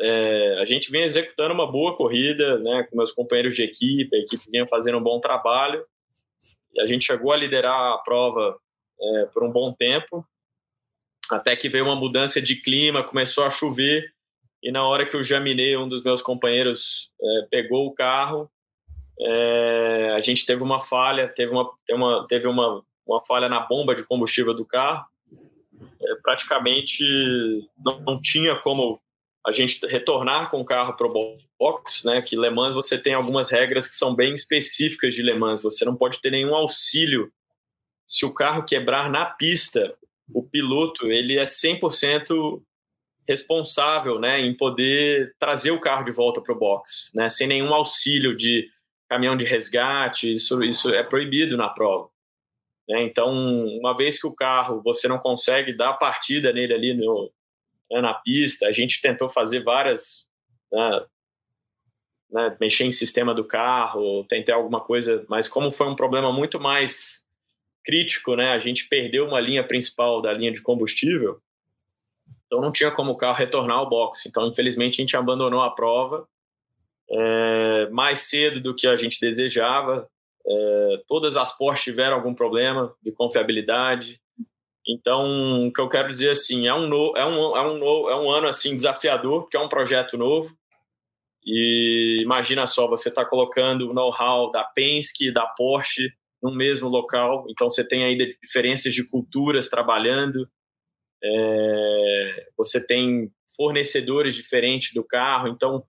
é, 0.00 0.58
a 0.60 0.64
gente 0.64 0.90
vinha 0.90 1.04
executando 1.04 1.52
uma 1.52 1.70
boa 1.70 1.96
corrida, 1.96 2.58
né, 2.58 2.86
com 2.88 2.96
meus 2.96 3.12
companheiros 3.12 3.54
de 3.54 3.62
equipe, 3.62 4.16
a 4.16 4.20
equipe 4.20 4.50
vinha 4.50 4.66
fazendo 4.66 4.98
um 4.98 5.02
bom 5.02 5.20
trabalho, 5.20 5.84
a 6.78 6.86
gente 6.86 7.04
chegou 7.04 7.32
a 7.32 7.36
liderar 7.36 7.92
a 7.92 7.98
prova 7.98 8.56
é, 9.00 9.26
por 9.26 9.44
um 9.44 9.50
bom 9.50 9.72
tempo, 9.72 10.24
até 11.30 11.54
que 11.56 11.68
veio 11.68 11.84
uma 11.84 11.96
mudança 11.96 12.40
de 12.40 12.56
clima, 12.56 13.04
começou 13.04 13.44
a 13.44 13.50
chover, 13.50 14.12
e 14.62 14.72
na 14.72 14.86
hora 14.86 15.06
que 15.06 15.16
o 15.16 15.22
Jaminet, 15.22 15.76
um 15.76 15.88
dos 15.88 16.02
meus 16.02 16.22
companheiros, 16.22 17.10
é, 17.20 17.46
pegou 17.50 17.86
o 17.86 17.92
carro, 17.92 18.50
é, 19.20 20.12
a 20.16 20.20
gente 20.20 20.46
teve 20.46 20.62
uma 20.62 20.80
falha, 20.80 21.28
teve 21.28 21.52
uma, 21.52 21.70
teve 21.84 21.98
uma, 21.98 22.26
teve 22.26 22.46
uma, 22.46 22.82
uma 23.06 23.20
falha 23.20 23.48
na 23.48 23.60
bomba 23.60 23.94
de 23.94 24.04
combustível 24.04 24.54
do 24.54 24.64
carro, 24.64 25.04
praticamente 26.22 27.04
não, 27.78 28.00
não, 28.00 28.20
tinha 28.20 28.56
como 28.56 29.00
a 29.46 29.52
gente 29.52 29.84
retornar 29.86 30.50
com 30.50 30.60
o 30.60 30.64
carro 30.64 30.94
para 30.94 31.06
o 31.06 31.38
box, 31.58 32.04
né? 32.04 32.22
Que 32.22 32.36
Le 32.36 32.50
Mans 32.50 32.74
você 32.74 32.98
tem 32.98 33.14
algumas 33.14 33.50
regras 33.50 33.88
que 33.88 33.96
são 33.96 34.14
bem 34.14 34.32
específicas 34.32 35.14
de 35.14 35.22
Le 35.22 35.34
Mans. 35.34 35.62
Você 35.62 35.84
não 35.84 35.96
pode 35.96 36.20
ter 36.20 36.30
nenhum 36.30 36.54
auxílio 36.54 37.32
se 38.06 38.24
o 38.24 38.32
carro 38.32 38.64
quebrar 38.64 39.10
na 39.10 39.24
pista. 39.24 39.94
O 40.32 40.42
piloto 40.42 41.06
ele 41.06 41.38
é 41.38 41.44
100% 41.44 42.62
responsável, 43.26 44.18
né, 44.18 44.40
em 44.40 44.56
poder 44.56 45.34
trazer 45.38 45.70
o 45.70 45.80
carro 45.80 46.04
de 46.04 46.10
volta 46.10 46.40
para 46.40 46.54
o 46.54 46.58
box, 46.58 47.10
né, 47.14 47.28
sem 47.28 47.46
nenhum 47.46 47.74
auxílio 47.74 48.34
de 48.34 48.66
caminhão 49.08 49.36
de 49.36 49.44
resgate. 49.44 50.32
Isso 50.32 50.62
isso 50.62 50.90
é 50.90 51.02
proibido 51.02 51.56
na 51.56 51.68
prova. 51.68 52.08
Né? 52.88 53.02
Então, 53.02 53.30
uma 53.78 53.96
vez 53.96 54.20
que 54.20 54.26
o 54.26 54.34
carro 54.34 54.82
você 54.82 55.06
não 55.08 55.18
consegue 55.18 55.72
dar 55.72 55.94
partida 55.94 56.52
nele 56.52 56.72
ali 56.72 56.94
no, 56.94 57.30
né, 57.90 58.00
na 58.00 58.14
pista, 58.14 58.66
a 58.66 58.72
gente 58.72 59.00
tentou 59.00 59.28
fazer 59.28 59.62
várias. 59.62 60.26
Né, 60.72 61.06
né, 62.30 62.56
mexer 62.60 62.84
em 62.84 62.90
sistema 62.90 63.34
do 63.34 63.42
carro, 63.42 64.22
tentar 64.24 64.54
alguma 64.54 64.80
coisa, 64.80 65.24
mas 65.30 65.48
como 65.48 65.72
foi 65.72 65.86
um 65.86 65.96
problema 65.96 66.30
muito 66.30 66.60
mais 66.60 67.24
crítico, 67.82 68.36
né, 68.36 68.50
a 68.50 68.58
gente 68.58 68.86
perdeu 68.86 69.26
uma 69.26 69.40
linha 69.40 69.66
principal 69.66 70.20
da 70.20 70.30
linha 70.30 70.52
de 70.52 70.60
combustível, 70.60 71.40
então 72.46 72.60
não 72.60 72.72
tinha 72.72 72.90
como 72.90 73.12
o 73.12 73.16
carro 73.16 73.36
retornar 73.36 73.78
ao 73.78 73.88
box. 73.88 74.26
Então, 74.26 74.46
infelizmente, 74.46 75.00
a 75.00 75.02
gente 75.02 75.16
abandonou 75.16 75.60
a 75.60 75.70
prova 75.70 76.26
é, 77.10 77.88
mais 77.90 78.20
cedo 78.20 78.60
do 78.60 78.74
que 78.74 78.86
a 78.86 78.96
gente 78.96 79.20
desejava. 79.20 80.08
É, 80.50 81.02
todas 81.06 81.36
as 81.36 81.56
Porsche 81.56 81.84
tiveram 81.84 82.16
algum 82.16 82.34
problema 82.34 82.94
de 83.02 83.12
confiabilidade. 83.12 84.20
Então, 84.86 85.66
o 85.66 85.72
que 85.72 85.80
eu 85.80 85.88
quero 85.88 86.08
dizer 86.08 86.30
assim, 86.30 86.66
é 86.66 86.74
um, 86.74 86.88
no, 86.88 87.14
é 87.16 87.24
um, 87.24 87.56
é 87.56 87.62
um, 87.62 87.78
no, 87.78 88.10
é 88.10 88.16
um 88.16 88.30
ano 88.30 88.48
assim 88.48 88.74
desafiador, 88.74 89.42
porque 89.42 89.56
é 89.56 89.60
um 89.60 89.68
projeto 89.68 90.16
novo. 90.16 90.56
E 91.44 92.20
imagina 92.22 92.66
só, 92.66 92.86
você 92.88 93.10
está 93.10 93.24
colocando 93.24 93.90
o 93.90 93.94
know-how 93.94 94.50
da 94.50 94.64
Penske, 94.64 95.32
da 95.32 95.46
Porsche 95.46 96.10
no 96.42 96.54
mesmo 96.54 96.88
local, 96.88 97.44
então 97.50 97.68
você 97.68 97.86
tem 97.86 98.04
ainda 98.04 98.24
diferenças 98.42 98.94
de 98.94 99.08
culturas 99.08 99.68
trabalhando, 99.68 100.48
é, 101.22 102.48
você 102.56 102.84
tem 102.84 103.30
fornecedores 103.56 104.34
diferentes 104.34 104.92
do 104.94 105.02
carro, 105.02 105.48
então 105.48 105.84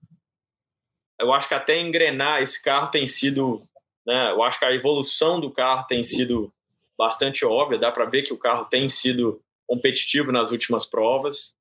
eu 1.20 1.32
acho 1.32 1.46
que 1.46 1.54
até 1.54 1.78
engrenar 1.78 2.42
esse 2.42 2.60
carro 2.60 2.90
tem 2.90 3.06
sido 3.06 3.62
né? 4.10 4.32
Eu 4.32 4.42
acho 4.42 4.58
que 4.58 4.64
a 4.64 4.74
evolução 4.74 5.40
do 5.40 5.52
carro 5.52 5.86
tem 5.86 6.02
sido 6.02 6.52
bastante 6.98 7.46
óbvia, 7.46 7.78
dá 7.78 7.92
para 7.92 8.06
ver 8.06 8.22
que 8.22 8.32
o 8.32 8.36
carro 8.36 8.64
tem 8.64 8.88
sido 8.88 9.40
competitivo 9.68 10.32
nas 10.32 10.50
últimas 10.50 10.84
provas, 10.84 11.54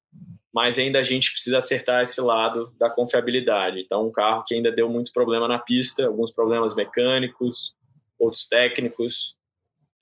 mas 0.51 0.79
ainda 0.79 0.97
a 0.97 1.03
gente 1.03 1.31
precisa 1.31 1.59
acertar 1.59 2.01
esse 2.01 2.19
lado 2.19 2.74
da 2.80 2.89
confiabilidade. 2.89 3.80
Então, 3.82 4.07
um 4.07 4.11
carro 4.11 4.43
que 4.43 4.55
ainda 4.55 4.71
deu 4.71 4.89
muito 4.89 5.13
problema 5.13 5.47
na 5.47 5.59
pista, 5.59 6.07
alguns 6.07 6.32
problemas 6.32 6.74
mecânicos, 6.74 7.76
outros 8.17 8.47
técnicos. 8.47 9.36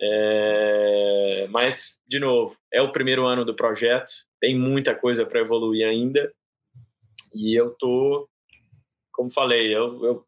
É... 0.01 1.47
Mas, 1.49 1.99
de 2.07 2.17
novo, 2.17 2.55
é 2.71 2.81
o 2.81 2.93
primeiro 2.93 3.25
ano 3.25 3.43
do 3.43 3.53
projeto, 3.53 4.11
tem 4.39 4.57
muita 4.57 4.95
coisa 4.95 5.25
para 5.25 5.41
evoluir 5.41 5.85
ainda. 5.85 6.31
E 7.35 7.53
eu 7.59 7.71
tô, 7.71 8.29
como 9.11 9.29
falei, 9.29 9.75
eu, 9.75 10.05
eu, 10.05 10.25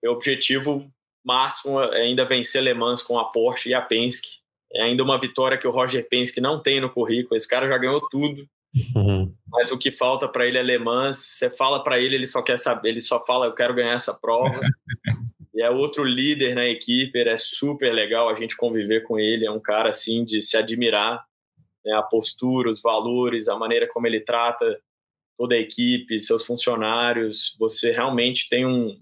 meu 0.00 0.12
objetivo 0.12 0.88
máximo 1.28 1.80
é 1.82 2.00
ainda 2.00 2.24
vencer 2.24 2.62
Le 2.62 2.72
Mans 2.72 3.02
com 3.02 3.18
a 3.18 3.26
Porsche 3.26 3.68
e 3.68 3.74
a 3.74 3.82
Penske. 3.82 4.38
É 4.72 4.82
ainda 4.82 5.02
uma 5.02 5.18
vitória 5.18 5.58
que 5.58 5.68
o 5.68 5.70
Roger 5.70 6.06
Penske 6.08 6.40
não 6.40 6.60
tem 6.62 6.80
no 6.80 6.90
currículo. 6.90 7.36
Esse 7.36 7.46
cara 7.46 7.68
já 7.68 7.76
ganhou 7.76 8.00
tudo. 8.08 8.48
Uhum. 8.96 9.34
Mas 9.48 9.70
o 9.70 9.78
que 9.78 9.92
falta 9.92 10.26
para 10.26 10.46
ele 10.46 10.58
é 10.58 10.62
Le 10.62 10.78
Mans. 10.78 11.18
Você 11.18 11.50
fala 11.50 11.82
para 11.82 12.00
ele, 12.00 12.14
ele 12.14 12.26
só 12.26 12.42
quer 12.42 12.58
saber, 12.58 12.90
ele 12.90 13.00
só 13.00 13.24
fala, 13.24 13.46
eu 13.46 13.54
quero 13.54 13.74
ganhar 13.74 13.94
essa 13.94 14.14
prova. 14.14 14.60
e 15.54 15.62
é 15.62 15.70
outro 15.70 16.04
líder 16.04 16.54
na 16.54 16.66
equipe, 16.66 17.18
é 17.18 17.36
super 17.36 17.92
legal 17.92 18.28
a 18.28 18.34
gente 18.34 18.56
conviver 18.56 19.02
com 19.02 19.18
ele. 19.18 19.46
É 19.46 19.50
um 19.50 19.60
cara 19.60 19.90
assim 19.90 20.24
de 20.24 20.40
se 20.40 20.56
admirar, 20.56 21.24
né? 21.84 21.92
a 21.94 22.02
postura, 22.02 22.70
os 22.70 22.80
valores, 22.80 23.48
a 23.48 23.56
maneira 23.56 23.86
como 23.86 24.06
ele 24.06 24.20
trata 24.20 24.78
toda 25.38 25.54
a 25.54 25.58
equipe, 25.58 26.20
seus 26.20 26.44
funcionários. 26.44 27.56
Você 27.58 27.92
realmente 27.92 28.48
tem 28.48 28.66
um, 28.66 29.00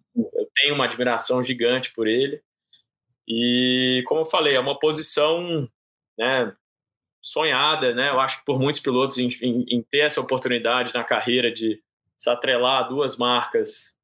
tenho 0.66 0.74
uma 0.74 0.84
admiração 0.84 1.42
gigante 1.42 1.92
por 1.92 2.08
ele. 2.08 2.42
E 3.28 4.02
como 4.06 4.22
eu 4.22 4.24
falei, 4.24 4.56
é 4.56 4.60
uma 4.60 4.78
posição, 4.78 5.68
né? 6.18 6.54
sonhada, 7.20 7.92
né? 7.92 8.10
Eu 8.10 8.20
acho 8.20 8.38
que 8.38 8.44
por 8.44 8.58
muitos 8.58 8.80
pilotos 8.80 9.18
em, 9.18 9.28
em, 9.42 9.64
em 9.68 9.82
ter 9.82 10.00
essa 10.00 10.20
oportunidade 10.20 10.94
na 10.94 11.02
carreira 11.02 11.52
de 11.52 11.82
se 12.16 12.30
atrelar 12.30 12.84
a 12.84 12.88
duas 12.88 13.16
marcas 13.16 13.96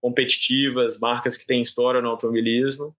competitivas, 0.00 0.98
marcas 0.98 1.36
que 1.36 1.46
têm 1.46 1.62
história 1.62 2.00
no 2.00 2.08
automobilismo. 2.08 2.94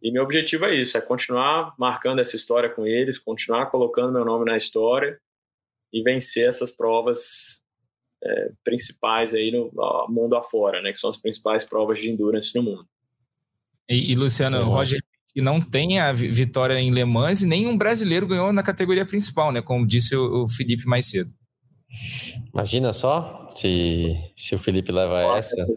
E 0.00 0.12
meu 0.12 0.22
objetivo 0.22 0.64
é 0.66 0.74
isso, 0.74 0.96
é 0.96 1.00
continuar 1.00 1.74
marcando 1.76 2.20
essa 2.20 2.36
história 2.36 2.70
com 2.70 2.86
eles, 2.86 3.18
continuar 3.18 3.66
colocando 3.66 4.12
meu 4.12 4.24
nome 4.24 4.44
na 4.44 4.56
história 4.56 5.20
e 5.92 6.02
vencer 6.02 6.48
essas 6.48 6.70
provas 6.70 7.60
é, 8.24 8.50
principais 8.64 9.34
aí 9.34 9.50
no 9.50 9.70
mundo 10.08 10.36
afora, 10.36 10.80
né? 10.82 10.92
Que 10.92 10.98
são 10.98 11.10
as 11.10 11.16
principais 11.16 11.64
provas 11.64 11.98
de 11.98 12.10
endurance 12.10 12.54
no 12.54 12.62
mundo. 12.62 12.86
E, 13.88 14.12
e 14.12 14.14
Luciano, 14.14 14.58
uhum. 14.58 14.68
Roger 14.68 15.00
que 15.34 15.42
não 15.42 15.60
tem 15.60 15.98
a 15.98 16.12
vitória 16.12 16.78
em 16.78 16.92
Le 16.92 17.04
Mans 17.04 17.42
e 17.42 17.46
nenhum 17.46 17.76
brasileiro 17.76 18.24
ganhou 18.26 18.52
na 18.52 18.62
categoria 18.62 19.04
principal, 19.04 19.50
né? 19.50 19.60
Como 19.60 19.84
disse 19.84 20.14
o, 20.14 20.44
o 20.44 20.48
Felipe 20.48 20.86
mais 20.86 21.06
cedo. 21.06 21.34
Imagina 22.52 22.92
só 22.92 23.48
se, 23.50 24.14
se 24.36 24.54
o 24.54 24.58
Felipe 24.58 24.92
leva 24.92 25.22
Nossa, 25.22 25.60
essa. 25.60 25.74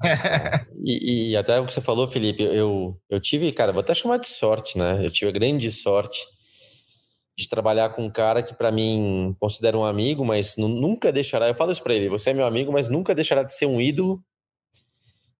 e, 0.84 1.30
e, 1.30 1.36
até 1.36 1.58
o 1.58 1.66
que 1.66 1.72
você 1.72 1.80
falou, 1.80 2.06
Felipe, 2.06 2.42
eu, 2.42 2.96
eu 3.10 3.20
tive, 3.20 3.50
cara, 3.50 3.72
vou 3.72 3.80
até 3.80 3.92
chamar 3.94 4.18
de 4.18 4.28
sorte, 4.28 4.78
né? 4.78 5.04
Eu 5.04 5.10
tive 5.10 5.30
a 5.30 5.34
grande 5.34 5.70
sorte 5.72 6.20
de 7.36 7.48
trabalhar 7.48 7.90
com 7.90 8.04
um 8.04 8.10
cara 8.10 8.42
que 8.42 8.54
para 8.54 8.70
mim 8.70 9.34
considero 9.40 9.80
um 9.80 9.84
amigo, 9.84 10.24
mas 10.24 10.56
nunca 10.56 11.10
deixará, 11.12 11.48
eu 11.48 11.54
falo 11.54 11.72
isso 11.72 11.82
para 11.82 11.94
ele, 11.94 12.08
você 12.08 12.30
é 12.30 12.34
meu 12.34 12.46
amigo, 12.46 12.72
mas 12.72 12.88
nunca 12.88 13.14
deixará 13.14 13.42
de 13.42 13.52
ser 13.52 13.66
um 13.66 13.80
ídolo 13.80 14.22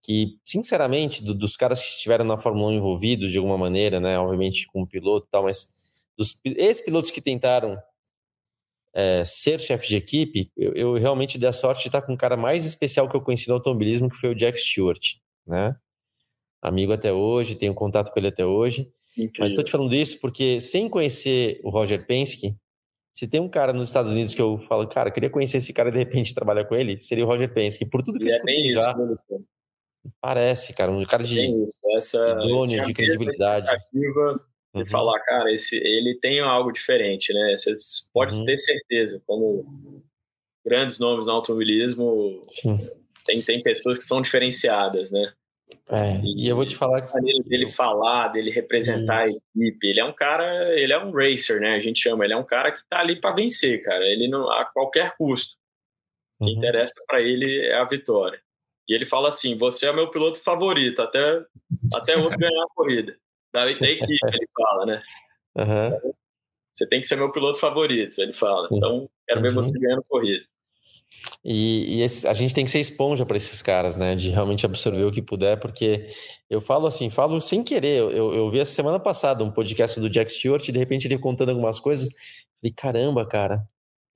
que, 0.03 0.39
sinceramente, 0.45 1.25
do, 1.25 1.33
dos 1.33 1.57
caras 1.57 1.81
que 1.81 1.87
estiveram 1.87 2.25
na 2.25 2.37
Fórmula 2.37 2.69
1 2.69 2.73
envolvidos 2.73 3.33
de 3.33 3.39
alguma 3.39 3.57
maneira, 3.57 4.01
né, 4.01 4.19
obviamente 4.19 4.67
com 4.67 4.83
o 4.83 4.87
piloto 4.87 5.27
e 5.27 5.31
tal, 5.31 5.45
mas 5.45 5.73
dos 6.17 6.41
ex-pilotos 6.45 7.11
que 7.11 7.21
tentaram 7.21 7.81
é, 8.93 9.25
ser 9.25 9.61
chefe 9.61 9.89
de 9.89 9.97
equipe, 9.97 10.53
eu, 10.57 10.73
eu, 10.75 10.95
realmente 10.95 11.39
dei 11.39 11.49
a 11.49 11.53
sorte 11.53 11.83
de 11.83 11.89
estar 11.89 12.03
com 12.03 12.15
o 12.15 12.19
cara 12.19 12.37
mais 12.37 12.65
especial 12.65 13.09
que 13.09 13.17
eu 13.17 13.21
conheci 13.21 13.49
no 13.49 13.55
automobilismo, 13.55 14.09
que 14.09 14.17
foi 14.17 14.31
o 14.31 14.35
Jack 14.35 14.59
Stewart, 14.59 15.15
né? 15.47 15.77
Amigo 16.63 16.93
até 16.93 17.13
hoje, 17.13 17.57
tenho 17.57 17.75
contato 17.75 18.11
com 18.11 18.19
ele 18.19 18.29
até 18.29 18.47
hoje. 18.47 18.91
Incrível. 19.17 19.41
Mas 19.41 19.53
estou 19.53 19.65
te 19.65 19.71
falando 19.71 19.95
isso 19.95 20.21
porque, 20.21 20.61
sem 20.61 20.89
conhecer 20.89 21.61
o 21.63 21.71
Roger 21.71 22.05
Penske, 22.07 22.57
se 23.17 23.29
tem 23.29 23.41
um 23.41 23.49
cara 23.49 23.73
nos 23.73 23.89
Estados 23.89 24.11
Unidos 24.11 24.35
que 24.35 24.43
eu 24.43 24.59
falo, 24.59 24.89
cara, 24.89 25.11
queria 25.11 25.31
conhecer 25.31 25.59
esse 25.59 25.73
cara 25.73 25.89
e 25.89 25.93
de 25.93 25.99
repente 25.99 26.35
trabalhar 26.35 26.65
com 26.65 26.75
ele, 26.75 26.99
seria 26.99 27.25
o 27.25 27.29
Roger 27.29 27.53
Penske. 27.53 27.87
Por 27.87 28.03
tudo 28.03 28.19
que 28.19 28.27
e 28.27 28.29
eu 28.29 28.37
é 28.37 28.71
já, 28.71 28.91
isso, 28.91 28.99
né, 29.31 29.39
Parece, 30.21 30.75
cara, 30.75 30.91
um 30.91 31.05
cara 31.05 31.23
de 31.23 31.51
essa 31.97 32.19
idôneo, 32.45 32.85
de 32.85 32.93
credibilidade. 32.93 33.71
De 33.93 34.81
uhum. 34.81 34.87
falar, 34.87 35.19
cara, 35.21 35.53
esse, 35.53 35.77
ele 35.77 36.19
tem 36.21 36.41
algo 36.41 36.73
diferente, 36.73 37.33
né? 37.33 37.57
Você 37.57 37.77
pode 38.13 38.37
uhum. 38.37 38.45
ter 38.45 38.57
certeza, 38.57 39.23
como 39.27 40.03
grandes 40.67 40.99
nomes 40.99 41.27
no 41.27 41.33
automobilismo, 41.33 42.45
tem, 43.25 43.41
tem 43.41 43.63
pessoas 43.63 43.99
que 43.99 44.05
são 44.05 44.21
diferenciadas, 44.21 45.11
né? 45.11 45.33
É, 45.95 46.21
e, 46.25 46.49
eu 46.49 46.57
vou 46.57 46.67
te 46.67 46.75
falar 46.75 47.03
que... 47.03 47.15
maneira 47.15 47.45
dele 47.45 47.69
falar, 47.69 48.29
dele 48.29 48.51
representar 48.51 49.29
Isso. 49.29 49.39
a 49.39 49.61
equipe, 49.61 49.87
ele 49.87 50.01
é 50.01 50.05
um 50.05 50.13
cara, 50.13 50.75
ele 50.77 50.93
é 50.93 50.99
um 50.99 51.13
racer, 51.13 51.61
né? 51.61 51.77
A 51.77 51.81
gente 51.81 52.01
chama, 52.01 52.25
ele 52.25 52.33
é 52.35 52.37
um 52.37 52.45
cara 52.45 52.73
que 52.73 52.83
tá 52.89 52.99
ali 52.99 53.21
para 53.21 53.35
vencer, 53.35 53.81
cara. 53.81 54.05
Ele 54.05 54.27
não 54.27 54.51
a 54.51 54.65
qualquer 54.65 55.17
custo. 55.17 55.55
O 56.41 56.47
que 56.47 56.51
uhum. 56.51 56.59
interessa 56.59 56.95
para 57.07 57.23
ele 57.23 57.67
é 57.67 57.77
a 57.77 57.85
vitória. 57.85 58.41
E 58.89 58.95
ele 58.95 59.07
fala 59.07 59.29
assim: 59.29 59.57
você 59.57 59.87
é 59.87 59.93
meu 59.93 60.11
piloto 60.11 60.43
favorito, 60.43 61.01
até, 61.01 61.45
até 61.95 62.17
outro 62.17 62.39
ganhar 62.39 62.65
a 62.65 62.75
corrida. 62.75 63.17
Da, 63.53 63.65
da 63.65 63.71
equipe, 63.71 64.19
ele 64.33 64.49
fala, 64.53 64.87
né? 64.87 65.03
Uhum. 65.57 66.13
Você 66.75 66.89
tem 66.89 67.01
que 67.01 67.07
ser 67.07 67.15
meu 67.15 67.31
piloto 67.31 67.61
favorito, 67.61 68.19
ele 68.21 68.33
fala. 68.33 68.69
Então, 68.73 69.09
quero 69.29 69.41
ver 69.41 69.49
uhum. 69.49 69.55
você 69.55 69.79
ganhando 69.79 70.05
corrida. 70.09 70.45
E, 71.45 71.99
e 71.99 72.03
esse, 72.03 72.27
a 72.27 72.33
gente 72.33 72.55
tem 72.55 72.65
que 72.65 72.71
ser 72.71 72.81
esponja 72.81 73.27
para 73.27 73.37
esses 73.37 73.61
caras, 73.61 73.97
né? 73.97 74.15
De 74.15 74.31
realmente 74.31 74.65
absorver 74.65 75.05
o 75.05 75.13
que 75.13 75.21
puder, 75.21 75.61
porque 75.61 76.09
eu 76.49 76.61
falo 76.61 76.87
assim, 76.87 77.11
falo 77.11 77.41
sem 77.41 77.63
querer. 77.63 77.99
Eu, 77.99 78.33
eu 78.35 78.49
vi 78.49 78.61
essa 78.61 78.73
semana 78.73 78.99
passada 78.99 79.45
um 79.45 79.51
podcast 79.51 80.01
do 80.01 80.09
Jack 80.09 80.33
Stewart, 80.33 80.67
e 80.67 80.73
de 80.73 80.79
repente 80.79 81.07
ele 81.07 81.19
contando 81.19 81.51
algumas 81.51 81.79
coisas. 81.79 82.09
Falei, 82.61 82.73
caramba, 82.75 83.27
cara, 83.27 83.63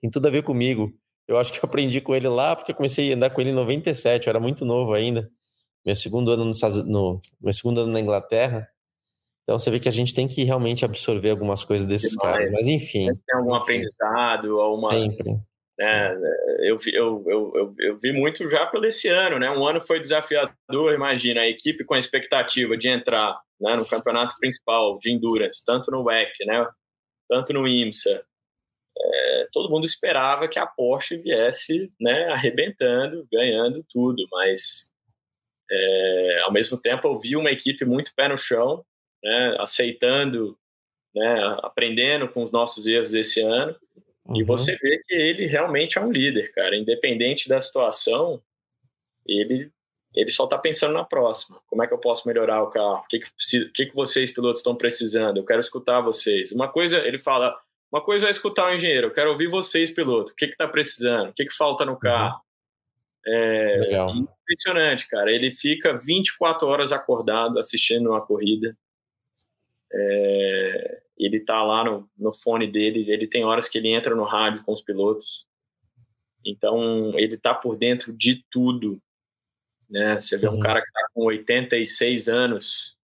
tem 0.01 0.11
tudo 0.11 0.27
a 0.27 0.31
ver 0.31 0.43
comigo. 0.43 0.91
Eu 1.27 1.37
acho 1.37 1.53
que 1.53 1.59
eu 1.59 1.69
aprendi 1.69 2.01
com 2.01 2.15
ele 2.15 2.29
lá 2.29 2.57
porque 2.57 2.73
eu 2.73 2.77
comecei 2.77 3.13
a 3.13 3.15
andar 3.15 3.29
com 3.29 3.41
ele 3.43 3.51
em 3.51 3.55
97, 3.55 4.27
eu 4.27 4.31
era 4.31 4.41
muito 4.41 4.65
novo 4.65 4.95
ainda. 4.95 5.31
Meu 5.85 5.95
segundo 5.95 6.31
ano 6.31 6.47
no, 6.47 6.53
no 6.87 7.21
meu 7.41 7.53
segundo 7.53 7.83
ano 7.83 7.93
na 7.93 8.01
Inglaterra. 8.01 8.67
Então 9.43 9.59
você 9.59 9.71
vê 9.71 9.79
que 9.79 9.89
a 9.89 9.93
gente 9.93 10.15
tem 10.15 10.27
que 10.27 10.45
realmente 10.45 10.85
absorver 10.85 11.31
algumas 11.31 11.65
coisas 11.65 11.87
desses 11.87 12.17
caras. 12.17 12.51
Mas 12.51 12.67
enfim. 12.67 13.07
Tem 13.07 13.37
algum 13.37 13.57
enfim. 13.57 13.63
aprendizado, 13.63 14.61
alguma. 14.61 14.93
Sempre. 14.93 15.39
É, 15.81 16.14
eu, 16.61 16.76
vi, 16.76 16.93
eu, 16.93 17.24
eu, 17.29 17.74
eu, 17.79 17.97
vi 17.97 18.12
muito 18.12 18.49
já 18.51 18.66
pelo 18.66 18.85
esse 18.87 19.09
ano, 19.09 19.39
né? 19.39 19.49
Um 19.51 19.64
ano 19.64 19.81
foi 19.81 20.01
desafiador, 20.01 20.93
imagina, 20.93 21.43
a 21.43 21.49
equipe 21.49 21.85
com 21.85 21.95
a 21.95 21.99
expectativa 21.99 22.76
de 22.76 22.89
entrar 22.89 23.41
né, 23.61 23.76
no 23.76 23.87
campeonato 23.87 24.37
principal 24.39 24.99
de 24.99 25.12
Endurance, 25.12 25.64
tanto 25.64 25.91
no 25.91 26.03
WEC, 26.03 26.45
né? 26.45 26.66
Tanto 27.29 27.53
no 27.53 27.68
IMSA, 27.68 28.24
é, 29.01 29.49
todo 29.53 29.70
mundo 29.70 29.85
esperava 29.85 30.49
que 30.49 30.59
a 30.59 30.66
Porsche 30.66 31.16
viesse 31.16 31.93
né, 32.01 32.24
arrebentando, 32.26 33.26
ganhando 33.31 33.85
tudo, 33.89 34.26
mas 34.31 34.91
é, 35.70 36.41
ao 36.43 36.53
mesmo 36.53 36.76
tempo 36.76 37.07
eu 37.07 37.18
vi 37.18 37.37
uma 37.37 37.51
equipe 37.51 37.85
muito 37.85 38.12
pé 38.14 38.29
no 38.29 38.37
chão, 38.37 38.85
né, 39.22 39.57
aceitando, 39.61 40.59
né, 41.14 41.57
aprendendo 41.62 42.29
com 42.29 42.43
os 42.43 42.51
nossos 42.51 42.87
erros 42.87 43.14
esse 43.14 43.41
ano, 43.41 43.76
uhum. 44.29 44.41
e 44.41 44.45
você 44.45 44.76
vê 44.76 44.99
que 45.05 45.14
ele 45.14 45.47
realmente 45.47 45.99
é 45.99 46.01
um 46.01 46.12
líder, 46.12 46.53
cara, 46.53 46.76
independente 46.76 47.49
da 47.49 47.61
situação, 47.61 48.41
ele 49.26 49.70
ele 50.14 50.31
só 50.31 50.45
está 50.45 50.59
pensando 50.59 50.95
na 50.95 51.05
próxima. 51.05 51.61
Como 51.66 51.83
é 51.83 51.87
que 51.87 51.93
eu 51.93 51.99
posso 51.99 52.26
melhorar 52.26 52.62
o 52.62 52.70
carro? 52.70 53.03
O 53.05 53.07
que, 53.09 53.20
que, 53.20 53.64
que, 53.72 53.87
que 53.87 53.95
vocês, 53.95 54.31
pilotos, 54.31 54.61
estão 54.61 54.74
precisando? 54.74 55.37
Eu 55.37 55.45
quero 55.45 55.61
escutar 55.61 56.01
vocês. 56.01 56.51
Uma 56.51 56.66
coisa, 56.66 56.99
ele 57.07 57.18
fala, 57.18 57.57
uma 57.93 58.03
coisa 58.03 58.26
é 58.26 58.31
escutar 58.31 58.66
o 58.66 58.74
engenheiro, 58.74 59.09
eu 59.09 59.12
quero 59.12 59.31
ouvir 59.31 59.49
vocês, 59.49 59.91
piloto. 59.91 60.33
O 60.33 60.35
que 60.35 60.47
está 60.47 60.66
precisando? 60.66 61.31
O 61.31 61.33
que, 61.33 61.45
que 61.45 61.55
falta 61.55 61.85
no 61.85 61.97
carro? 61.97 62.41
É 63.26 63.76
Legal. 63.81 64.14
impressionante, 64.14 65.07
cara. 65.07 65.31
Ele 65.31 65.51
fica 65.51 65.97
24 65.97 66.66
horas 66.66 66.93
acordado 66.93 67.59
assistindo 67.59 68.11
uma 68.11 68.24
corrida. 68.24 68.76
É, 69.93 71.03
ele 71.19 71.41
tá 71.41 71.62
lá 71.62 71.85
no, 71.85 72.09
no 72.16 72.33
fone 72.33 72.66
dele, 72.66 73.11
ele 73.11 73.27
tem 73.27 73.45
horas 73.45 73.69
que 73.69 73.79
ele 73.79 73.93
entra 73.93 74.14
no 74.14 74.25
rádio 74.25 74.64
com 74.64 74.73
os 74.73 74.83
pilotos. 74.83 75.47
Então, 76.45 77.19
ele 77.19 77.37
tá 77.37 77.55
por 77.55 77.77
dentro 77.77 78.12
de 78.12 78.45
tudo. 78.51 79.01
Né? 79.91 80.21
Você 80.21 80.37
vê 80.37 80.49
um 80.49 80.61
cara 80.61 80.81
que 80.81 80.93
tá 80.93 81.09
com 81.12 81.25
86 81.25 82.29
anos, 82.29 82.99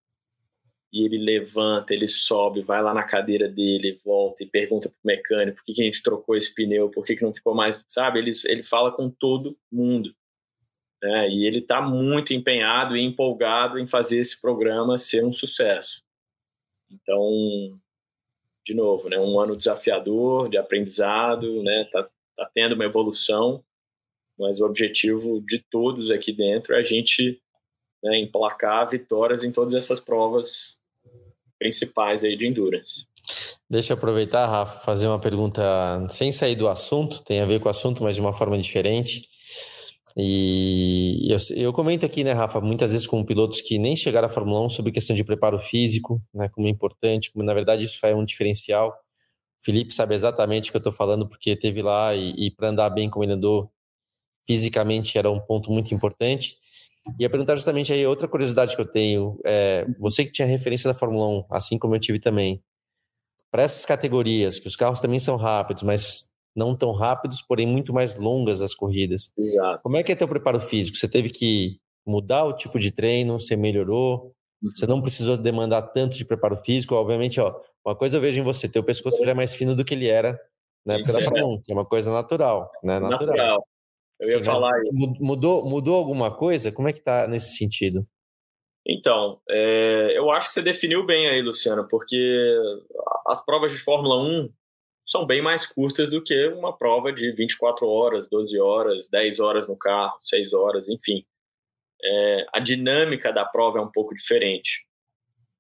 e 0.95 1.05
ele 1.05 1.19
levanta, 1.19 1.93
ele 1.93 2.07
sobe, 2.07 2.63
vai 2.63 2.81
lá 2.81 2.95
na 2.95 3.03
cadeira 3.03 3.49
dele, 3.49 4.01
volta 4.05 4.45
e 4.45 4.47
pergunta 4.47 4.89
pro 4.89 4.99
mecânico 5.05 5.57
por 5.57 5.65
que, 5.65 5.75
que 5.75 5.83
a 5.83 5.85
gente 5.85 6.01
trocou 6.01 6.37
esse 6.37 6.55
pneu, 6.55 6.89
por 6.89 7.05
que, 7.05 7.17
que 7.17 7.25
não 7.25 7.35
ficou 7.35 7.53
mais, 7.53 7.85
sabe? 7.89 8.21
Ele, 8.21 8.31
ele 8.45 8.63
fala 8.63 8.93
com 8.93 9.11
todo 9.11 9.59
mundo. 9.73 10.15
Né? 11.03 11.31
E 11.31 11.47
ele 11.47 11.59
está 11.59 11.83
muito 11.83 12.33
empenhado 12.33 12.97
e 12.97 13.03
empolgado 13.03 13.77
em 13.77 13.89
fazer 13.89 14.21
esse 14.21 14.41
programa 14.41 14.97
ser 14.97 15.25
um 15.25 15.33
sucesso. 15.33 16.01
Então, 16.89 17.81
de 18.65 18.75
novo, 18.75 19.09
né, 19.09 19.19
um 19.19 19.39
ano 19.39 19.57
desafiador, 19.57 20.49
de 20.49 20.57
aprendizado, 20.57 21.63
né, 21.63 21.89
tá, 21.93 22.09
tá 22.37 22.51
tendo 22.55 22.75
uma 22.75 22.85
evolução, 22.85 23.63
mas 24.39 24.61
o 24.61 24.65
objetivo 24.65 25.41
de 25.47 25.63
todos 25.71 26.11
aqui 26.11 26.33
dentro 26.33 26.75
é 26.75 26.79
a 26.79 26.83
gente 26.83 27.41
né, 28.03 28.19
emplacar 28.19 28.89
vitórias 28.89 29.45
em 29.45 29.53
todas 29.53 29.75
essas 29.75 30.01
provas 30.01 30.79
principais 31.59 32.25
aí 32.25 32.37
de 32.37 32.47
endurance. 32.47 33.07
Deixa 33.69 33.93
eu 33.93 33.97
aproveitar, 33.97 34.47
Rafa, 34.47 34.81
fazer 34.81 35.07
uma 35.07 35.19
pergunta 35.19 35.63
sem 36.11 36.31
sair 36.31 36.57
do 36.57 36.69
assunto, 36.69 37.25
tem 37.25 37.41
a 37.41 37.47
ver 37.47 37.61
com 37.61 37.69
o 37.69 37.71
assunto, 37.71 38.03
mas 38.03 38.17
de 38.17 38.21
uma 38.21 38.33
forma 38.33 38.59
diferente. 38.59 39.29
E 40.17 41.29
eu, 41.29 41.39
eu, 41.57 41.73
comento 41.73 42.07
aqui, 42.07 42.23
né, 42.23 42.33
Rafa, 42.33 42.61
muitas 42.61 42.93
vezes 42.93 43.07
com 43.07 43.25
pilotos 43.25 43.61
que 43.61 43.79
nem 43.79 43.97
chegaram 43.97 44.27
à 44.27 44.31
Fórmula 44.31 44.65
1 44.67 44.71
sobre 44.71 44.93
questão 44.93 45.15
de 45.17 45.25
preparo 45.25 45.59
físico, 45.59 46.23
né, 46.33 46.49
como 46.49 46.69
é 46.69 46.71
importante, 46.71 47.33
como 47.33 47.45
na 47.45 47.53
verdade 47.53 47.85
isso 47.85 48.05
é 48.07 48.15
um 48.15 48.25
diferencial. 48.25 48.95
Felipe 49.61 49.95
sabe 49.95 50.15
exatamente 50.15 50.69
o 50.69 50.73
que 50.73 50.77
eu 50.77 50.81
estou 50.81 50.93
falando, 50.93 51.29
porque 51.29 51.57
teve 51.57 51.83
lá 51.83 52.15
e, 52.15 52.47
e 52.47 52.51
para 52.51 52.69
andar 52.69 52.91
bem 52.91 53.11
como 53.11 53.25
ele 53.25 53.33
andou, 53.33 53.73
fisicamente 54.47 55.19
era 55.19 55.31
um 55.31 55.41
ponto 55.41 55.71
muito 55.73 55.95
importante. 55.95 56.57
E 57.19 57.23
ia 57.23 57.31
perguntar 57.31 57.57
justamente 57.57 57.93
aí 57.93 58.07
outra 58.07 58.29
curiosidade 58.29 58.77
que 58.77 58.83
eu 58.83 58.87
tenho. 58.87 59.39
É, 59.45 59.87
você 59.99 60.25
que 60.25 60.33
tinha 60.33 60.47
referência 60.47 60.93
da 60.93 60.99
Fórmula 60.99 61.27
1, 61.29 61.47
assim 61.51 61.79
como 61.79 61.95
eu 61.95 62.01
tive 62.01 62.21
também, 62.21 62.63
para 63.51 63.63
essas 63.63 63.85
categorias, 63.85 64.59
que 64.59 64.69
os 64.69 64.77
carros 64.77 65.01
também 65.01 65.21
são 65.21 65.37
rápidos, 65.37 65.83
mas 65.83 66.34
não 66.55 66.77
tão 66.77 66.93
rápidos, 66.93 67.43
porém 67.43 67.67
muito 67.67 67.93
mais 67.93 68.17
longas 68.17 68.63
as 68.63 68.75
corridas. 68.75 69.33
Exato. 69.37 69.83
Como 69.83 69.97
é 69.97 70.03
que 70.03 70.13
é 70.13 70.17
teu 70.17 70.29
preparo 70.29 70.61
físico? 70.61 70.97
Você 70.97 71.09
teve 71.09 71.31
que 71.31 71.79
mudar 72.07 72.45
o 72.45 72.53
tipo 72.53 72.79
de 72.79 72.93
treino? 72.93 73.39
Você 73.39 73.57
melhorou? 73.57 74.33
Você 74.63 74.87
não 74.87 75.03
precisou 75.03 75.37
demandar 75.37 75.83
tanto 75.83 76.17
de 76.17 76.25
preparo 76.25 76.57
físico? 76.57 76.95
Obviamente, 76.95 77.41
ó, 77.41 77.55
uma 77.85 77.95
coisa 77.95 78.17
eu 78.17 78.21
vejo 78.21 78.41
em 78.41 78.45
você, 78.45 78.69
teu 78.69 78.83
pescoço 78.83 79.23
já 79.25 79.33
é 79.33 79.35
mais 79.35 79.55
fino 79.55 79.75
do 79.75 79.85
que 79.85 79.93
ele 79.93 80.09
era 80.09 80.41
na 80.87 80.95
época 80.95 81.13
da 81.13 81.23
Fórmula 81.23 81.55
1, 81.55 81.63
que 81.63 81.73
é 81.73 81.75
uma 81.75 81.85
coisa 81.85 82.13
natural, 82.13 82.71
né? 82.83 82.99
Natural. 82.99 83.27
natural. 83.27 83.67
Eu 84.21 84.31
ia 84.31 84.39
Sim, 84.39 84.45
falar 84.45 84.83
isso. 84.83 84.93
Mudou, 85.21 85.69
mudou 85.69 85.97
alguma 85.97 86.35
coisa? 86.35 86.71
Como 86.73 86.89
é 86.89 86.93
que 86.93 87.01
tá 87.01 87.27
nesse 87.27 87.57
sentido? 87.57 88.07
Então, 88.87 89.41
é, 89.49 90.13
eu 90.17 90.31
acho 90.31 90.49
que 90.49 90.55
você 90.55 90.63
definiu 90.63 91.05
bem 91.05 91.27
aí, 91.27 91.43
Luciano, 91.43 91.87
porque 91.89 92.57
as 93.27 93.45
provas 93.45 93.73
de 93.73 93.79
Fórmula 93.79 94.23
1 94.23 94.51
são 95.05 95.27
bem 95.27 95.43
mais 95.43 95.67
curtas 95.67 96.09
do 96.11 96.23
que 96.23 96.49
uma 96.49 96.77
prova 96.77 97.13
de 97.13 97.31
24 97.33 97.87
horas, 97.87 98.29
12 98.29 98.59
horas, 98.59 99.09
10 99.09 99.41
horas 99.41 99.69
no 99.69 99.77
carro, 99.77 100.17
6 100.21 100.53
horas, 100.55 100.89
enfim. 100.89 101.25
É, 102.03 102.47
a 102.53 102.61
dinâmica 102.61 103.33
da 103.33 103.45
prova 103.45 103.79
é 103.79 103.83
um 103.83 103.91
pouco 103.91 104.15
diferente. 104.15 104.87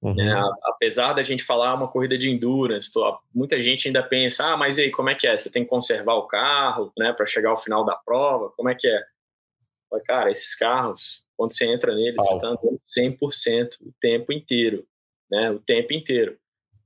Uhum. 0.03 0.21
É, 0.21 0.43
apesar 0.65 1.15
da 1.15 1.23
gente 1.23 1.43
falar 1.43 1.75
uma 1.75 1.89
corrida 1.89 2.19
de 2.19 2.31
endurance, 2.31 2.93
tô, 2.93 3.19
muita 3.35 3.61
gente 3.63 3.89
ainda 3.89 4.03
pensa, 4.03 4.53
ah, 4.53 4.57
mas 4.57 4.79
aí, 4.79 4.91
como 4.91 5.09
é 5.09 5.15
que 5.15 5.27
é? 5.27 5.37
Você 5.37 5.51
tem 5.51 5.63
que 5.63 5.71
conservar 5.71 6.15
o 6.15 6.27
carro, 6.27 6.93
né, 6.99 7.13
para 7.13 7.25
chegar 7.25 7.51
ao 7.51 7.57
final 7.57 7.85
da 7.85 7.97
prova? 7.97 8.51
Como 8.57 8.69
é 8.69 8.75
que 8.75 8.87
é? 8.87 9.03
cara, 10.05 10.29
esses 10.29 10.57
carros, 10.57 11.25
quando 11.37 11.53
você 11.53 11.67
entra 11.67 11.95
neles, 11.95 12.17
você 12.17 12.35
está 12.35 12.49
andando 12.49 12.81
100% 12.89 13.77
o 13.81 13.93
tempo 14.01 14.33
inteiro, 14.33 14.85
né, 15.31 15.53
o 15.53 15.61
tempo 15.61 15.93
inteiro. 15.93 16.37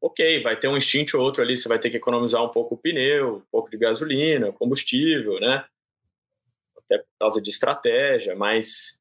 Ok, 0.00 0.42
vai 0.42 0.58
ter 0.58 0.68
um 0.68 0.76
instinto 0.76 1.18
ou 1.18 1.24
outro 1.24 1.42
ali, 1.42 1.56
você 1.56 1.68
vai 1.68 1.78
ter 1.78 1.90
que 1.90 1.96
economizar 1.96 2.42
um 2.44 2.48
pouco 2.48 2.74
o 2.74 2.78
pneu, 2.78 3.36
um 3.36 3.50
pouco 3.50 3.70
de 3.70 3.76
gasolina, 3.76 4.52
combustível, 4.52 5.40
né, 5.40 5.64
até 6.76 6.98
por 6.98 7.08
causa 7.18 7.42
de 7.42 7.50
estratégia, 7.50 8.36
mas 8.36 8.98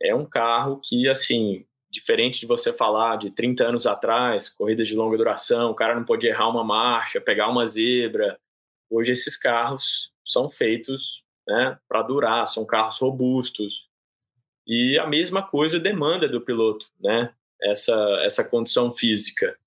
é 0.00 0.14
um 0.14 0.26
carro 0.26 0.80
que, 0.82 1.08
assim, 1.08 1.64
diferente 1.90 2.40
de 2.40 2.46
você 2.46 2.72
falar 2.72 3.16
de 3.16 3.30
30 3.30 3.64
anos 3.64 3.86
atrás, 3.86 4.48
corridas 4.48 4.88
de 4.88 4.94
longa 4.94 5.16
duração, 5.16 5.70
o 5.70 5.74
cara 5.74 5.94
não 5.94 6.04
podia 6.04 6.30
errar 6.30 6.48
uma 6.48 6.62
marcha, 6.62 7.20
pegar 7.20 7.48
uma 7.48 7.66
zebra. 7.66 8.38
Hoje 8.90 9.12
esses 9.12 9.36
carros 9.36 10.12
são 10.24 10.48
feitos 10.48 11.24
né, 11.46 11.78
para 11.88 12.02
durar, 12.02 12.46
são 12.46 12.64
carros 12.64 12.98
robustos. 12.98 13.88
E 14.66 14.98
a 14.98 15.06
mesma 15.06 15.42
coisa 15.42 15.80
demanda 15.80 16.28
do 16.28 16.42
piloto, 16.42 16.86
né? 17.00 17.32
Essa, 17.60 17.94
essa 18.22 18.44
condição 18.44 18.92
física. 18.92 19.58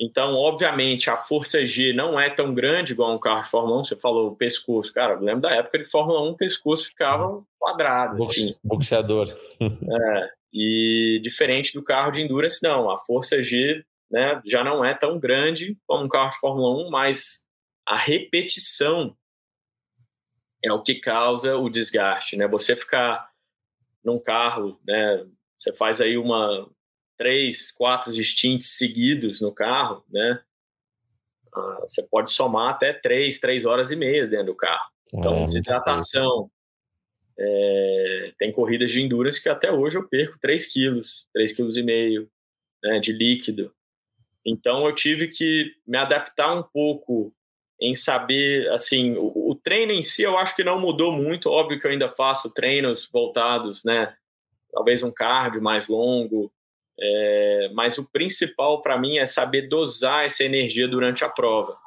Então, 0.00 0.34
obviamente, 0.34 1.10
a 1.10 1.16
força 1.16 1.66
G 1.66 1.92
não 1.92 2.20
é 2.20 2.30
tão 2.30 2.54
grande 2.54 2.92
igual 2.92 3.12
um 3.12 3.18
carro 3.18 3.42
de 3.42 3.50
Fórmula 3.50 3.80
1. 3.80 3.84
Você 3.84 3.96
falou 3.96 4.28
o 4.28 4.36
pescoço. 4.36 4.92
Cara, 4.94 5.14
eu 5.14 5.20
lembro 5.20 5.40
da 5.40 5.50
época 5.50 5.78
de 5.78 5.86
Fórmula 5.86 6.22
1, 6.22 6.30
o 6.30 6.36
pescoço 6.36 6.84
ficava 6.84 7.42
quadrado. 7.58 8.22
Assim. 8.22 8.54
Boxeador. 8.62 9.28
É, 9.60 10.30
e 10.52 11.20
diferente 11.22 11.74
do 11.74 11.82
carro 11.82 12.12
de 12.12 12.22
endurance, 12.22 12.62
não. 12.62 12.88
A 12.90 12.98
força 12.98 13.42
G 13.42 13.84
né, 14.10 14.40
já 14.46 14.62
não 14.62 14.84
é 14.84 14.94
tão 14.94 15.18
grande 15.18 15.76
como 15.86 16.04
um 16.04 16.08
carro 16.08 16.30
de 16.30 16.38
Fórmula 16.38 16.86
1, 16.86 16.90
mas 16.90 17.44
a 17.86 17.96
repetição 17.96 19.16
é 20.62 20.72
o 20.72 20.82
que 20.82 20.94
causa 20.94 21.56
o 21.56 21.68
desgaste. 21.68 22.36
Né? 22.36 22.46
Você 22.46 22.76
ficar 22.76 23.28
num 24.04 24.18
carro, 24.18 24.80
né, 24.86 25.26
você 25.58 25.74
faz 25.74 26.00
aí 26.00 26.16
uma 26.16 26.70
três, 27.18 27.72
quatro 27.72 28.12
stints 28.12 28.78
seguidos 28.78 29.40
no 29.40 29.52
carro, 29.52 30.04
né? 30.08 30.40
Ah, 31.54 31.80
você 31.82 32.02
pode 32.08 32.30
somar 32.30 32.70
até 32.70 32.92
três, 32.92 33.38
três 33.38 33.66
horas 33.66 33.90
e 33.90 33.96
meia 33.96 34.26
dentro 34.26 34.46
do 34.46 34.56
carro. 34.56 34.88
Então, 35.12 35.34
é, 35.34 35.44
desidratação, 35.44 36.50
é, 37.38 38.32
tem 38.38 38.52
corridas 38.52 38.90
de 38.90 39.02
endurance 39.02 39.42
que 39.42 39.48
até 39.48 39.70
hoje 39.70 39.96
eu 39.96 40.08
perco 40.08 40.38
3 40.40 40.66
quilos, 40.66 41.26
3 41.32 41.52
quilos 41.52 41.76
e 41.76 41.82
meio 41.82 42.28
né, 42.82 42.98
de 42.98 43.12
líquido. 43.12 43.72
Então 44.44 44.86
eu 44.86 44.94
tive 44.94 45.28
que 45.28 45.72
me 45.86 45.98
adaptar 45.98 46.52
um 46.54 46.62
pouco 46.62 47.32
em 47.80 47.94
saber, 47.94 48.68
assim, 48.70 49.12
o, 49.16 49.50
o, 49.50 49.54
treino 49.54 49.92
em 49.92 50.02
si 50.02 50.22
eu 50.22 50.36
acho 50.36 50.56
que 50.56 50.64
não 50.64 50.80
mudou 50.80 51.12
muito. 51.12 51.48
Óbvio 51.48 51.78
que 51.78 51.86
eu 51.86 51.90
ainda 51.90 52.08
faço 52.08 52.50
treinos 52.50 53.08
voltados, 53.12 53.84
né? 53.84 54.14
Talvez 54.72 55.02
um 55.02 55.12
cardio 55.12 55.62
mais 55.62 55.86
longo, 55.86 56.52
é, 57.00 57.70
mas 57.74 57.98
o 57.98 58.08
principal 58.10 58.82
para 58.82 58.98
mim 58.98 59.18
é 59.18 59.26
saber 59.26 59.68
dosar 59.68 60.24
essa 60.24 60.44
energia 60.44 60.88
durante 60.88 61.24
a 61.24 61.28
prova. 61.28 61.78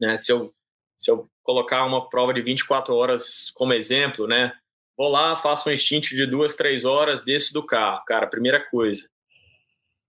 Né? 0.00 0.16
Se 0.16 0.32
eu 0.32 0.54
se 0.98 1.10
eu 1.10 1.28
colocar 1.42 1.84
uma 1.84 2.08
prova 2.08 2.32
de 2.32 2.40
24 2.40 2.94
horas 2.94 3.50
como 3.54 3.72
exemplo, 3.72 4.26
né? 4.26 4.52
Vou 4.96 5.08
lá, 5.08 5.36
faço 5.36 5.68
um 5.68 5.72
instinto 5.72 6.08
de 6.08 6.26
duas, 6.26 6.56
três 6.56 6.84
horas, 6.84 7.22
desço 7.22 7.52
do 7.52 7.64
carro. 7.64 8.02
Cara, 8.06 8.26
primeira 8.26 8.58
coisa, 8.70 9.08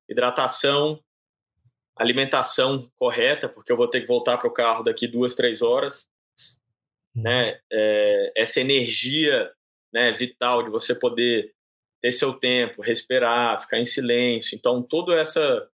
hidratação, 0.09 1.03
alimentação 1.95 2.89
correta, 2.95 3.49
porque 3.49 3.71
eu 3.71 3.75
vou 3.75 3.89
ter 3.89 4.01
que 4.01 4.07
voltar 4.07 4.37
para 4.37 4.47
o 4.47 4.53
carro 4.53 4.83
daqui 4.83 5.07
duas, 5.07 5.35
três 5.35 5.61
horas. 5.61 6.07
Né? 7.13 7.59
É, 7.71 8.31
essa 8.35 8.61
energia 8.61 9.51
né, 9.91 10.11
vital 10.13 10.63
de 10.63 10.69
você 10.69 10.95
poder 10.95 11.53
ter 12.01 12.11
seu 12.11 12.33
tempo, 12.33 12.81
respirar, 12.81 13.61
ficar 13.61 13.79
em 13.79 13.85
silêncio. 13.85 14.55
Então, 14.55 14.81
todo 14.81 15.13
essa 15.13 15.67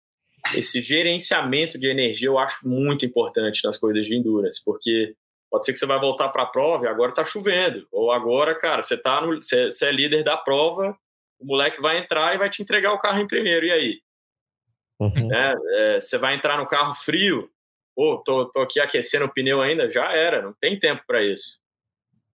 esse 0.56 0.82
gerenciamento 0.82 1.80
de 1.80 1.88
energia 1.88 2.28
eu 2.28 2.38
acho 2.38 2.68
muito 2.68 3.06
importante 3.06 3.64
nas 3.64 3.78
corridas 3.78 4.06
de 4.06 4.16
endurance, 4.16 4.62
porque 4.64 5.16
pode 5.50 5.66
ser 5.66 5.74
que 5.74 5.80
você 5.80 5.86
vai 5.86 6.00
voltar 6.00 6.30
para 6.30 6.44
a 6.44 6.48
prova 6.48 6.86
e 6.86 6.88
agora 6.90 7.12
está 7.12 7.24
chovendo, 7.24 7.88
ou 7.92 8.12
agora, 8.12 8.54
cara, 8.54 8.82
você 8.82 8.98
tá 8.98 9.22
no, 9.22 9.42
você, 9.42 9.66
você, 9.66 9.86
é 9.86 9.92
líder 9.92 10.24
da 10.24 10.36
prova, 10.36 10.98
o 11.40 11.46
moleque 11.46 11.82
vai 11.82 12.00
entrar 12.00 12.36
e 12.36 12.38
vai 12.38 12.50
te 12.50 12.62
entregar 12.62 12.92
o 12.92 13.00
carro 13.00 13.22
em 13.22 13.28
primeiro, 13.28 13.66
e 13.66 13.72
aí? 13.72 14.02
Uhum. 15.00 15.34
É, 15.34 15.56
é, 15.76 16.00
você 16.00 16.18
vai 16.18 16.36
entrar 16.36 16.58
no 16.58 16.68
carro 16.68 16.94
frio, 16.94 17.50
pô, 17.96 18.22
tô, 18.26 18.46
tô 18.48 18.60
aqui 18.60 18.80
aquecendo 18.80 19.26
o 19.26 19.34
pneu 19.34 19.62
ainda, 19.62 19.90
já 19.90 20.12
era, 20.12 20.42
não 20.42 20.54
tem 20.60 20.78
tempo 20.78 21.04
para 21.08 21.24
isso. 21.24 21.63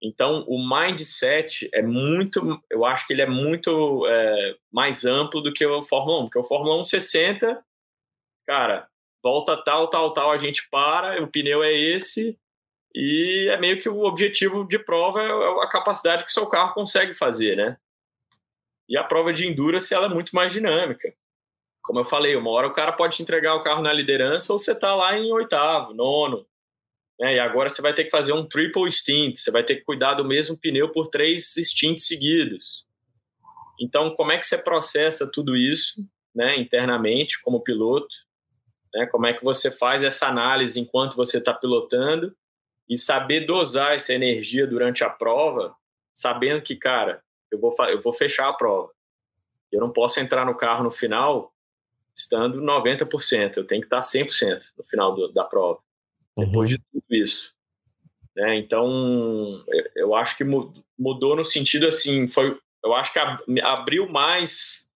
Então, 0.01 0.45
o 0.47 0.57
mindset 0.57 1.69
é 1.73 1.81
muito, 1.81 2.63
eu 2.69 2.85
acho 2.85 3.05
que 3.05 3.11
ele 3.11 3.21
é 3.21 3.27
muito 3.27 4.07
é, 4.07 4.55
mais 4.71 5.05
amplo 5.05 5.41
do 5.41 5.53
que 5.53 5.65
o 5.65 5.81
Fórmula 5.81 6.21
1, 6.21 6.23
porque 6.25 6.39
o 6.39 6.43
Fórmula 6.43 6.79
1 6.79 6.85
você 6.85 7.01
senta, 7.01 7.61
cara, 8.47 8.87
volta 9.21 9.57
tal, 9.57 9.89
tal, 9.89 10.13
tal, 10.13 10.31
a 10.31 10.37
gente 10.37 10.69
para, 10.69 11.21
o 11.21 11.27
pneu 11.27 11.61
é 11.61 11.73
esse, 11.73 12.39
e 12.95 13.49
é 13.51 13.57
meio 13.57 13.79
que 13.79 13.89
o 13.89 14.03
objetivo 14.03 14.65
de 14.65 14.79
prova 14.79 15.21
é 15.21 15.63
a 15.63 15.67
capacidade 15.67 16.23
que 16.23 16.31
o 16.31 16.33
seu 16.33 16.47
carro 16.47 16.73
consegue 16.73 17.13
fazer, 17.13 17.55
né? 17.55 17.77
E 18.87 18.97
a 18.97 19.03
prova 19.03 19.31
de 19.31 19.47
endurance 19.47 19.93
ela 19.93 20.07
é 20.07 20.09
muito 20.09 20.35
mais 20.35 20.51
dinâmica. 20.51 21.13
Como 21.83 21.99
eu 21.99 22.05
falei, 22.05 22.35
uma 22.35 22.49
hora 22.49 22.67
o 22.67 22.73
cara 22.73 22.91
pode 22.91 23.17
te 23.17 23.21
entregar 23.21 23.55
o 23.55 23.61
carro 23.61 23.83
na 23.83 23.93
liderança 23.93 24.51
ou 24.51 24.59
você 24.59 24.73
tá 24.73 24.95
lá 24.95 25.15
em 25.17 25.31
oitavo, 25.31 25.93
nono. 25.93 26.45
Né? 27.19 27.35
E 27.35 27.39
agora 27.39 27.69
você 27.69 27.81
vai 27.81 27.93
ter 27.93 28.05
que 28.05 28.09
fazer 28.09 28.33
um 28.33 28.47
triple 28.47 28.89
stint, 28.91 29.37
você 29.37 29.51
vai 29.51 29.63
ter 29.63 29.75
que 29.75 29.83
cuidar 29.83 30.13
do 30.13 30.25
mesmo 30.25 30.57
pneu 30.57 30.91
por 30.91 31.07
três 31.07 31.53
stints 31.57 32.07
seguidos. 32.07 32.87
Então, 33.79 34.13
como 34.15 34.31
é 34.31 34.37
que 34.37 34.45
você 34.45 34.57
processa 34.57 35.29
tudo 35.29 35.55
isso 35.55 36.03
né, 36.33 36.57
internamente 36.57 37.41
como 37.41 37.61
piloto? 37.61 38.13
Né? 38.93 39.05
Como 39.07 39.25
é 39.25 39.33
que 39.33 39.43
você 39.43 39.71
faz 39.71 40.03
essa 40.03 40.27
análise 40.27 40.79
enquanto 40.79 41.15
você 41.15 41.37
está 41.37 41.53
pilotando 41.53 42.35
e 42.89 42.97
saber 42.97 43.45
dosar 43.45 43.93
essa 43.93 44.13
energia 44.13 44.65
durante 44.65 45.03
a 45.03 45.09
prova, 45.09 45.75
sabendo 46.13 46.61
que, 46.61 46.75
cara, 46.75 47.21
eu 47.51 47.59
vou, 47.59 47.75
eu 47.87 48.01
vou 48.01 48.13
fechar 48.13 48.49
a 48.49 48.53
prova. 48.53 48.91
Eu 49.71 49.79
não 49.79 49.91
posso 49.91 50.19
entrar 50.19 50.45
no 50.45 50.55
carro 50.55 50.83
no 50.83 50.91
final 50.91 51.53
estando 52.15 52.61
90%, 52.61 53.57
eu 53.57 53.65
tenho 53.65 53.81
que 53.81 53.87
estar 53.87 53.99
100% 54.01 54.71
no 54.77 54.83
final 54.83 55.15
do, 55.15 55.31
da 55.31 55.45
prova, 55.45 55.79
uhum. 56.39 56.45
depois 56.45 56.69
de 56.69 56.77
tudo 56.77 57.03
isso. 57.09 57.53
Né? 58.35 58.57
Então, 58.57 59.63
eu 59.95 60.15
acho 60.15 60.37
que 60.37 60.43
mudou 60.97 61.35
no 61.35 61.43
sentido 61.43 61.87
assim, 61.87 62.27
foi, 62.27 62.57
eu 62.83 62.93
acho 62.93 63.11
que 63.13 63.19
abriu 63.61 64.09
mais 64.09 64.87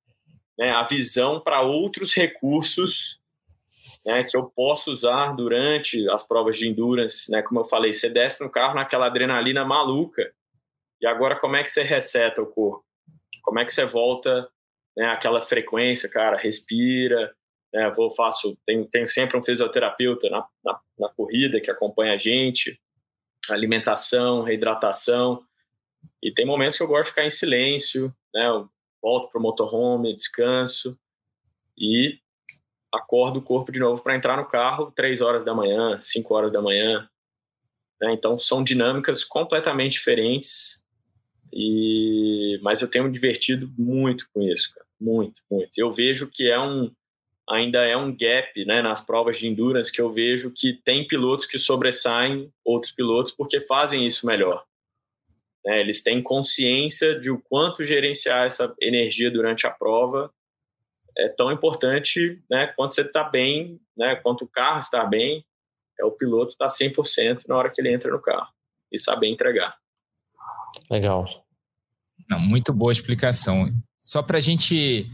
né, 0.57 0.71
a 0.71 0.83
visão 0.83 1.39
para 1.39 1.61
outros 1.61 2.13
recursos 2.13 3.19
né, 4.05 4.23
que 4.23 4.35
eu 4.35 4.43
posso 4.43 4.91
usar 4.91 5.33
durante 5.33 6.09
as 6.09 6.23
provas 6.23 6.57
de 6.57 6.67
endurance, 6.67 7.31
né? 7.31 7.41
Como 7.41 7.61
eu 7.61 7.65
falei, 7.65 7.93
você 7.93 8.09
desce 8.09 8.43
no 8.43 8.49
carro 8.49 8.75
naquela 8.75 9.05
adrenalina 9.05 9.63
maluca 9.63 10.33
e 11.01 11.07
agora 11.07 11.39
como 11.39 11.55
é 11.55 11.63
que 11.63 11.71
você 11.71 11.83
reseta 11.83 12.41
o 12.41 12.45
corpo? 12.45 12.83
Como 13.41 13.59
é 13.59 13.65
que 13.65 13.71
você 13.71 13.85
volta 13.85 14.49
né, 14.95 15.05
aquela 15.07 15.41
frequência, 15.41 16.09
cara? 16.09 16.37
Respira, 16.37 17.33
né? 17.73 17.89
Vou, 17.89 18.11
faço, 18.11 18.57
tenho, 18.65 18.87
sempre 19.07 19.37
um 19.37 19.43
fisioterapeuta 19.43 20.29
na, 20.29 20.47
na, 20.63 20.79
na 20.99 21.09
corrida 21.09 21.59
que 21.59 21.71
acompanha 21.71 22.13
a 22.13 22.17
gente, 22.17 22.79
alimentação, 23.49 24.43
reidratação. 24.43 25.43
E 26.21 26.31
tem 26.31 26.45
momentos 26.45 26.77
que 26.77 26.83
eu 26.83 26.87
gosto 26.87 27.05
de 27.05 27.09
ficar 27.09 27.25
em 27.25 27.29
silêncio, 27.29 28.13
né? 28.33 28.47
Eu 28.47 28.69
volto 29.01 29.31
para 29.31 29.39
o 29.39 29.41
motorhome, 29.41 30.15
descanso 30.15 30.97
e 31.77 32.19
acordo 32.93 33.39
o 33.39 33.41
corpo 33.41 33.71
de 33.71 33.79
novo 33.79 34.01
para 34.01 34.15
entrar 34.15 34.37
no 34.37 34.47
carro 34.47 34.91
três 34.91 35.19
horas 35.19 35.43
da 35.43 35.53
manhã, 35.53 35.99
cinco 36.01 36.35
horas 36.35 36.51
da 36.51 36.61
manhã. 36.61 37.09
Né? 37.99 38.13
Então 38.13 38.37
são 38.37 38.63
dinâmicas 38.63 39.23
completamente 39.23 39.93
diferentes. 39.93 40.81
E 41.51 42.59
mas 42.61 42.81
eu 42.81 42.89
tenho 42.89 43.05
me 43.05 43.11
divertido 43.11 43.71
muito 43.77 44.27
com 44.33 44.41
isso, 44.41 44.71
cara. 44.73 44.85
muito, 44.99 45.41
muito. 45.51 45.71
Eu 45.77 45.91
vejo 45.91 46.29
que 46.29 46.49
é 46.49 46.59
um 46.59 46.91
ainda 47.49 47.79
é 47.79 47.95
um 47.95 48.15
gap 48.15 48.65
né, 48.65 48.81
nas 48.81 49.01
provas 49.01 49.37
de 49.37 49.47
endurance 49.47 49.91
que 49.91 50.01
eu 50.01 50.11
vejo 50.11 50.51
que 50.51 50.73
tem 50.83 51.05
pilotos 51.05 51.45
que 51.45 51.59
sobressaem 51.59 52.51
outros 52.63 52.91
pilotos 52.91 53.31
porque 53.31 53.59
fazem 53.61 54.05
isso 54.05 54.25
melhor. 54.25 54.63
Né, 55.65 55.79
eles 55.81 56.01
têm 56.01 56.21
consciência 56.21 57.19
de 57.19 57.31
o 57.31 57.39
quanto 57.39 57.85
gerenciar 57.85 58.45
essa 58.45 58.73
energia 58.81 59.29
durante 59.31 59.67
a 59.67 59.71
prova 59.71 60.31
é 61.17 61.29
tão 61.29 61.51
importante 61.51 62.41
né, 62.49 62.67
quanto 62.67 62.95
você 62.95 63.01
está 63.01 63.23
bem, 63.23 63.79
né, 63.95 64.15
quanto 64.15 64.45
o 64.45 64.47
carro 64.47 64.79
está 64.79 65.05
bem, 65.05 65.45
é 65.99 66.05
o 66.05 66.11
piloto 66.11 66.53
estar 66.53 66.67
tá 66.67 66.73
100% 66.73 67.43
na 67.47 67.55
hora 67.55 67.69
que 67.69 67.79
ele 67.79 67.93
entra 67.93 68.11
no 68.11 68.21
carro 68.21 68.47
e 68.91 68.97
saber 68.97 69.27
entregar. 69.27 69.75
Legal. 70.89 71.45
Não, 72.29 72.39
muito 72.39 72.73
boa 72.73 72.91
explicação. 72.91 73.69
Só 73.99 74.23
para 74.23 74.37
a 74.37 74.41
gente 74.41 75.07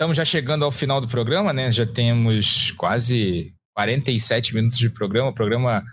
Estamos 0.00 0.16
já 0.16 0.24
chegando 0.24 0.64
ao 0.64 0.72
final 0.72 0.98
do 0.98 1.06
programa, 1.06 1.52
né? 1.52 1.70
Já 1.70 1.84
temos 1.84 2.70
quase 2.70 3.54
47 3.74 4.54
minutos 4.54 4.78
de 4.78 4.88
programa. 4.88 5.30
Programa 5.30 5.84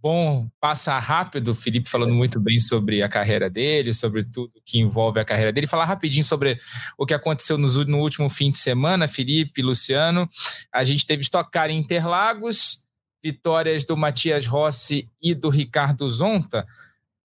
bom, 0.00 0.48
passa 0.58 0.98
rápido. 0.98 1.52
O 1.52 1.54
Felipe 1.54 1.88
falando 1.88 2.12
muito 2.12 2.40
bem 2.40 2.58
sobre 2.58 3.04
a 3.04 3.08
carreira 3.08 3.48
dele, 3.48 3.94
sobre 3.94 4.24
tudo 4.24 4.60
que 4.66 4.80
envolve 4.80 5.20
a 5.20 5.24
carreira 5.24 5.52
dele. 5.52 5.68
Falar 5.68 5.84
rapidinho 5.84 6.24
sobre 6.24 6.58
o 6.98 7.06
que 7.06 7.14
aconteceu 7.14 7.56
no, 7.56 8.00
último 8.00 8.28
fim 8.28 8.50
de 8.50 8.58
semana, 8.58 9.06
Felipe, 9.06 9.62
Luciano. 9.62 10.28
A 10.72 10.82
gente 10.82 11.06
teve 11.06 11.22
Stock 11.22 11.48
Car 11.48 11.70
em 11.70 11.78
Interlagos, 11.78 12.84
vitórias 13.22 13.84
do 13.84 13.96
Matias 13.96 14.44
Rossi 14.44 15.06
e 15.22 15.36
do 15.36 15.48
Ricardo 15.48 16.10
Zonta. 16.10 16.66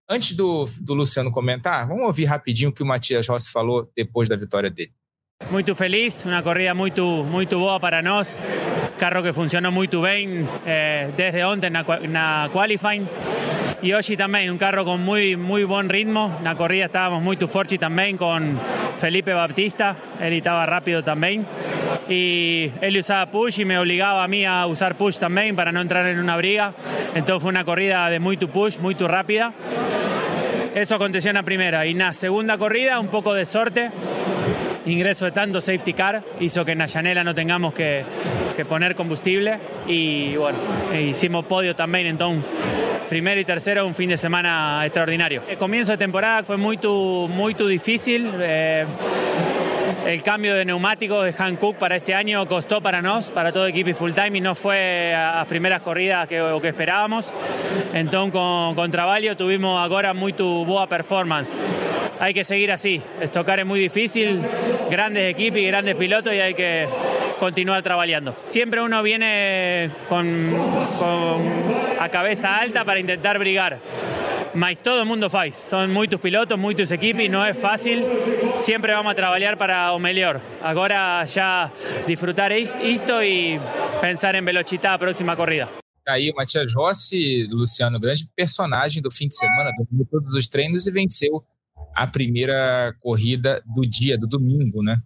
Antes 0.07 0.35
do, 0.35 0.69
do 0.81 0.93
Luciano 0.93 1.31
comentar, 1.31 1.88
vamos 1.88 2.05
ouvir 2.05 2.25
rapidinho 2.25 2.69
o 2.69 2.73
que 2.73 2.83
o 2.83 2.85
Matias 2.85 3.27
Rossi 3.27 3.51
falou 3.51 3.91
depois 3.95 4.29
da 4.29 4.35
vitória 4.35 4.69
dele. 4.69 4.93
Muito 5.49 5.75
feliz, 5.75 6.25
una 6.25 6.43
corrida 6.43 6.73
muy, 6.73 6.91
muy 6.91 7.45
boa 7.45 7.79
para 7.79 8.01
nós. 8.01 8.38
Carro 8.99 9.23
que 9.23 9.31
funcionó 9.31 9.71
muy 9.71 9.88
bien 9.88 10.45
eh, 10.65 11.09
desde 11.15 11.45
ontem 11.45 11.71
na, 11.71 11.85
na 12.09 12.49
qualifying. 12.51 13.07
Y 13.81 13.93
hoy 13.93 14.17
también 14.17 14.51
un 14.51 14.57
carro 14.57 14.83
con 14.83 15.01
muy, 15.01 15.38
muy 15.38 15.63
buen 15.63 15.88
ritmo. 15.88 16.38
Na 16.43 16.55
corrida 16.55 16.85
estábamos 16.85 17.23
muy 17.23 17.38
fuertes 17.38 17.79
también 17.79 18.17
con 18.17 18.59
Felipe 18.99 19.31
Baptista. 19.31 19.95
Él 20.19 20.33
estaba 20.33 20.65
rápido 20.65 21.01
también. 21.01 21.45
Y 22.09 22.69
él 22.81 22.97
usaba 22.97 23.31
push 23.31 23.61
y 23.61 23.65
me 23.65 23.79
obligaba 23.79 24.25
a 24.25 24.27
mí 24.27 24.43
a 24.43 24.65
usar 24.65 24.95
push 24.95 25.17
también 25.17 25.55
para 25.55 25.71
no 25.71 25.79
entrar 25.79 26.07
en 26.07 26.19
una 26.19 26.35
briga. 26.35 26.73
Entonces 27.15 27.41
fue 27.41 27.51
una 27.51 27.63
corrida 27.63 28.09
de 28.09 28.19
muy 28.19 28.35
push, 28.35 28.79
muy 28.79 28.95
rápida. 28.95 29.53
Eso 30.75 30.95
aconteció 30.95 31.29
en 31.29 31.35
la 31.35 31.43
primera. 31.43 31.85
Y 31.85 31.91
en 31.91 31.99
la 31.99 32.11
segunda 32.11 32.57
corrida, 32.57 32.99
un 32.99 33.07
poco 33.07 33.33
de 33.33 33.45
suerte 33.45 33.91
ingreso 34.89 35.25
de 35.25 35.31
tanto 35.31 35.61
safety 35.61 35.93
car 35.93 36.23
hizo 36.39 36.63
que 36.65 36.71
en 36.71 36.79
no 37.23 37.35
tengamos 37.35 37.73
que, 37.73 38.03
poner 38.67 38.95
combustible 38.95 39.59
y 39.88 40.35
bueno, 40.35 40.57
hicimos 40.99 41.45
podio 41.45 41.75
también 41.75 42.07
entonces 42.07 42.43
primero 43.07 43.39
y 43.39 43.45
tercero 43.45 43.85
un 43.85 43.95
fin 43.95 44.09
de 44.09 44.17
semana 44.17 44.81
extraordinario. 44.85 45.43
El 45.47 45.57
comienzo 45.57 45.93
de 45.93 45.97
temporada 45.97 46.43
fue 46.43 46.57
muy, 46.57 46.77
muy 46.83 47.53
difícil. 47.67 48.29
Eh, 48.39 48.85
el 50.08 50.24
cambio 50.24 50.55
de 50.55 50.64
neumáticos 50.64 51.26
de 51.26 51.34
Hankook 51.34 51.76
para 51.76 51.97
este 51.97 52.16
año 52.16 52.47
costó 52.47 52.80
para 52.80 53.01
nos, 53.01 53.30
para 53.30 53.51
todo 53.51 53.68
equipo 53.68 53.89
y 53.89 53.93
full 53.93 54.14
time 54.14 54.38
y 54.38 54.41
no 54.41 54.55
fue 54.55 55.14
a 55.14 55.36
las 55.36 55.47
primeras 55.47 55.82
corridas 55.82 56.30
que, 56.30 56.58
que 56.62 56.70
esperábamos. 56.70 57.34
Entonces 57.93 58.32
con, 58.32 58.74
con 58.74 58.89
tuvimos 59.38 59.78
ahora 59.78 60.14
muy 60.14 60.32
tu 60.32 60.64
boa 60.64 60.88
performance. 60.88 61.60
Hay 62.22 62.34
que 62.34 62.45
seguir 62.45 62.72
así. 62.72 63.01
Estocar 63.20 63.60
es 63.60 63.66
muy 63.66 63.82
difícil, 63.82 64.41
grandes 64.89 65.30
equipos 65.30 65.60
y 65.60 65.68
grandes 65.68 65.95
pilotos 65.97 66.34
y 66.34 66.39
hay 66.39 66.53
que 66.53 66.88
continuar 67.38 67.84
trabajando. 67.84 68.34
Siempre 68.43 68.82
uno 68.82 69.03
viene 69.03 69.91
con, 70.08 70.55
con 70.97 71.41
a 71.99 72.08
cabeza 72.08 72.55
alta 72.55 72.86
para 72.86 73.01
intentar 73.01 73.38
brigar 73.39 73.80
mas 74.54 74.82
todo 74.82 75.00
el 75.02 75.06
mundo 75.06 75.30
faz. 75.30 75.56
Son 75.56 75.91
muchos 75.91 76.20
pilotos, 76.20 76.58
muchos 76.58 76.91
equipos 76.91 77.24
y 77.24 77.30
no 77.30 77.45
es 77.45 77.58
fácil. 77.58 78.06
Siempre 78.54 78.93
vamos 78.93 79.12
a 79.12 79.16
trabajar 79.16 79.58
para 79.58 79.93
o 79.93 80.00
mejor. 80.00 80.41
Ahora 80.62 81.26
ya 81.26 81.72
disfrutar 82.08 82.52
esto 82.52 83.24
y 83.24 83.60
pensar 84.02 84.36
en 84.36 84.45
velocidad 84.45 84.93
a 84.93 84.98
próxima 84.98 85.36
corrida. 85.36 85.70
Aí 86.06 86.30
o 86.30 86.36
Matias 86.36 86.74
Rossi, 86.74 87.48
Luciano 87.50 88.00
Grande, 88.00 88.30
personagem 88.34 89.02
do 89.02 89.12
fim 89.12 89.28
de 89.28 89.36
semana, 89.36 89.72
dormiu 89.78 90.08
todos 90.10 90.34
os 90.36 90.48
treinos 90.48 90.88
e 90.88 90.91
venceu 90.91 91.43
a 91.93 92.08
primeira 92.08 92.95
corrida 93.02 93.62
do 93.66 93.82
dia, 93.82 94.18
do 94.18 94.26
domingo, 94.26 94.82
né? 94.82 95.02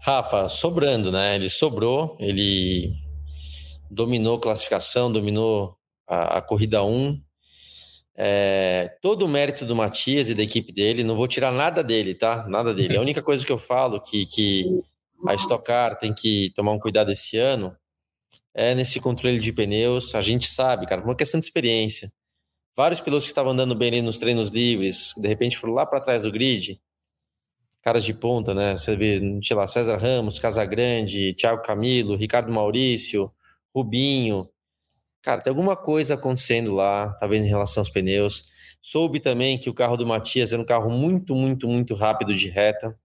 Rafa, 0.00 0.48
sobrando, 0.48 1.12
né? 1.12 1.36
Ele 1.36 1.50
sobrou, 1.50 2.16
ele 2.18 2.94
dominou 3.90 4.38
classificação, 4.38 5.12
dominou 5.12 5.76
a, 6.08 6.38
a 6.38 6.42
corrida 6.42 6.82
1, 6.82 7.20
é, 8.16 8.96
todo 9.00 9.24
o 9.24 9.28
mérito 9.28 9.64
do 9.64 9.74
Matias 9.74 10.28
e 10.28 10.34
da 10.34 10.42
equipe 10.42 10.72
dele, 10.72 11.02
não 11.02 11.16
vou 11.16 11.26
tirar 11.26 11.52
nada 11.52 11.82
dele, 11.82 12.14
tá? 12.14 12.46
Nada 12.48 12.74
dele. 12.74 12.96
A 12.96 13.00
única 13.00 13.22
coisa 13.22 13.44
que 13.44 13.52
eu 13.52 13.58
falo 13.58 14.00
que, 14.00 14.26
que 14.26 14.64
a 15.26 15.34
Stock 15.34 15.64
Car 15.64 15.98
tem 15.98 16.12
que 16.12 16.50
tomar 16.54 16.72
um 16.72 16.78
cuidado 16.78 17.10
esse 17.10 17.36
ano 17.36 17.76
é 18.54 18.74
nesse 18.74 19.00
controle 19.00 19.38
de 19.38 19.52
pneus. 19.52 20.14
A 20.14 20.20
gente 20.20 20.48
sabe, 20.48 20.86
cara, 20.86 21.02
uma 21.02 21.16
questão 21.16 21.40
de 21.40 21.46
experiência. 21.46 22.12
Vários 22.76 23.00
pilotos 23.00 23.26
que 23.26 23.30
estavam 23.30 23.52
andando 23.52 23.74
bem 23.74 23.88
ali 23.88 24.02
nos 24.02 24.18
treinos 24.18 24.48
livres, 24.48 25.12
de 25.16 25.28
repente 25.28 25.58
foram 25.58 25.74
lá 25.74 25.84
para 25.84 26.00
trás 26.00 26.22
do 26.22 26.32
grid, 26.32 26.80
caras 27.82 28.04
de 28.04 28.14
ponta, 28.14 28.54
né? 28.54 28.76
Você 28.76 28.96
vê, 28.96 29.20
sei 29.42 29.56
lá, 29.56 29.66
César 29.66 29.98
Ramos, 29.98 30.38
Casagrande, 30.38 31.34
Thiago 31.34 31.62
Camilo, 31.62 32.16
Ricardo 32.16 32.50
Maurício, 32.50 33.30
Rubinho, 33.74 34.48
Cara, 35.22 35.40
tem 35.40 35.50
alguma 35.50 35.76
coisa 35.76 36.14
acontecendo 36.14 36.74
lá, 36.74 37.12
talvez 37.20 37.44
em 37.44 37.48
relação 37.48 37.80
aos 37.80 37.88
pneus. 37.88 38.44
Soube 38.80 39.20
também 39.20 39.56
que 39.56 39.70
o 39.70 39.74
carro 39.74 39.96
do 39.96 40.04
Matias 40.04 40.52
era 40.52 40.60
um 40.60 40.64
carro 40.64 40.90
muito, 40.90 41.34
muito, 41.34 41.68
muito 41.68 41.94
rápido 41.94 42.34
de 42.34 42.48
reta. 42.48 42.98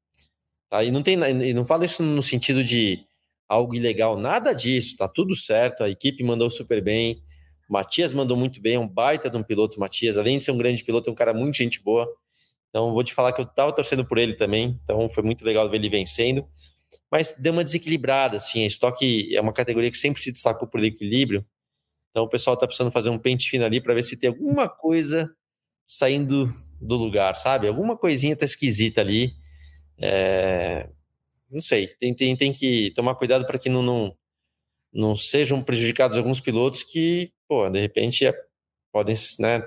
Tá? 0.70 0.84
E 0.84 0.92
não 0.92 1.04
tem, 1.04 1.16
e 1.16 1.54
não 1.54 1.64
falo 1.64 1.86
isso 1.86 2.02
no 2.02 2.24
sentido 2.24 2.64
de 2.64 3.06
algo 3.48 3.76
ilegal, 3.76 4.18
nada 4.18 4.52
disso, 4.54 4.98
tá 4.98 5.08
tudo 5.08 5.36
certo. 5.36 5.84
A 5.84 5.90
equipe 5.90 6.24
mandou 6.24 6.50
super 6.50 6.82
bem. 6.82 7.24
O 7.70 7.74
Matias 7.74 8.14
mandou 8.14 8.36
muito 8.36 8.60
bem, 8.62 8.76
é 8.76 8.80
um 8.80 8.88
baita 8.88 9.30
de 9.30 9.38
um 9.38 9.44
piloto, 9.44 9.80
Matias. 9.80 10.18
Além 10.18 10.38
de 10.38 10.44
ser 10.44 10.52
um 10.52 10.58
grande 10.58 10.84
piloto, 10.84 11.10
é 11.10 11.14
um 11.14 11.16
cara 11.16 11.34
muito 11.34 11.56
gente 11.56 11.82
boa. 11.84 12.08
Então, 12.70 12.94
vou 12.94 13.04
te 13.04 13.14
falar 13.14 13.32
que 13.32 13.42
eu 13.42 13.46
tava 13.46 13.72
torcendo 13.72 14.06
por 14.06 14.18
ele 14.18 14.34
também. 14.34 14.80
Então, 14.84 15.10
foi 15.10 15.24
muito 15.24 15.46
legal 15.46 15.70
ver 15.70 15.78
ele 15.78 15.90
vencendo. 15.90 16.46
Mas 17.12 17.36
deu 17.38 17.54
uma 17.54 17.64
desequilibrada, 17.64 18.38
assim. 18.38 18.64
A 18.64 18.68
estoque 18.68 19.36
é 19.36 19.42
uma 19.42 19.54
categoria 19.54 19.92
que 19.92 19.98
sempre 19.98 20.22
se 20.22 20.32
destacou 20.32 20.68
por 20.68 20.84
equilíbrio. 20.84 21.46
Então 22.18 22.26
o 22.26 22.30
pessoal 22.30 22.56
está 22.56 22.66
precisando 22.66 22.92
fazer 22.92 23.12
um 23.12 23.20
pente 23.20 23.48
fino 23.48 23.64
ali 23.64 23.80
para 23.80 23.94
ver 23.94 24.02
se 24.02 24.18
tem 24.18 24.30
alguma 24.30 24.68
coisa 24.68 25.32
saindo 25.86 26.52
do 26.82 26.96
lugar, 26.96 27.36
sabe? 27.36 27.68
Alguma 27.68 27.96
coisinha 27.96 28.36
tá 28.36 28.44
esquisita 28.44 29.02
ali. 29.02 29.36
É... 30.00 30.90
Não 31.48 31.62
sei, 31.62 31.86
tem, 32.00 32.16
tem, 32.16 32.36
tem 32.36 32.52
que 32.52 32.90
tomar 32.96 33.14
cuidado 33.14 33.46
para 33.46 33.60
que 33.60 33.70
não, 33.70 33.84
não, 33.84 34.18
não 34.92 35.16
sejam 35.16 35.62
prejudicados 35.62 36.18
alguns 36.18 36.40
pilotos 36.40 36.82
que, 36.82 37.32
pô, 37.48 37.70
de 37.70 37.80
repente 37.80 38.26
é, 38.26 38.34
podem, 38.92 39.16
né, 39.40 39.64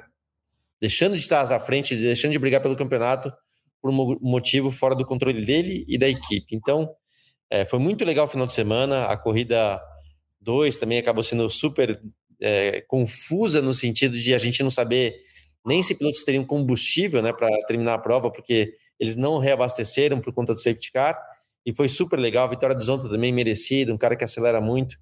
deixando 0.81 1.15
de 1.15 1.23
estar 1.23 1.43
à 1.53 1.61
frente, 1.61 1.95
deixando 1.95 2.33
de 2.33 2.39
brigar 2.41 2.61
pelo 2.61 2.75
campeonato 2.75 3.33
por 3.81 3.93
um 3.93 4.19
motivo 4.21 4.73
fora 4.73 4.97
do 4.97 5.07
controle 5.07 5.47
dele 5.47 5.85
e 5.87 5.97
da 5.97 6.09
equipe. 6.09 6.57
Então, 6.57 6.93
é, 7.49 7.65
foi 7.65 7.79
muito 7.79 8.05
legal 8.05 8.25
o 8.25 8.29
final 8.29 8.47
de 8.47 8.53
semana, 8.53 9.05
a 9.05 9.17
corrida 9.17 9.81
2 10.41 10.79
também 10.79 10.99
acabou 10.99 11.23
sendo 11.23 11.49
super 11.49 12.01
é, 12.41 12.81
confusa 12.83 13.61
no 13.61 13.75
sentido 13.75 14.19
de 14.19 14.35
a 14.35 14.39
gente 14.39 14.63
não 14.63 14.71
saber 14.71 15.21
nem 15.65 15.83
se 15.83 15.95
pilotos 15.95 16.25
teriam 16.25 16.45
combustível 16.45 17.23
né, 17.23 17.33
para 17.33 17.49
terminar 17.67 17.95
a 17.95 17.99
prova, 17.99 18.31
porque 18.31 18.73
eles 18.99 19.17
não 19.17 19.39
reabasteceram 19.39 20.21
por 20.21 20.33
conta 20.33 20.55
do 20.55 20.61
safety 20.61 20.91
car. 20.91 21.19
E 21.65 21.75
foi 21.75 21.89
super 21.89 22.19
legal. 22.19 22.47
A 22.47 22.51
vitória 22.51 22.75
do 22.75 22.83
Zonta 22.83 23.09
também 23.09 23.33
merecida, 23.33 23.93
um 23.93 23.99
cara 23.99 24.17
que 24.17 24.25
acelera 24.25 24.61
muito, 24.61 24.97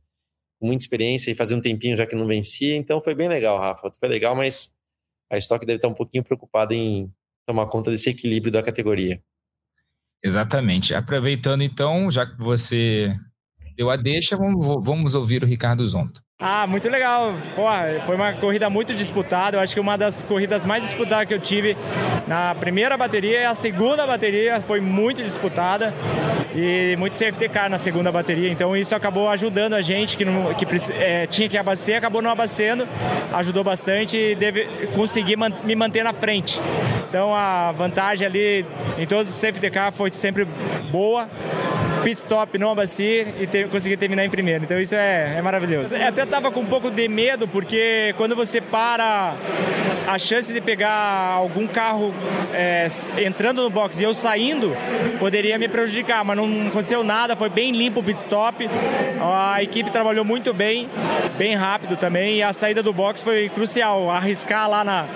com 0.58 0.66
muita 0.66 0.82
experiência 0.82 1.30
e 1.30 1.34
fazia 1.34 1.56
um 1.56 1.60
tempinho 1.60 1.96
já 1.96 2.06
que 2.06 2.16
não 2.16 2.26
vencia. 2.26 2.74
Então 2.76 3.00
foi 3.00 3.14
bem 3.14 3.28
legal, 3.28 3.58
Rafa. 3.58 3.92
Foi 3.98 4.08
legal, 4.08 4.34
mas 4.34 4.76
a 5.30 5.38
Stock 5.38 5.64
deve 5.64 5.76
estar 5.76 5.88
um 5.88 5.94
pouquinho 5.94 6.24
preocupada 6.24 6.74
em 6.74 7.12
tomar 7.46 7.66
conta 7.66 7.90
desse 7.90 8.10
equilíbrio 8.10 8.52
da 8.52 8.62
categoria. 8.62 9.22
Exatamente. 10.22 10.94
Aproveitando 10.94 11.62
então, 11.62 12.10
já 12.10 12.26
que 12.26 12.36
você 12.36 13.14
deu 13.76 13.88
a 13.88 13.96
deixa, 13.96 14.36
vamos, 14.36 14.84
vamos 14.84 15.14
ouvir 15.14 15.42
o 15.44 15.46
Ricardo 15.46 15.86
Zonta. 15.86 16.20
Ah, 16.40 16.68
muito 16.68 16.88
legal. 16.88 17.34
Foi 18.06 18.14
uma 18.14 18.32
corrida 18.32 18.70
muito 18.70 18.94
disputada. 18.94 19.56
Eu 19.56 19.60
acho 19.60 19.74
que 19.74 19.80
uma 19.80 19.98
das 19.98 20.22
corridas 20.22 20.64
mais 20.64 20.84
disputadas 20.84 21.26
que 21.26 21.34
eu 21.34 21.40
tive 21.40 21.76
na 22.28 22.54
primeira 22.54 22.96
bateria 22.96 23.40
e 23.40 23.44
a 23.44 23.56
segunda 23.56 24.06
bateria 24.06 24.60
foi 24.60 24.80
muito 24.80 25.20
disputada 25.20 25.92
e 26.54 26.94
muito 26.96 27.16
safety 27.16 27.48
car 27.48 27.68
na 27.68 27.76
segunda 27.76 28.12
bateria. 28.12 28.48
Então 28.50 28.76
isso 28.76 28.94
acabou 28.94 29.28
ajudando 29.28 29.74
a 29.74 29.82
gente 29.82 30.16
que, 30.16 30.24
não, 30.24 30.54
que 30.54 30.64
é, 30.92 31.26
tinha 31.26 31.48
que 31.48 31.58
abastecer, 31.58 31.96
acabou 31.96 32.22
não 32.22 32.30
abastecendo, 32.30 32.86
ajudou 33.32 33.64
bastante 33.64 34.16
e 34.16 34.34
deve 34.36 34.64
conseguir 34.94 35.36
man, 35.36 35.50
me 35.64 35.74
manter 35.74 36.04
na 36.04 36.12
frente. 36.12 36.60
Então 37.08 37.34
a 37.34 37.72
vantagem 37.72 38.24
ali 38.24 38.64
em 38.96 39.06
todos 39.06 39.28
os 39.28 39.34
safety 39.34 39.70
car 39.72 39.90
foi 39.92 40.12
sempre 40.12 40.44
boa 40.92 41.28
pit 42.08 42.20
stop, 42.20 42.58
não 42.58 42.70
abasteci 42.70 43.26
e 43.40 43.46
ter, 43.46 43.68
consegui 43.68 43.96
terminar 43.96 44.24
em 44.24 44.30
primeiro. 44.30 44.64
Então 44.64 44.78
isso 44.78 44.94
é, 44.94 45.36
é 45.36 45.42
maravilhoso. 45.42 45.94
Eu 45.94 46.08
até 46.08 46.24
estava 46.28 46.50
com 46.52 46.60
um 46.60 46.66
pouco 46.66 46.90
de 46.90 47.08
medo, 47.08 47.48
porque 47.48 48.14
quando 48.18 48.36
você 48.36 48.60
para, 48.60 49.34
a 50.08 50.18
chance 50.18 50.50
de 50.50 50.60
pegar 50.60 51.32
algum 51.34 51.66
carro 51.66 52.14
é, 52.54 52.86
entrando 53.24 53.62
no 53.62 53.68
box 53.68 54.00
e 54.00 54.04
eu 54.04 54.14
saindo 54.14 54.74
poderia 55.18 55.58
me 55.58 55.68
prejudicar, 55.68 56.24
mas 56.24 56.36
não 56.36 56.68
aconteceu 56.68 57.04
nada, 57.04 57.36
foi 57.36 57.50
bem 57.50 57.72
limpo 57.72 58.00
o 58.00 58.02
pit 58.02 58.18
stop. 58.18 58.68
A 59.20 59.62
equipe 59.62 59.90
trabalhou 59.90 60.24
muito 60.24 60.54
bem, 60.54 60.88
bem 61.36 61.54
rápido 61.54 61.96
também, 61.96 62.36
e 62.36 62.42
a 62.42 62.54
saída 62.54 62.82
do 62.82 62.92
box 62.92 63.22
foi 63.22 63.50
crucial, 63.50 64.10
arriscar 64.10 64.70
lá 64.70 64.82
na, 64.82 65.06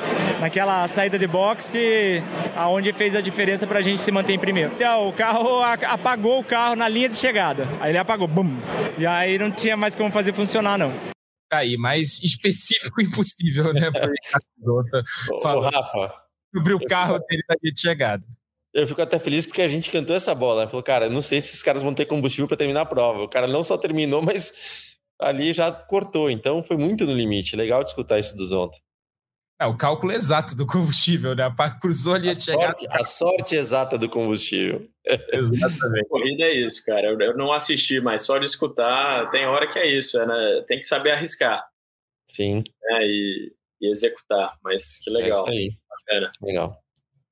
naquela 0.40 0.86
saída 0.88 1.18
de 1.18 1.26
box 1.26 1.70
que 1.70 2.22
aonde 2.54 2.92
fez 2.92 3.16
a 3.16 3.22
diferença 3.22 3.66
para 3.66 3.78
a 3.78 3.82
gente 3.82 4.00
se 4.02 4.12
manter 4.12 4.34
em 4.34 4.38
primeiro. 4.38 4.72
Então, 4.74 5.08
o 5.08 5.12
carro 5.12 5.62
apagou 5.62 6.40
o 6.40 6.44
carro 6.44 6.76
na 6.76 6.88
linha 6.88 7.08
de 7.08 7.16
chegada. 7.16 7.66
Aí 7.80 7.92
ele 7.92 7.98
apagou, 7.98 8.28
bum. 8.28 8.56
E 8.98 9.06
aí 9.06 9.38
não 9.38 9.50
tinha 9.50 9.76
mais 9.76 9.96
como 9.96 10.12
fazer 10.12 10.34
funcionar, 10.34 10.76
não. 10.76 10.92
Aí, 11.52 11.76
mais 11.76 12.20
específico 12.24 13.00
impossível, 13.00 13.72
né? 13.72 13.90
Ô, 15.30 15.60
Rafa. 15.60 16.14
Sobre 16.54 16.74
o 16.74 16.80
carro 16.80 17.14
fico... 17.14 17.26
dele 17.28 17.42
linha 17.62 17.72
de 17.72 17.80
chegada. 17.80 18.24
Eu 18.74 18.88
fico 18.88 19.02
até 19.02 19.18
feliz 19.18 19.44
porque 19.44 19.60
a 19.60 19.68
gente 19.68 19.90
cantou 19.90 20.16
essa 20.16 20.34
bola. 20.34 20.66
Falou, 20.66 20.82
cara, 20.82 21.08
não 21.08 21.20
sei 21.20 21.40
se 21.40 21.48
esses 21.48 21.62
caras 21.62 21.82
vão 21.82 21.92
ter 21.92 22.06
combustível 22.06 22.48
para 22.48 22.56
terminar 22.56 22.82
a 22.82 22.86
prova. 22.86 23.22
O 23.22 23.28
cara 23.28 23.46
não 23.46 23.62
só 23.62 23.76
terminou, 23.76 24.22
mas 24.22 24.54
ali 25.20 25.52
já 25.52 25.70
cortou. 25.70 26.30
Então 26.30 26.62
foi 26.62 26.76
muito 26.76 27.04
no 27.04 27.12
limite. 27.12 27.54
Legal 27.54 27.82
de 27.82 27.90
escutar 27.90 28.18
isso 28.18 28.34
dos 28.34 28.50
ontem. 28.50 28.80
É, 29.62 29.66
o 29.66 29.76
cálculo 29.76 30.12
exato 30.12 30.56
do 30.56 30.66
combustível, 30.66 31.36
né? 31.36 31.44
Cruzou 31.80 32.14
ali 32.14 32.28
a. 32.28 32.34
Sorte, 32.34 32.86
a 32.90 33.04
sorte 33.04 33.54
exata 33.54 33.96
do 33.96 34.08
combustível. 34.08 34.88
Exatamente. 35.32 36.08
Corrida 36.10 36.42
é 36.42 36.52
isso, 36.52 36.84
cara. 36.84 37.06
Eu, 37.06 37.20
eu, 37.20 37.36
não 37.36 37.52
assisti, 37.52 38.00
mas 38.00 38.22
só 38.22 38.38
de 38.38 38.46
escutar, 38.46 39.30
tem 39.30 39.46
hora 39.46 39.68
que 39.68 39.78
é 39.78 39.86
isso, 39.86 40.18
é, 40.18 40.26
né? 40.26 40.64
tem 40.66 40.80
que 40.80 40.86
saber 40.86 41.12
arriscar. 41.12 41.64
Sim. 42.26 42.56
Né? 42.56 43.06
E, 43.06 43.52
e, 43.82 43.92
executar. 43.92 44.56
Mas 44.64 44.98
que 44.98 45.10
legal. 45.10 45.48
É 45.48 45.54
isso 45.54 45.78
aí. 46.10 46.32
Legal. 46.42 46.76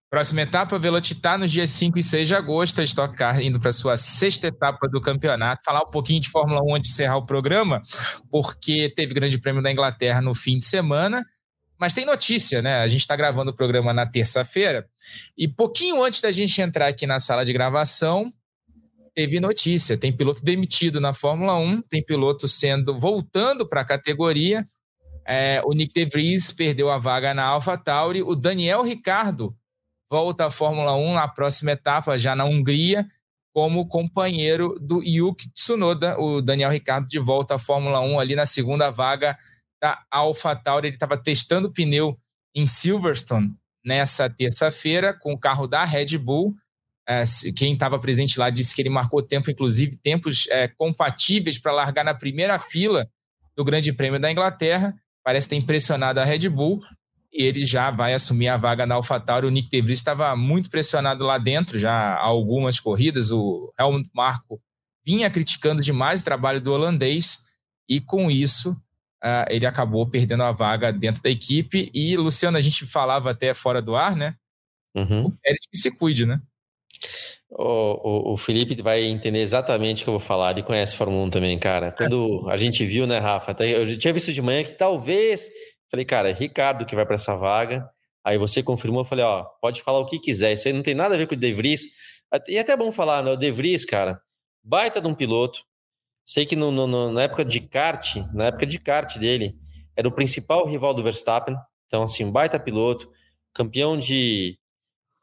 Próxima 0.09 0.43
etapa, 0.43 0.78
Velocitar, 0.78 1.37
nos 1.37 1.51
dias 1.51 1.70
5 1.70 1.99
e 1.99 2.03
6 2.03 2.28
de 2.28 2.35
agosto, 2.35 2.81
a 2.81 2.85
Stock 2.85 3.16
Car 3.16 3.41
indo 3.41 3.59
para 3.59 3.72
sua 3.72 3.97
sexta 3.97 4.47
etapa 4.47 4.89
do 4.89 5.01
campeonato. 5.01 5.64
Falar 5.64 5.83
um 5.83 5.91
pouquinho 5.91 6.20
de 6.20 6.28
Fórmula 6.28 6.62
1 6.62 6.76
antes 6.76 6.91
de 6.91 6.95
encerrar 6.95 7.16
o 7.16 7.26
programa, 7.26 7.83
porque 8.31 8.89
teve 8.95 9.14
Grande 9.14 9.41
Prêmio 9.41 9.62
da 9.62 9.72
Inglaterra 9.72 10.20
no 10.20 10.35
fim 10.35 10.57
de 10.57 10.66
semana 10.66 11.24
mas 11.81 11.95
tem 11.95 12.05
notícia, 12.05 12.61
né? 12.61 12.81
A 12.83 12.89
gente 12.89 13.01
está 13.01 13.16
gravando 13.16 13.51
o 13.51 13.55
programa 13.55 13.95
na 13.95 14.05
terça-feira 14.05 14.87
e 15.37 15.49
pouquinho 15.49 16.05
antes 16.05 16.20
da 16.20 16.31
gente 16.31 16.61
entrar 16.61 16.89
aqui 16.89 17.07
na 17.07 17.18
sala 17.18 17.43
de 17.43 17.55
gravação, 17.55 18.31
teve 19.14 19.41
notícia. 19.41 19.97
Tem 19.97 20.12
piloto 20.12 20.45
demitido 20.45 21.01
na 21.01 21.14
Fórmula 21.14 21.57
1, 21.57 21.81
tem 21.83 22.05
piloto 22.05 22.47
sendo 22.47 22.99
voltando 22.99 23.66
para 23.66 23.81
a 23.81 23.85
categoria. 23.85 24.68
É, 25.26 25.62
o 25.64 25.72
Nick 25.72 25.95
De 25.95 26.05
Vries 26.05 26.53
perdeu 26.53 26.91
a 26.91 26.99
vaga 26.99 27.33
na 27.33 27.45
AlphaTauri. 27.45 28.22
O 28.22 28.37
Daniel 28.37 28.83
Ricardo 28.83 29.57
volta 30.11 30.45
à 30.47 30.51
Fórmula 30.51 30.95
1 30.95 31.14
na 31.14 31.28
próxima 31.28 31.72
etapa, 31.72 32.18
já 32.18 32.37
na 32.37 32.45
Hungria, 32.45 33.07
como 33.55 33.89
companheiro 33.89 34.78
do 34.78 35.03
Yuki 35.03 35.51
Tsunoda. 35.55 36.20
O 36.20 36.43
Daniel 36.43 36.70
Ricardo 36.70 37.09
de 37.09 37.18
volta 37.18 37.55
à 37.55 37.59
Fórmula 37.59 38.01
1 38.01 38.20
ali 38.20 38.37
na 38.37 38.45
segunda 38.45 38.91
vaga 38.91 39.35
da 39.81 40.03
AlphaTauri. 40.11 40.89
Ele 40.89 40.97
estava 40.97 41.16
testando 41.16 41.72
pneu 41.72 42.18
em 42.55 42.66
Silverstone 42.66 43.55
nessa 43.85 44.28
terça-feira 44.28 45.14
com 45.14 45.33
o 45.33 45.39
carro 45.39 45.66
da 45.66 45.85
Red 45.85 46.18
Bull. 46.18 46.55
É, 47.09 47.24
quem 47.57 47.72
estava 47.72 47.99
presente 47.99 48.39
lá 48.39 48.51
disse 48.51 48.74
que 48.74 48.83
ele 48.83 48.91
marcou 48.91 49.22
tempo, 49.22 49.51
inclusive 49.51 49.97
tempos 49.97 50.47
é, 50.49 50.68
compatíveis 50.68 51.59
para 51.59 51.72
largar 51.72 52.05
na 52.05 52.14
primeira 52.14 52.59
fila 52.59 53.09
do 53.57 53.64
Grande 53.64 53.93
Prêmio 53.93 54.20
da 54.20 54.31
Inglaterra. 54.31 54.95
Parece 55.24 55.49
ter 55.49 55.57
impressionado 55.57 56.20
a 56.20 56.24
Red 56.24 56.49
Bull 56.49 56.81
e 57.33 57.45
ele 57.45 57.64
já 57.64 57.91
vai 57.91 58.14
assumir 58.14 58.49
a 58.49 58.57
vaga 58.57 58.87
na 58.87 58.97
AlphaTauri. 58.97 59.47
O 59.47 59.51
Nick 59.51 59.68
De 59.68 59.81
Vries 59.81 59.99
estava 59.99 60.35
muito 60.37 60.70
pressionado 60.70 61.26
lá 61.26 61.39
dentro 61.39 61.78
já 61.78 61.93
há 61.93 62.20
algumas 62.20 62.78
corridas. 62.78 63.31
O 63.31 63.72
Helmut 63.78 64.09
Marko 64.14 64.61
vinha 65.05 65.31
criticando 65.31 65.83
demais 65.83 66.20
o 66.20 66.24
trabalho 66.24 66.61
do 66.61 66.72
holandês 66.72 67.41
e 67.89 68.01
com 68.01 68.31
isso 68.31 68.76
uh, 69.25 69.47
ele 69.49 69.66
acabou 69.66 70.07
perdendo 70.07 70.43
a 70.43 70.53
vaga 70.53 70.93
dentro 70.93 71.23
da 71.23 71.31
equipe. 71.31 71.91
E, 71.95 72.16
Luciano, 72.16 72.57
a 72.57 72.61
gente 72.61 72.87
falava 72.87 73.31
até 73.31 73.55
fora 73.55 73.81
do 73.81 73.95
ar, 73.95 74.16
né? 74.16 74.35
Uhum. 74.95 75.27
O 75.27 75.31
Pérez 75.31 75.61
que 75.71 75.79
se 75.79 75.91
cuide, 75.91 76.27
né? 76.27 76.41
O, 77.51 78.33
o, 78.33 78.35
o, 78.35 78.37
Felipe 78.37 78.81
vai 78.81 79.03
entender 79.03 79.41
exatamente 79.41 80.03
o 80.03 80.05
que 80.05 80.11
eu 80.11 80.14
vou 80.14 80.21
falar. 80.21 80.53
Ele 80.53 80.62
conhece 80.62 80.97
Fórmula 80.97 81.25
1 81.27 81.31
também, 81.31 81.59
cara. 81.59 81.93
Quando 81.93 82.49
a 82.49 82.57
gente 82.57 82.85
viu, 82.85 83.07
né, 83.07 83.18
Rafa? 83.18 83.57
Eu 83.64 83.99
tinha 83.99 84.12
visto 84.12 84.33
de 84.33 84.41
manhã 84.41 84.62
que 84.62 84.73
talvez. 84.73 85.49
Falei, 85.91 86.05
cara, 86.05 86.31
é 86.31 86.33
Ricardo 86.33 86.85
que 86.85 86.95
vai 86.95 87.05
para 87.05 87.16
essa 87.16 87.37
vaga. 87.37 87.89
Aí 88.25 88.39
você 88.39 88.62
confirmou, 88.62 89.01
eu 89.01 89.05
falei, 89.05 89.25
ó, 89.25 89.45
pode 89.61 89.83
falar 89.83 89.99
o 89.99 90.07
que 90.07 90.18
quiser. 90.18 90.53
Isso 90.53 90.68
aí 90.68 90.75
não 90.75 90.83
tem 90.83 90.95
nada 90.95 91.14
a 91.14 91.18
ver 91.18 91.27
com 91.27 91.35
o 91.35 91.39
De 91.39 91.53
Vries. 91.53 91.83
E 92.47 92.57
é 92.57 92.61
até 92.61 92.77
bom 92.77 92.93
falar, 92.93 93.23
né? 93.23 93.33
O 93.33 93.37
De 93.37 93.51
Vries, 93.51 93.85
cara, 93.85 94.21
baita 94.62 95.01
de 95.01 95.09
um 95.09 95.14
piloto. 95.14 95.62
Sei 96.25 96.47
que 96.47 96.55
no, 96.55 96.71
no, 96.71 97.12
na 97.12 97.23
época 97.23 97.45
de 97.45 97.61
kart, 97.61 98.16
na 98.33 98.47
época 98.47 98.66
de 98.66 98.79
kart 98.79 99.18
dele, 99.18 99.57
era 99.97 100.07
o 100.09 100.12
principal 100.12 100.66
rival 100.66 100.95
do 100.95 101.03
Verstappen. 101.03 101.57
Então, 101.87 102.03
assim, 102.03 102.25
um 102.25 102.31
baita 102.31 102.59
piloto, 102.59 103.11
campeão 103.53 103.99
de. 103.99 104.59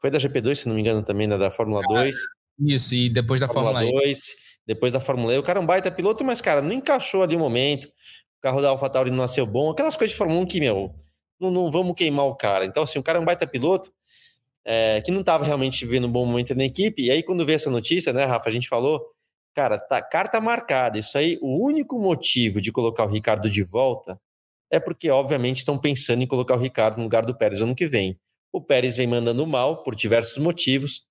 Foi 0.00 0.10
da 0.10 0.18
GP2, 0.18 0.54
se 0.54 0.68
não 0.68 0.74
me 0.74 0.80
engano, 0.80 1.02
também, 1.02 1.26
né, 1.26 1.36
da 1.36 1.50
Fórmula 1.50 1.82
2. 1.82 2.14
Isso, 2.60 2.94
e 2.94 3.08
depois 3.08 3.40
da 3.40 3.48
Fórmula, 3.48 3.80
Fórmula 3.80 4.02
2. 4.02 4.20
Depois 4.66 4.92
da 4.92 5.00
Fórmula 5.00 5.34
E. 5.34 5.38
O 5.38 5.42
cara 5.42 5.58
é 5.58 5.62
um 5.62 5.66
baita 5.66 5.90
piloto, 5.90 6.22
mas, 6.24 6.40
cara, 6.40 6.60
não 6.60 6.72
encaixou 6.72 7.22
ali 7.22 7.34
o 7.34 7.38
momento. 7.38 7.86
O 7.86 8.40
carro 8.40 8.60
da 8.60 8.68
AlphaTauri 8.68 9.10
não 9.10 9.18
nasceu 9.18 9.46
bom. 9.46 9.70
Aquelas 9.70 9.96
coisas 9.96 10.12
de 10.12 10.18
Fórmula 10.18 10.40
1 10.42 10.46
que, 10.46 10.60
meu, 10.60 10.94
não, 11.40 11.50
não 11.50 11.70
vamos 11.70 11.94
queimar 11.94 12.26
o 12.26 12.36
cara. 12.36 12.64
Então, 12.64 12.82
assim, 12.82 12.98
o 12.98 13.02
cara 13.02 13.18
é 13.18 13.20
um 13.20 13.24
baita 13.24 13.46
piloto. 13.46 13.90
É, 14.64 15.00
que 15.00 15.10
não 15.10 15.20
estava 15.20 15.46
realmente 15.46 15.82
vivendo 15.86 16.06
um 16.06 16.12
bom 16.12 16.26
momento 16.26 16.54
na 16.54 16.64
equipe. 16.64 17.02
E 17.02 17.10
aí, 17.10 17.22
quando 17.22 17.44
vê 17.46 17.54
essa 17.54 17.70
notícia, 17.70 18.12
né, 18.12 18.26
Rafa, 18.26 18.50
a 18.50 18.52
gente 18.52 18.68
falou, 18.68 19.02
Cara, 19.58 19.76
tá 19.76 20.00
carta 20.00 20.40
marcada. 20.40 21.00
Isso 21.00 21.18
aí, 21.18 21.36
o 21.42 21.66
único 21.66 21.98
motivo 21.98 22.60
de 22.60 22.70
colocar 22.70 23.04
o 23.04 23.08
Ricardo 23.08 23.50
de 23.50 23.64
volta 23.64 24.16
é 24.70 24.78
porque, 24.78 25.10
obviamente, 25.10 25.56
estão 25.56 25.76
pensando 25.76 26.22
em 26.22 26.28
colocar 26.28 26.54
o 26.54 26.60
Ricardo 26.60 26.98
no 26.98 27.02
lugar 27.02 27.26
do 27.26 27.36
Pérez 27.36 27.60
ano 27.60 27.74
que 27.74 27.88
vem. 27.88 28.16
O 28.52 28.62
Pérez 28.62 28.96
vem 28.96 29.08
mandando 29.08 29.44
mal 29.44 29.82
por 29.82 29.96
diversos 29.96 30.38
motivos. 30.38 31.02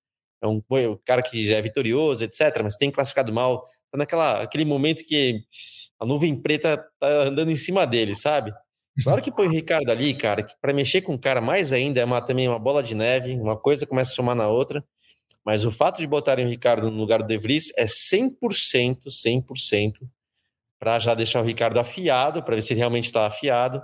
É 0.42 0.46
um, 0.46 0.62
um 0.66 0.98
cara 1.04 1.20
que 1.20 1.44
já 1.44 1.56
é 1.56 1.60
vitorioso, 1.60 2.24
etc., 2.24 2.62
mas 2.62 2.76
tem 2.76 2.90
classificado 2.90 3.30
mal. 3.30 3.66
Tá 3.92 3.98
naquela 3.98 4.42
aquele 4.42 4.64
momento 4.64 5.04
que 5.04 5.42
a 6.00 6.06
nuvem 6.06 6.34
preta 6.34 6.82
tá 6.98 7.06
andando 7.06 7.50
em 7.50 7.56
cima 7.56 7.86
dele, 7.86 8.16
sabe? 8.16 8.50
Hora 9.06 9.20
que 9.20 9.30
põe 9.30 9.46
o 9.46 9.50
Ricardo 9.50 9.90
ali, 9.90 10.14
cara, 10.14 10.46
para 10.58 10.72
mexer 10.72 11.02
com 11.02 11.12
o 11.12 11.18
cara 11.18 11.42
mais 11.42 11.74
ainda 11.74 12.00
é 12.00 12.04
uma, 12.06 12.22
também 12.22 12.48
uma 12.48 12.58
bola 12.58 12.82
de 12.82 12.94
neve, 12.94 13.34
uma 13.34 13.58
coisa 13.58 13.86
começa 13.86 14.12
a 14.12 14.14
somar 14.14 14.34
na 14.34 14.48
outra. 14.48 14.82
Mas 15.48 15.64
o 15.64 15.70
fato 15.70 15.96
de 15.96 16.06
botarem 16.06 16.44
o 16.44 16.48
Ricardo 16.50 16.90
no 16.90 16.98
lugar 16.98 17.22
do 17.22 17.26
De 17.26 17.38
Vries 17.38 17.72
é 17.74 17.86
100%, 17.86 19.08
100% 19.08 20.06
para 20.78 20.98
já 20.98 21.14
deixar 21.14 21.40
o 21.40 21.42
Ricardo 21.42 21.80
afiado, 21.80 22.42
para 22.42 22.54
ver 22.54 22.60
se 22.60 22.74
ele 22.74 22.80
realmente 22.80 23.06
está 23.06 23.26
afiado, 23.26 23.80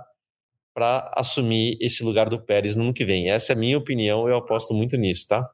para 0.75 1.11
assumir 1.17 1.75
esse 1.81 2.03
lugar 2.03 2.29
do 2.29 2.39
Pérez 2.39 2.75
no 2.75 2.83
ano 2.83 2.93
que 2.93 3.03
vem. 3.03 3.31
Essa 3.31 3.53
é 3.53 3.55
a 3.55 3.57
minha 3.57 3.79
opinião, 3.79 4.29
eu 4.29 4.37
aposto 4.37 4.75
muito 4.75 4.95
nisso, 4.95 5.27
tá? 5.27 5.49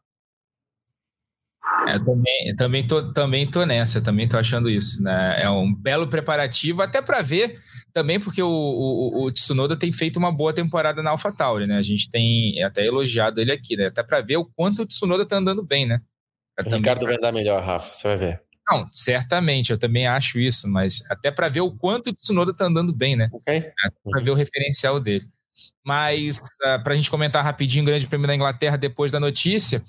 É, 1.87 1.97
também, 1.97 2.55
também, 2.57 2.85
tô, 2.85 3.13
também 3.13 3.49
tô 3.49 3.65
nessa, 3.65 4.01
também 4.01 4.27
tô 4.27 4.37
achando 4.37 4.69
isso, 4.69 5.01
né? 5.01 5.41
É 5.41 5.49
um 5.49 5.73
belo 5.73 6.09
preparativo, 6.09 6.81
até 6.81 7.01
para 7.01 7.21
ver 7.21 7.57
também 7.93 8.19
porque 8.19 8.41
o, 8.41 8.49
o, 8.49 9.23
o, 9.23 9.31
Tsunoda 9.31 9.77
tem 9.77 9.91
feito 9.91 10.17
uma 10.17 10.31
boa 10.31 10.53
temporada 10.53 11.01
na 11.01 11.11
AlphaTauri, 11.11 11.67
né? 11.67 11.77
A 11.77 11.83
gente 11.83 12.09
tem 12.09 12.61
até 12.63 12.85
elogiado 12.85 13.39
ele 13.39 13.51
aqui, 13.51 13.75
né? 13.75 13.87
Até 13.87 14.03
para 14.03 14.21
ver 14.21 14.37
o 14.37 14.45
quanto 14.45 14.81
o 14.81 14.85
Tsunoda 14.85 15.25
tá 15.25 15.37
andando 15.37 15.63
bem, 15.63 15.85
né? 15.85 16.01
o 16.65 16.69
Ricardo 16.69 17.05
vai 17.05 17.15
andar 17.15 17.31
melhor, 17.31 17.61
Rafa, 17.63 17.93
você 17.93 18.07
vai 18.07 18.17
ver. 18.17 18.41
Não, 18.69 18.87
certamente, 18.93 19.71
eu 19.71 19.77
também 19.77 20.07
acho 20.07 20.39
isso, 20.39 20.67
mas 20.67 21.03
até 21.09 21.31
para 21.31 21.49
ver 21.49 21.61
o 21.61 21.71
quanto 21.71 22.09
o 22.09 22.13
Tsunoda 22.13 22.53
tá 22.53 22.65
andando 22.65 22.93
bem, 22.93 23.15
né? 23.15 23.29
Ok. 23.33 23.71
Para 24.09 24.21
ver 24.21 24.31
o 24.31 24.35
referencial 24.35 24.99
dele. 24.99 25.25
Mas, 25.83 26.37
uh, 26.37 26.41
ah, 26.65 26.79
para 26.79 26.93
a 26.93 26.95
gente 26.95 27.09
comentar 27.09 27.43
rapidinho 27.43 27.83
o 27.83 27.87
Grande 27.87 28.07
Prêmio 28.07 28.27
da 28.27 28.35
Inglaterra 28.35 28.77
depois 28.77 29.11
da 29.11 29.19
notícia, 29.19 29.83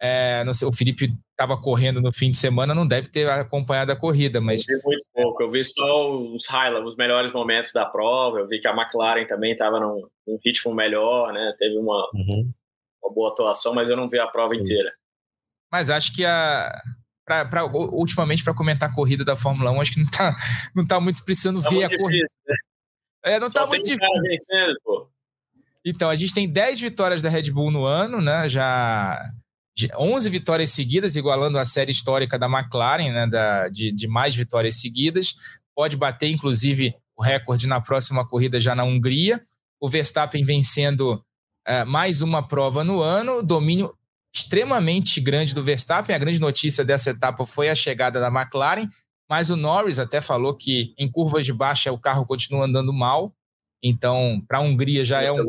É, 0.00 0.44
sei, 0.52 0.68
o 0.68 0.72
Felipe 0.72 1.12
estava 1.32 1.60
correndo 1.60 2.00
no 2.00 2.12
fim 2.12 2.30
de 2.30 2.36
semana, 2.36 2.74
não 2.74 2.86
deve 2.86 3.08
ter 3.08 3.28
acompanhado 3.28 3.90
a 3.90 3.96
corrida, 3.96 4.40
mas. 4.40 4.68
Eu 4.68 4.76
vi 4.76 4.84
muito 4.84 5.04
pouco, 5.12 5.42
eu 5.42 5.50
vi 5.50 5.64
só 5.64 6.10
os 6.16 6.46
highlights, 6.46 6.88
os 6.88 6.96
melhores 6.96 7.32
momentos 7.32 7.72
da 7.72 7.84
prova. 7.84 8.38
Eu 8.38 8.46
vi 8.46 8.60
que 8.60 8.68
a 8.68 8.72
McLaren 8.72 9.26
também 9.26 9.52
estava 9.52 9.80
num, 9.80 10.06
num, 10.26 10.38
ritmo 10.44 10.72
melhor, 10.72 11.32
né? 11.32 11.52
Teve 11.58 11.76
uma, 11.76 12.08
uhum. 12.14 12.52
uma 13.02 13.12
boa 13.12 13.30
atuação, 13.30 13.74
mas 13.74 13.90
eu 13.90 13.96
não 13.96 14.08
vi 14.08 14.20
a 14.20 14.26
prova 14.28 14.54
Sim. 14.54 14.60
inteira. 14.60 14.92
Mas 15.70 15.90
acho 15.90 16.14
que 16.14 16.24
a. 16.24 16.80
Pra, 17.24 17.44
pra, 17.44 17.66
ultimamente, 17.66 18.42
para 18.42 18.54
comentar 18.54 18.88
a 18.88 18.94
corrida 18.94 19.22
da 19.22 19.36
Fórmula 19.36 19.70
1, 19.70 19.80
acho 19.80 19.92
que 19.92 20.00
não 20.00 20.06
está 20.06 20.34
não 20.74 20.86
tá 20.86 20.98
muito 20.98 21.22
precisando 21.24 21.62
tá 21.62 21.68
ver 21.68 21.84
a 21.84 21.98
corrida. 21.98 22.26
Né? 22.46 22.54
É, 23.24 23.40
não 23.40 23.50
Só 23.50 23.60
tá 23.60 23.66
muito 23.66 23.84
difícil. 23.84 24.22
Vencendo, 24.22 24.76
pô. 24.82 25.10
Então, 25.84 26.08
a 26.08 26.16
gente 26.16 26.32
tem 26.32 26.50
10 26.50 26.80
vitórias 26.80 27.20
da 27.20 27.28
Red 27.28 27.50
Bull 27.50 27.70
no 27.70 27.84
ano, 27.84 28.20
né? 28.20 28.48
Já 28.48 29.22
11 29.96 30.30
vitórias 30.30 30.70
seguidas, 30.70 31.14
igualando 31.14 31.58
a 31.58 31.64
série 31.64 31.92
histórica 31.92 32.38
da 32.38 32.46
McLaren, 32.46 33.12
né? 33.12 33.26
Da, 33.26 33.68
de, 33.68 33.92
de 33.92 34.08
mais 34.08 34.34
vitórias 34.34 34.80
seguidas. 34.80 35.34
Pode 35.74 35.96
bater, 35.96 36.30
inclusive, 36.30 36.94
o 37.16 37.22
recorde 37.22 37.66
na 37.66 37.80
próxima 37.80 38.26
corrida 38.26 38.58
já 38.58 38.74
na 38.74 38.84
Hungria. 38.84 39.40
O 39.80 39.88
Verstappen 39.88 40.44
vencendo 40.44 41.22
é, 41.66 41.84
mais 41.84 42.22
uma 42.22 42.46
prova 42.46 42.82
no 42.82 43.00
ano, 43.00 43.42
domínio 43.42 43.94
extremamente 44.34 45.20
grande 45.20 45.54
do 45.54 45.62
Verstappen. 45.62 46.14
A 46.14 46.18
grande 46.18 46.40
notícia 46.40 46.84
dessa 46.84 47.10
etapa 47.10 47.46
foi 47.46 47.68
a 47.68 47.74
chegada 47.74 48.20
da 48.20 48.28
McLaren, 48.28 48.88
mas 49.28 49.50
o 49.50 49.56
Norris 49.56 49.98
até 49.98 50.20
falou 50.20 50.54
que 50.54 50.94
em 50.98 51.10
curvas 51.10 51.44
de 51.44 51.52
baixa 51.52 51.92
o 51.92 51.98
carro 51.98 52.26
continua 52.26 52.64
andando 52.64 52.92
mal. 52.92 53.32
Então, 53.82 54.42
para 54.48 54.58
a 54.58 54.60
Hungria 54.60 55.04
já 55.04 55.22
é 55.22 55.30
um 55.30 55.44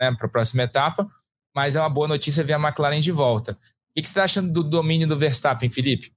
né, 0.00 0.12
para 0.12 0.26
a 0.26 0.30
próxima 0.30 0.62
etapa, 0.62 1.08
mas 1.54 1.76
é 1.76 1.80
uma 1.80 1.90
boa 1.90 2.08
notícia 2.08 2.44
ver 2.44 2.54
a 2.54 2.58
McLaren 2.58 3.00
de 3.00 3.12
volta. 3.12 3.52
O 3.52 3.94
que, 3.94 4.06
você 4.06 4.10
está 4.10 4.24
achando 4.24 4.52
do 4.52 4.62
domínio 4.62 5.06
do 5.06 5.16
Verstappen, 5.16 5.68
Felipe? 5.68 6.12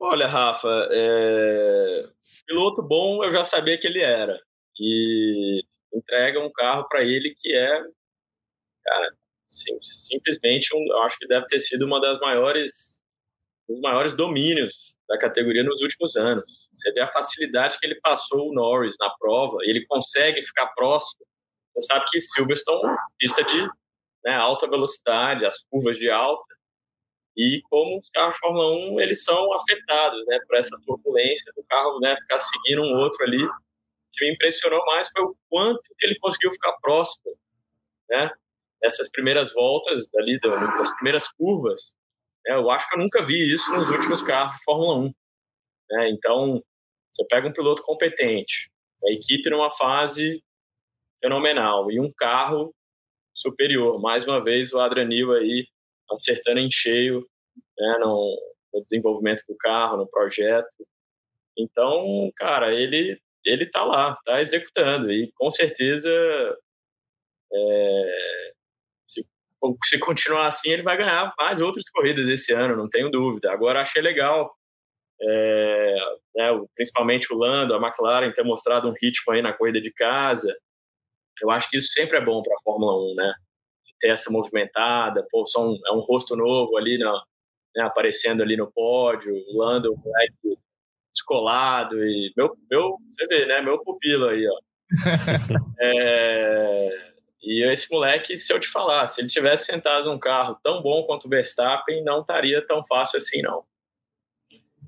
Olha, 0.00 0.26
Rafa, 0.26 0.88
é... 0.90 2.08
piloto 2.46 2.82
bom 2.82 3.22
eu 3.24 3.30
já 3.30 3.44
sabia 3.44 3.78
que 3.78 3.86
ele 3.86 4.00
era. 4.00 4.40
E 4.80 5.62
entrega 5.92 6.40
um 6.40 6.50
carro 6.52 6.88
para 6.88 7.02
ele 7.02 7.34
que 7.36 7.52
é, 7.54 7.68
cara, 8.84 9.10
sim, 9.48 9.76
simplesmente, 9.82 10.74
um, 10.74 10.86
eu 10.88 11.02
acho 11.02 11.18
que 11.18 11.26
deve 11.26 11.46
ter 11.46 11.58
sido 11.58 11.84
uma 11.84 12.00
das 12.00 12.18
maiores 12.20 12.98
os 13.68 13.80
maiores 13.80 14.14
domínios 14.14 14.96
da 15.06 15.18
categoria 15.18 15.62
nos 15.62 15.82
últimos 15.82 16.16
anos. 16.16 16.68
Você 16.74 16.90
vê 16.92 17.00
a 17.02 17.06
facilidade 17.06 17.78
que 17.78 17.86
ele 17.86 18.00
passou 18.00 18.48
o 18.48 18.54
Norris 18.54 18.96
na 18.98 19.10
prova, 19.18 19.58
ele 19.62 19.84
consegue 19.86 20.42
ficar 20.42 20.68
próximo. 20.68 21.26
Você 21.78 21.86
sabe 21.86 22.06
que 22.10 22.20
Silverstone, 22.20 22.96
pista 23.18 23.44
de 23.44 23.62
né, 24.24 24.34
alta 24.34 24.68
velocidade, 24.68 25.46
as 25.46 25.62
curvas 25.70 25.96
de 25.96 26.10
alta, 26.10 26.54
e 27.36 27.62
como 27.70 27.96
os 27.96 28.10
carros 28.10 28.34
de 28.34 28.40
Fórmula 28.40 28.94
1 28.94 29.00
eles 29.00 29.22
são 29.22 29.52
afetados 29.54 30.26
né, 30.26 30.40
por 30.46 30.56
essa 30.56 30.76
turbulência 30.84 31.52
do 31.54 31.62
carro 31.64 32.00
né, 32.00 32.16
ficar 32.16 32.38
seguindo 32.38 32.82
um 32.82 32.96
outro 32.98 33.24
ali. 33.24 33.44
O 33.44 33.50
que 34.12 34.24
me 34.24 34.34
impressionou 34.34 34.84
mais 34.86 35.08
foi 35.10 35.22
o 35.22 35.36
quanto 35.48 35.80
ele 36.02 36.18
conseguiu 36.18 36.50
ficar 36.50 36.72
próximo 36.80 37.36
né, 38.10 38.30
nessas 38.82 39.08
primeiras 39.08 39.52
voltas 39.52 40.12
ali, 40.16 40.40
das 40.40 40.92
primeiras 40.96 41.28
curvas, 41.28 41.94
é, 42.48 42.54
eu 42.54 42.70
acho 42.70 42.88
que 42.88 42.94
eu 42.94 42.98
nunca 43.00 43.24
vi 43.24 43.52
isso 43.52 43.70
nos 43.74 43.90
últimos 43.90 44.22
carros 44.22 44.56
de 44.56 44.64
Fórmula 44.64 44.98
1. 44.98 45.14
É, 45.92 46.10
então, 46.10 46.62
você 47.10 47.24
pega 47.26 47.46
um 47.46 47.52
piloto 47.52 47.82
competente, 47.82 48.70
a 49.04 49.12
equipe 49.12 49.50
numa 49.50 49.70
fase 49.70 50.42
fenomenal 51.20 51.90
e 51.90 52.00
um 52.00 52.10
carro 52.16 52.74
superior. 53.34 54.00
Mais 54.00 54.26
uma 54.26 54.42
vez, 54.42 54.72
o 54.72 54.80
Adranil 54.80 55.32
aí 55.32 55.66
acertando 56.10 56.60
em 56.60 56.70
cheio 56.70 57.26
né, 57.78 57.98
no, 58.00 58.36
no, 58.72 58.82
desenvolvimento 58.82 59.42
do 59.48 59.56
carro, 59.56 59.96
no 59.96 60.08
projeto. 60.08 60.86
Então, 61.56 62.30
cara, 62.36 62.74
ele 62.74 63.18
ele 63.44 63.66
tá 63.66 63.82
lá, 63.82 64.16
tá 64.26 64.40
executando 64.40 65.10
e 65.10 65.30
com 65.34 65.50
certeza 65.50 66.10
é, 67.52 68.52
se 69.84 69.98
continuar 69.98 70.46
assim, 70.46 70.70
ele 70.70 70.82
vai 70.82 70.96
ganhar 70.96 71.32
mais 71.36 71.60
outras 71.60 71.88
corridas 71.90 72.28
esse 72.28 72.52
ano, 72.52 72.76
não 72.76 72.88
tenho 72.88 73.10
dúvida. 73.10 73.52
Agora, 73.52 73.80
achei 73.80 74.00
legal, 74.00 74.54
é, 75.20 75.96
né, 76.36 76.48
principalmente 76.74 77.32
o 77.32 77.36
Lando, 77.36 77.74
a 77.74 77.78
McLaren, 77.78 78.32
ter 78.32 78.44
mostrado 78.44 78.88
um 78.88 78.94
ritmo 79.00 79.32
aí 79.32 79.42
na 79.42 79.52
corrida 79.52 79.80
de 79.80 79.92
casa. 79.92 80.54
Eu 81.42 81.50
acho 81.50 81.68
que 81.70 81.76
isso 81.76 81.92
sempre 81.92 82.16
é 82.16 82.24
bom 82.24 82.42
para 82.42 82.54
a 82.54 82.62
Fórmula 82.62 83.12
1, 83.12 83.14
né? 83.14 83.34
Ter 84.00 84.10
essa 84.10 84.30
movimentada, 84.30 85.26
pô, 85.30 85.44
são, 85.44 85.76
é 85.86 85.92
um 85.92 86.00
rosto 86.00 86.36
novo 86.36 86.76
ali, 86.76 86.98
na, 86.98 87.12
né, 87.74 87.82
aparecendo 87.82 88.42
ali 88.42 88.56
no 88.56 88.70
pódio, 88.70 89.34
o 89.34 89.58
Lando, 89.58 89.92
o 89.92 89.96
moleque 89.96 90.58
descolado, 91.12 91.96
e 92.04 92.32
meu, 92.36 92.56
meu, 92.70 92.96
você 93.10 93.26
vê, 93.26 93.46
né? 93.46 93.60
Meu 93.60 93.82
pupilo 93.82 94.28
aí, 94.28 94.46
ó. 94.46 94.58
é, 95.80 97.08
e 97.42 97.64
esse 97.70 97.90
moleque, 97.90 98.36
se 98.36 98.52
eu 98.52 98.60
te 98.60 98.68
falar, 98.68 99.06
se 99.06 99.20
ele 99.20 99.28
tivesse 99.28 99.66
sentado 99.66 100.10
num 100.10 100.18
carro 100.18 100.58
tão 100.62 100.82
bom 100.82 101.04
quanto 101.04 101.26
o 101.26 101.30
Verstappen, 101.30 102.04
não 102.04 102.20
estaria 102.20 102.64
tão 102.66 102.84
fácil 102.84 103.18
assim, 103.18 103.42
não. 103.42 103.64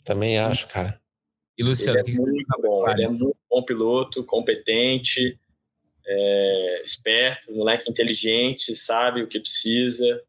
Também 0.05 0.38
acho, 0.38 0.66
cara. 0.68 1.01
E 1.57 1.62
Luciano, 1.62 1.98
ele 1.98 2.11
é 2.11 2.20
muito 2.20 2.62
bom, 2.62 2.88
ele 2.88 3.05
é 3.05 3.09
muito 3.09 3.36
bom 3.51 3.62
piloto, 3.62 4.24
competente, 4.24 5.38
é, 6.12 6.82
esperto, 6.84 7.52
moleque 7.52 7.88
inteligente, 7.88 8.74
sabe 8.74 9.22
o 9.22 9.28
que 9.28 9.38
precisa. 9.38 10.20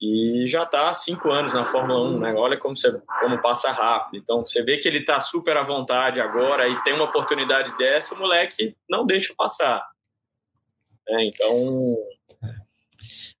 E 0.00 0.46
já 0.46 0.64
está 0.64 0.88
há 0.88 0.92
cinco 0.92 1.30
anos 1.30 1.52
na 1.52 1.64
Fórmula 1.64 2.08
1, 2.16 2.18
né? 2.18 2.34
Olha 2.34 2.58
como, 2.58 2.76
você, 2.76 2.90
como 3.20 3.40
passa 3.40 3.70
rápido. 3.70 4.20
Então, 4.20 4.44
você 4.44 4.62
vê 4.62 4.78
que 4.78 4.88
ele 4.88 4.98
está 4.98 5.20
super 5.20 5.56
à 5.56 5.62
vontade 5.62 6.20
agora 6.20 6.68
e 6.68 6.82
tem 6.82 6.94
uma 6.94 7.04
oportunidade 7.04 7.76
dessa, 7.76 8.14
o 8.14 8.18
moleque 8.18 8.74
não 8.88 9.06
deixa 9.06 9.34
passar. 9.36 9.86
É, 11.08 11.24
então. 11.24 11.96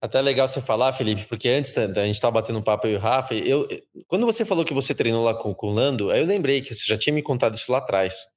Até 0.00 0.20
legal 0.20 0.46
você 0.46 0.60
falar, 0.60 0.92
Felipe, 0.92 1.24
porque 1.24 1.48
antes 1.48 1.76
a 1.78 1.86
gente 1.86 2.14
estava 2.14 2.40
batendo 2.40 2.58
um 2.58 2.62
papo 2.62 2.86
aí, 2.86 2.94
o 2.94 2.98
Rafa. 2.98 3.34
Eu, 3.34 3.66
quando 4.06 4.26
você 4.26 4.44
falou 4.44 4.64
que 4.64 4.74
você 4.74 4.94
treinou 4.94 5.24
lá 5.24 5.34
com, 5.34 5.54
com 5.54 5.68
o 5.68 5.72
Lando, 5.72 6.10
aí 6.10 6.20
eu 6.20 6.26
lembrei 6.26 6.60
que 6.60 6.74
você 6.74 6.84
já 6.86 6.96
tinha 6.96 7.14
me 7.14 7.22
contado 7.22 7.54
isso 7.54 7.72
lá 7.72 7.78
atrás. 7.78 8.33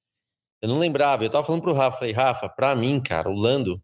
Eu 0.62 0.70
não 0.70 0.80
lembrava, 0.80 1.24
eu 1.24 1.28
estava 1.28 1.46
falando 1.46 1.62
pro 1.62 1.74
Rafa, 1.74 2.00
falei, 2.00 2.14
Rafa, 2.14 2.50
para 2.50 2.76
mim, 2.76 3.00
cara, 3.00 3.30
o 3.30 3.34
Lando 3.34 3.82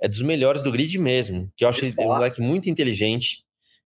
é 0.00 0.08
dos 0.08 0.22
melhores 0.22 0.62
do 0.62 0.72
grid 0.72 0.98
mesmo, 0.98 1.50
que 1.56 1.64
eu 1.64 1.68
acho 1.68 1.84
ele 1.84 1.94
um 1.98 2.04
moleque 2.04 2.40
muito 2.40 2.68
inteligente. 2.70 3.44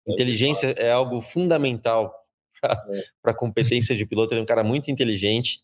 É 0.07 0.13
Inteligência 0.13 0.67
é 0.77 0.91
algo 0.91 1.21
fundamental 1.21 2.13
para 2.61 3.32
a 3.32 3.34
competência 3.34 3.95
de 3.95 4.05
piloto. 4.05 4.34
Ele 4.34 4.41
é 4.41 4.43
um 4.43 4.47
cara 4.47 4.63
muito 4.63 4.89
inteligente 4.89 5.61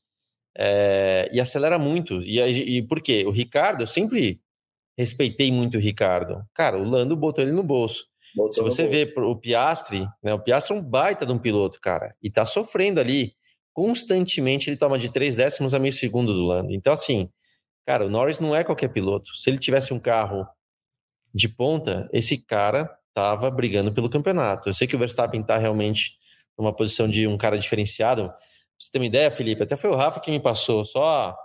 é, 0.57 1.29
e 1.31 1.39
acelera 1.39 1.77
muito. 1.77 2.21
E, 2.21 2.39
e 2.77 2.81
por 2.83 3.01
quê? 3.01 3.25
O 3.25 3.31
Ricardo, 3.31 3.81
eu 3.81 3.87
sempre 3.87 4.39
respeitei 4.97 5.51
muito 5.51 5.77
o 5.77 5.81
Ricardo. 5.81 6.43
Cara, 6.53 6.77
o 6.77 6.83
Lando 6.83 7.15
botou 7.15 7.43
ele 7.43 7.51
no 7.51 7.63
bolso. 7.63 8.07
Botou 8.35 8.53
Se 8.53 8.61
você 8.61 8.87
vê 8.87 9.11
o 9.17 9.35
Piastri, 9.35 10.07
né? 10.21 10.33
O 10.33 10.39
Piastri 10.39 10.75
é 10.75 10.79
um 10.79 10.83
baita 10.83 11.25
de 11.25 11.31
um 11.31 11.39
piloto, 11.39 11.79
cara, 11.79 12.13
e 12.21 12.29
tá 12.29 12.45
sofrendo 12.45 12.99
ali. 12.99 13.33
Constantemente 13.75 14.69
ele 14.69 14.77
toma 14.77 14.97
de 14.97 15.11
três 15.11 15.35
décimos 15.35 15.73
a 15.73 15.79
meio 15.79 15.91
segundo 15.91 16.33
do 16.33 16.43
Lando. 16.43 16.73
Então, 16.73 16.93
assim, 16.93 17.29
cara, 17.85 18.05
o 18.05 18.09
Norris 18.09 18.39
não 18.39 18.55
é 18.55 18.63
qualquer 18.63 18.87
piloto. 18.87 19.35
Se 19.35 19.49
ele 19.49 19.57
tivesse 19.59 19.93
um 19.93 19.99
carro 19.99 20.47
de 21.33 21.49
ponta, 21.49 22.09
esse 22.13 22.37
cara 22.37 22.89
tava 23.13 23.51
brigando 23.51 23.91
pelo 23.91 24.09
campeonato. 24.09 24.69
Eu 24.69 24.73
sei 24.73 24.87
que 24.87 24.95
o 24.95 24.99
Verstappen 24.99 25.43
tá 25.43 25.57
realmente 25.57 26.17
numa 26.57 26.73
posição 26.73 27.05
de 27.09 27.27
um 27.27 27.37
cara 27.37 27.59
diferenciado. 27.59 28.29
Pra 28.29 28.37
você 28.79 28.89
tem 28.89 29.01
uma 29.01 29.07
ideia, 29.07 29.29
Felipe? 29.29 29.63
Até 29.63 29.75
foi 29.75 29.89
o 29.89 29.95
Rafa 29.95 30.21
que 30.21 30.31
me 30.31 30.39
passou. 30.39 30.85
Só 30.85 31.35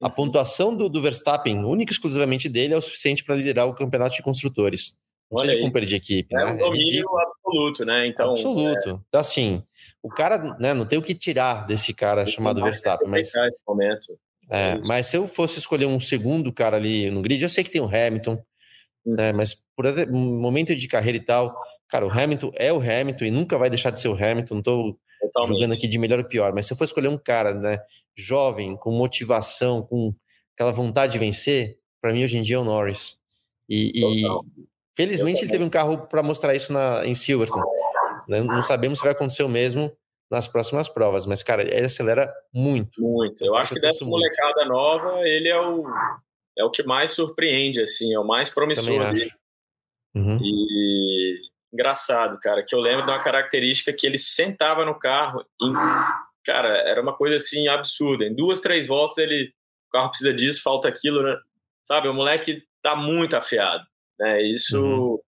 a 0.00 0.08
pontuação 0.08 0.76
do, 0.76 0.88
do 0.88 1.02
Verstappen, 1.02 1.64
única 1.64 1.90
e 1.90 1.94
exclusivamente 1.94 2.48
dele, 2.48 2.72
é 2.72 2.76
o 2.76 2.80
suficiente 2.80 3.24
para 3.24 3.34
liderar 3.34 3.66
o 3.66 3.74
campeonato 3.74 4.14
de 4.14 4.22
construtores. 4.22 4.96
Não 5.30 5.40
Olha 5.40 5.52
seja 5.52 5.86
de 5.86 5.94
equipe. 5.94 6.34
É 6.34 6.38
né? 6.38 6.52
um 6.52 6.56
domínio 6.56 7.06
é 7.18 7.22
absoluto, 7.22 7.84
né? 7.84 8.06
Então, 8.08 8.30
absoluto. 8.30 8.88
É... 8.88 8.98
Então, 9.08 9.20
assim, 9.20 9.62
o 10.02 10.08
cara, 10.08 10.56
né, 10.58 10.74
não 10.74 10.84
tem 10.84 10.98
o 10.98 11.02
que 11.02 11.14
tirar 11.14 11.66
desse 11.66 11.94
cara 11.94 12.26
chamado 12.26 12.62
Verstappen. 12.62 13.08
Mas, 13.08 13.32
esse 13.32 13.62
momento. 13.66 14.18
É, 14.50 14.70
é 14.70 14.80
mas 14.86 15.06
se 15.06 15.16
eu 15.16 15.28
fosse 15.28 15.58
escolher 15.58 15.86
um 15.86 16.00
segundo 16.00 16.52
cara 16.52 16.76
ali 16.76 17.10
no 17.10 17.22
grid, 17.22 17.42
eu 17.42 17.48
sei 17.48 17.62
que 17.62 17.70
tem 17.70 17.80
o 17.80 17.84
Hamilton, 17.84 18.42
hum. 19.06 19.14
né, 19.14 19.32
mas 19.32 19.64
por 19.76 19.86
momento 20.10 20.74
de 20.74 20.88
carreira 20.88 21.18
e 21.18 21.24
tal, 21.24 21.56
cara, 21.88 22.04
o 22.04 22.10
Hamilton 22.10 22.50
é 22.56 22.72
o 22.72 22.78
Hamilton 22.80 23.24
e 23.24 23.30
nunca 23.30 23.56
vai 23.56 23.70
deixar 23.70 23.90
de 23.90 24.00
ser 24.00 24.08
o 24.08 24.14
Hamilton. 24.14 24.56
Não 24.56 24.62
tô 24.62 24.98
Totalmente. 25.20 25.54
jogando 25.54 25.74
aqui 25.74 25.86
de 25.86 25.98
melhor 25.98 26.18
ou 26.18 26.24
pior, 26.24 26.52
mas 26.52 26.66
se 26.66 26.72
eu 26.72 26.76
for 26.76 26.84
escolher 26.84 27.08
um 27.08 27.18
cara, 27.18 27.54
né, 27.54 27.78
jovem, 28.16 28.76
com 28.76 28.90
motivação, 28.90 29.82
com 29.82 30.12
aquela 30.56 30.72
vontade 30.72 31.12
de 31.12 31.18
vencer, 31.20 31.78
para 32.00 32.12
mim 32.12 32.24
hoje 32.24 32.36
em 32.36 32.42
dia 32.42 32.56
é 32.56 32.58
o 32.58 32.64
Norris. 32.64 33.20
E, 33.68 33.92
e 33.94 34.24
felizmente 35.00 35.42
ele 35.42 35.50
teve 35.50 35.64
um 35.64 35.70
carro 35.70 36.06
para 36.06 36.22
mostrar 36.22 36.54
isso 36.54 36.72
na, 36.72 37.06
em 37.06 37.14
Silverstone. 37.14 37.64
Né? 38.28 38.40
Não 38.42 38.62
sabemos 38.62 38.98
se 38.98 39.04
vai 39.04 39.12
acontecer 39.12 39.42
o 39.42 39.48
mesmo 39.48 39.92
nas 40.30 40.46
próximas 40.46 40.88
provas, 40.88 41.26
mas 41.26 41.42
cara, 41.42 41.62
ele 41.62 41.86
acelera 41.86 42.32
muito. 42.54 43.00
Muito. 43.00 43.44
Eu 43.44 43.56
acho 43.56 43.74
que 43.74 43.80
dessa 43.80 44.04
molecada 44.04 44.64
nova, 44.64 45.26
ele 45.26 45.48
é 45.48 45.60
o 45.60 45.84
é 46.56 46.64
o 46.64 46.70
que 46.70 46.82
mais 46.82 47.12
surpreende 47.12 47.80
assim, 47.80 48.12
é 48.12 48.18
o 48.18 48.26
mais 48.26 48.50
promissor 48.50 49.00
ali. 49.00 49.30
Uhum. 50.14 50.38
E 50.42 51.36
engraçado, 51.72 52.38
cara, 52.40 52.64
que 52.64 52.74
eu 52.74 52.80
lembro 52.80 53.04
de 53.04 53.10
uma 53.10 53.22
característica 53.22 53.92
que 53.92 54.06
ele 54.06 54.18
sentava 54.18 54.84
no 54.84 54.98
carro 54.98 55.44
e, 55.62 55.72
cara, 56.44 56.68
era 56.78 57.00
uma 57.00 57.16
coisa 57.16 57.36
assim 57.36 57.68
absurda. 57.68 58.24
Em 58.24 58.34
duas, 58.34 58.60
três 58.60 58.86
voltas 58.86 59.18
ele, 59.18 59.52
o 59.88 59.90
carro 59.92 60.10
precisa 60.10 60.32
disso, 60.34 60.62
falta 60.62 60.88
aquilo, 60.88 61.22
né? 61.22 61.36
sabe? 61.84 62.08
O 62.08 62.14
moleque 62.14 62.62
tá 62.82 62.94
muito 62.94 63.36
afiado, 63.36 63.84
né? 64.20 64.42
Isso, 64.42 64.80
uhum. 64.80 65.18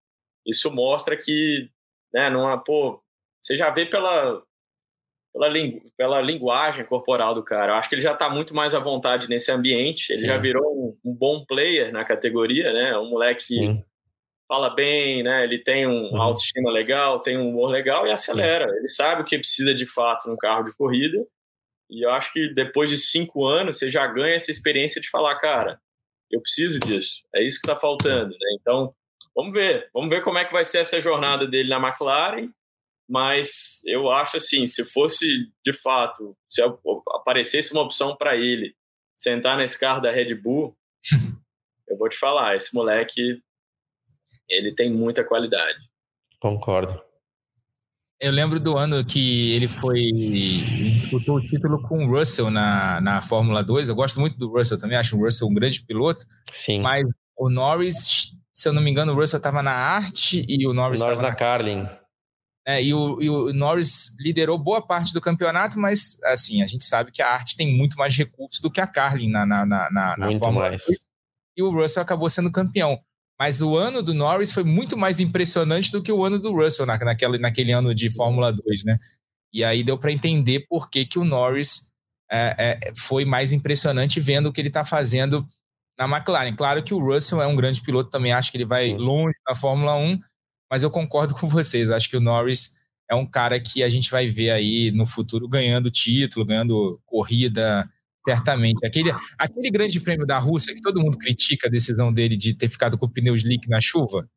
isso 0.47 0.71
mostra 0.71 1.17
que, 1.17 1.69
né? 2.13 2.31
Não 2.31 2.57
pô, 2.63 3.03
você 3.41 3.57
já 3.57 3.71
vê 3.71 3.87
pela 3.87 4.43
pela, 5.33 5.49
lingu, 5.49 5.83
pela 5.97 6.21
linguagem 6.21 6.85
corporal 6.85 7.35
do 7.35 7.43
cara. 7.43 7.73
Eu 7.73 7.77
acho 7.77 7.89
que 7.89 7.95
ele 7.95 8.03
já 8.03 8.13
está 8.13 8.29
muito 8.29 8.55
mais 8.55 8.75
à 8.75 8.79
vontade 8.79 9.29
nesse 9.29 9.51
ambiente. 9.51 10.13
Ele 10.13 10.21
Sim. 10.21 10.27
já 10.27 10.37
virou 10.37 10.63
um, 10.63 11.11
um, 11.11 11.15
bom 11.15 11.45
player 11.45 11.91
na 11.91 12.05
categoria, 12.05 12.73
né? 12.73 12.97
Um 12.99 13.09
moleque 13.09 13.47
que 13.47 13.85
fala 14.47 14.69
bem, 14.75 15.23
né? 15.23 15.45
Ele 15.45 15.59
tem 15.59 15.87
um 15.87 16.11
uhum. 16.11 16.21
autoestima 16.21 16.71
legal, 16.71 17.21
tem 17.21 17.39
um 17.39 17.49
humor 17.49 17.71
legal 17.71 18.07
e 18.07 18.11
acelera. 18.11 18.67
Ele 18.77 18.89
sabe 18.89 19.23
o 19.23 19.25
que 19.25 19.39
precisa 19.39 19.75
de 19.75 19.87
fato 19.87 20.29
num 20.29 20.37
carro 20.37 20.65
de 20.65 20.77
corrida. 20.77 21.27
E 21.89 22.05
eu 22.05 22.11
acho 22.11 22.33
que 22.33 22.53
depois 22.53 22.91
de 22.91 22.99
cinco 22.99 23.47
anos 23.47 23.79
você 23.79 23.91
já 23.91 24.07
ganha 24.07 24.35
essa 24.35 24.51
experiência 24.51 25.01
de 25.01 25.09
falar, 25.09 25.37
cara, 25.37 25.81
eu 26.33 26.41
preciso 26.41 26.81
disso. 26.81 27.25
É 27.35 27.43
isso 27.43 27.61
que 27.61 27.71
está 27.71 27.79
faltando, 27.79 28.31
né? 28.31 28.57
Então, 28.59 28.95
vamos 29.35 29.53
ver, 29.53 29.91
vamos 29.93 30.11
ver 30.11 30.23
como 30.23 30.39
é 30.39 30.45
que 30.45 30.53
vai 30.53 30.65
ser 30.65 30.79
essa 30.79 31.01
jornada 31.01 31.47
dele 31.47 31.69
na 31.69 31.77
McLaren. 31.77 32.49
Mas 33.09 33.81
eu 33.85 34.11
acho 34.11 34.39
assim, 34.39 34.65
se 34.65 34.85
fosse 34.85 35.53
de 35.65 35.73
fato, 35.73 36.37
se 36.49 36.63
aparecesse 37.15 37.73
uma 37.73 37.83
opção 37.83 38.17
para 38.17 38.37
ele 38.37 38.75
sentar 39.15 39.59
nesse 39.59 39.79
carro 39.79 40.01
da 40.01 40.11
Red 40.11 40.35
Bull, 40.35 40.75
eu 41.89 41.99
vou 41.99 42.09
te 42.09 42.17
falar, 42.17 42.57
esse 42.57 42.75
moleque 42.75 43.43
ele 44.49 44.75
tem 44.75 44.91
muita 44.91 45.23
qualidade. 45.23 45.79
Concordo. 46.41 47.03
Eu 48.23 48.31
lembro 48.31 48.61
do 48.61 48.79
ano 48.79 49.05
que 49.05 49.53
ele 49.53 49.67
foi 49.67 50.13
disputou 50.13 51.39
o 51.39 51.41
título 51.41 51.83
com 51.83 52.07
o 52.07 52.09
Russell 52.09 52.53
na, 52.53 53.01
na 53.01 53.21
Fórmula 53.21 53.65
2. 53.65 53.89
Eu 53.89 53.97
gosto 53.97 54.21
muito 54.21 54.39
do 54.39 54.49
Russell 54.49 54.79
também, 54.79 54.97
acho 54.97 55.17
o 55.17 55.25
Russell 55.25 55.49
um 55.49 55.55
grande 55.55 55.83
piloto. 55.83 56.25
Sim. 56.53 56.81
Mas 56.81 57.05
o 57.37 57.51
Norris, 57.51 58.37
se 58.53 58.69
eu 58.69 58.73
não 58.73 58.81
me 58.81 58.93
engano, 58.93 59.13
o 59.13 59.17
Russell 59.17 59.39
estava 59.39 59.61
na 59.61 59.73
arte 59.73 60.47
e 60.49 60.65
o 60.69 60.73
Norris 60.73 61.01
estava 61.01 61.21
na, 61.21 61.31
na 61.31 61.35
Carlin. 61.35 61.89
É, 62.65 62.81
e, 62.81 62.95
o, 62.95 63.21
e 63.21 63.29
o 63.29 63.53
Norris 63.53 64.17
liderou 64.21 64.57
boa 64.57 64.81
parte 64.81 65.13
do 65.13 65.21
campeonato, 65.21 65.77
mas 65.81 66.17
assim, 66.23 66.63
a 66.63 66.67
gente 66.69 66.85
sabe 66.85 67.11
que 67.11 67.23
a 67.23 67.29
arte 67.29 67.57
tem 67.57 67.77
muito 67.77 67.97
mais 67.97 68.17
recursos 68.17 68.61
do 68.61 68.71
que 68.71 68.81
a 68.81 68.87
Carlin 68.87 69.31
na, 69.31 69.45
na, 69.45 69.67
na, 69.67 69.91
na, 69.91 70.17
na 70.17 70.39
Fórmula 70.39 70.69
mais. 70.69 70.85
2. 70.87 70.99
E 71.57 71.63
o 71.65 71.73
Russell 71.73 72.03
acabou 72.03 72.31
sendo 72.31 72.53
campeão. 72.53 73.01
Mas 73.43 73.61
o 73.61 73.77
ano 73.77 74.05
do 74.05 74.15
Norris 74.15 74.53
foi 74.53 74.63
muito 74.63 74.97
mais 74.97 75.19
impressionante 75.19 75.91
do 75.91 76.01
que 76.01 76.13
o 76.13 76.25
ano 76.25 76.39
do 76.39 76.53
Russell 76.53 76.87
na, 76.87 76.97
naquele, 76.97 77.39
naquele 77.39 77.73
ano 77.73 77.93
de 77.93 78.09
Fórmula 78.09 78.53
2, 78.53 78.85
né? 78.85 78.97
E 79.53 79.65
aí 79.65 79.83
deu 79.83 79.99
para 79.99 80.13
entender 80.13 80.65
por 80.69 80.89
que, 80.89 81.05
que 81.05 81.19
o 81.19 81.25
Norris 81.25 81.91
é, 82.31 82.79
é, 82.81 82.93
foi 82.97 83.25
mais 83.25 83.53
impressionante 83.53 84.21
vendo 84.21 84.47
o 84.47 84.53
que 84.53 84.61
ele 84.61 84.69
está 84.69 84.85
fazendo 84.85 85.45
na 85.99 86.05
McLaren. 86.05 86.55
Claro 86.55 86.85
que 86.85 86.95
o 86.95 87.05
Russell 87.05 87.43
é 87.43 87.47
um 87.49 87.57
grande 87.57 87.81
piloto, 87.81 88.11
também 88.11 88.33
acho 88.33 88.49
que 88.49 88.59
ele 88.59 88.65
vai 88.65 88.91
Sim. 88.91 88.99
longe 88.99 89.35
na 89.45 89.57
Fórmula 89.57 89.97
1, 89.97 90.21
mas 90.71 90.85
eu 90.85 90.91
concordo 90.93 91.35
com 91.35 91.49
vocês. 91.49 91.91
Acho 91.91 92.09
que 92.09 92.17
o 92.17 92.21
Norris 92.21 92.77
é 93.11 93.15
um 93.17 93.27
cara 93.27 93.59
que 93.59 93.83
a 93.83 93.89
gente 93.89 94.09
vai 94.09 94.29
ver 94.29 94.51
aí 94.51 94.93
no 94.93 95.05
futuro 95.05 95.49
ganhando 95.49 95.91
título, 95.91 96.47
ganhando 96.47 97.01
corrida, 97.05 97.91
Certamente. 98.25 98.87
Aquele, 98.87 99.11
aquele 99.37 99.71
grande 99.71 100.01
prêmio 100.01 100.27
da 100.27 100.39
Rússia, 100.39 100.75
que 100.75 100.81
todo 100.81 101.01
mundo 101.01 101.19
critica 101.19 101.67
a 101.67 101.71
decisão 101.71 102.13
dele 102.13 102.37
de 102.37 102.55
ter 102.55 102.69
ficado 102.69 102.97
com 102.97 103.07
o 103.07 103.11
pneu 103.11 103.35
slick 103.35 103.69
na 103.69 103.81
chuva, 103.81 104.29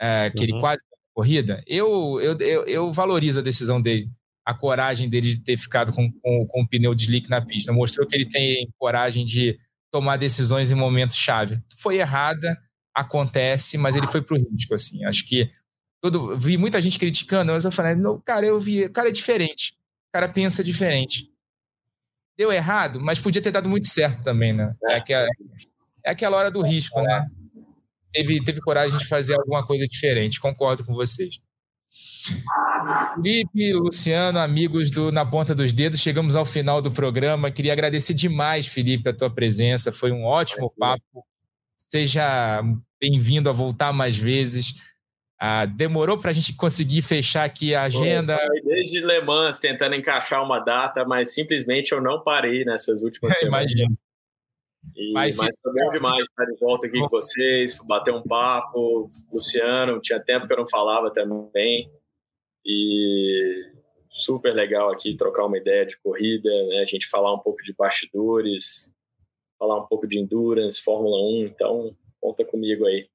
é, 0.00 0.30
que 0.30 0.38
uhum. 0.38 0.44
ele 0.44 0.60
quase 0.60 0.80
corrida, 1.12 1.62
eu, 1.66 2.20
eu, 2.20 2.36
eu, 2.38 2.64
eu, 2.66 2.92
valorizo 2.92 3.38
a 3.38 3.42
decisão 3.42 3.80
dele, 3.80 4.10
a 4.44 4.52
coragem 4.52 5.08
dele 5.08 5.34
de 5.34 5.40
ter 5.40 5.56
ficado 5.56 5.92
com, 5.92 6.10
com, 6.10 6.46
com 6.46 6.62
o 6.62 6.68
pneu 6.68 6.94
de 6.94 7.04
slick 7.04 7.28
na 7.28 7.40
pista. 7.40 7.72
Mostrou 7.72 8.06
que 8.06 8.16
ele 8.16 8.28
tem 8.28 8.68
coragem 8.78 9.24
de 9.24 9.58
tomar 9.92 10.16
decisões 10.16 10.70
em 10.70 10.74
momentos 10.74 11.16
chave. 11.16 11.56
Foi 11.78 11.96
errada, 11.98 12.56
acontece, 12.94 13.78
mas 13.78 13.96
ele 13.96 14.06
foi 14.06 14.22
pro 14.22 14.36
risco, 14.36 14.74
assim. 14.74 15.04
Acho 15.04 15.26
que 15.26 15.50
todo, 16.00 16.36
vi 16.38 16.56
muita 16.56 16.80
gente 16.80 16.98
criticando, 16.98 17.52
mas 17.52 17.64
eu 17.64 17.72
falei, 17.72 17.94
não, 17.94 18.20
cara, 18.20 18.46
eu 18.46 18.60
vi, 18.60 18.84
o 18.84 18.92
cara 18.92 19.08
é 19.08 19.12
diferente. 19.12 19.72
O 20.08 20.12
cara 20.12 20.28
pensa 20.28 20.62
diferente 20.62 21.33
deu 22.36 22.52
errado, 22.52 23.00
mas 23.00 23.18
podia 23.18 23.42
ter 23.42 23.50
dado 23.50 23.68
muito 23.68 23.88
certo 23.88 24.22
também, 24.22 24.52
né? 24.52 24.74
É 24.84 24.96
aquela, 24.96 25.26
é 26.04 26.10
aquela 26.10 26.36
hora 26.36 26.50
do 26.50 26.62
risco, 26.62 27.00
né? 27.00 27.26
Teve, 28.12 28.42
teve 28.44 28.60
coragem 28.60 28.96
de 28.96 29.06
fazer 29.06 29.34
alguma 29.34 29.66
coisa 29.66 29.86
diferente, 29.86 30.40
concordo 30.40 30.84
com 30.84 30.94
vocês. 30.94 31.34
Felipe, 33.14 33.72
Luciano, 33.74 34.38
amigos 34.38 34.90
do 34.90 35.12
Na 35.12 35.26
Ponta 35.26 35.54
dos 35.54 35.72
Dedos, 35.72 36.00
chegamos 36.00 36.34
ao 36.34 36.44
final 36.44 36.80
do 36.80 36.90
programa. 36.90 37.50
Queria 37.50 37.72
agradecer 37.72 38.14
demais, 38.14 38.66
Felipe, 38.66 39.08
a 39.08 39.16
tua 39.16 39.30
presença. 39.30 39.92
Foi 39.92 40.10
um 40.10 40.24
ótimo 40.24 40.72
papo. 40.78 41.24
Seja 41.76 42.62
bem-vindo 43.00 43.48
a 43.50 43.52
voltar 43.52 43.92
mais 43.92 44.16
vezes. 44.16 44.74
Ah, 45.46 45.66
demorou 45.66 46.16
para 46.16 46.30
a 46.30 46.32
gente 46.32 46.56
conseguir 46.56 47.02
fechar 47.02 47.44
aqui 47.44 47.74
a 47.74 47.82
agenda. 47.82 48.40
desde 48.64 49.00
Le 49.00 49.20
Mans 49.20 49.58
tentando 49.58 49.94
encaixar 49.94 50.42
uma 50.42 50.58
data, 50.58 51.04
mas 51.04 51.34
simplesmente 51.34 51.92
eu 51.92 52.00
não 52.00 52.22
parei 52.22 52.64
nessas 52.64 53.02
últimas 53.02 53.36
semanas. 53.36 53.70
Imagino. 53.70 53.98
E, 54.96 55.12
mas, 55.12 55.36
mas 55.36 55.54
foi 55.62 55.74
bom 55.74 55.90
demais 55.90 56.22
estar 56.22 56.46
de 56.46 56.58
volta 56.58 56.86
aqui 56.86 56.98
com 56.98 57.08
vocês, 57.10 57.78
bater 57.86 58.14
um 58.14 58.22
papo. 58.22 59.06
Luciano, 59.30 60.00
tinha 60.00 60.18
tempo 60.18 60.46
que 60.46 60.52
eu 60.54 60.56
não 60.56 60.66
falava 60.66 61.12
também. 61.12 61.92
E 62.64 63.70
super 64.08 64.54
legal 64.54 64.90
aqui 64.90 65.14
trocar 65.14 65.44
uma 65.44 65.58
ideia 65.58 65.84
de 65.84 65.98
corrida, 65.98 66.48
né? 66.68 66.78
a 66.78 66.86
gente 66.86 67.06
falar 67.06 67.34
um 67.34 67.38
pouco 67.38 67.62
de 67.62 67.74
bastidores, 67.74 68.94
falar 69.58 69.78
um 69.78 69.86
pouco 69.86 70.06
de 70.06 70.18
endurance, 70.18 70.80
Fórmula 70.80 71.18
1. 71.18 71.46
Então, 71.48 71.94
conta 72.18 72.46
comigo 72.46 72.86
aí. 72.86 73.06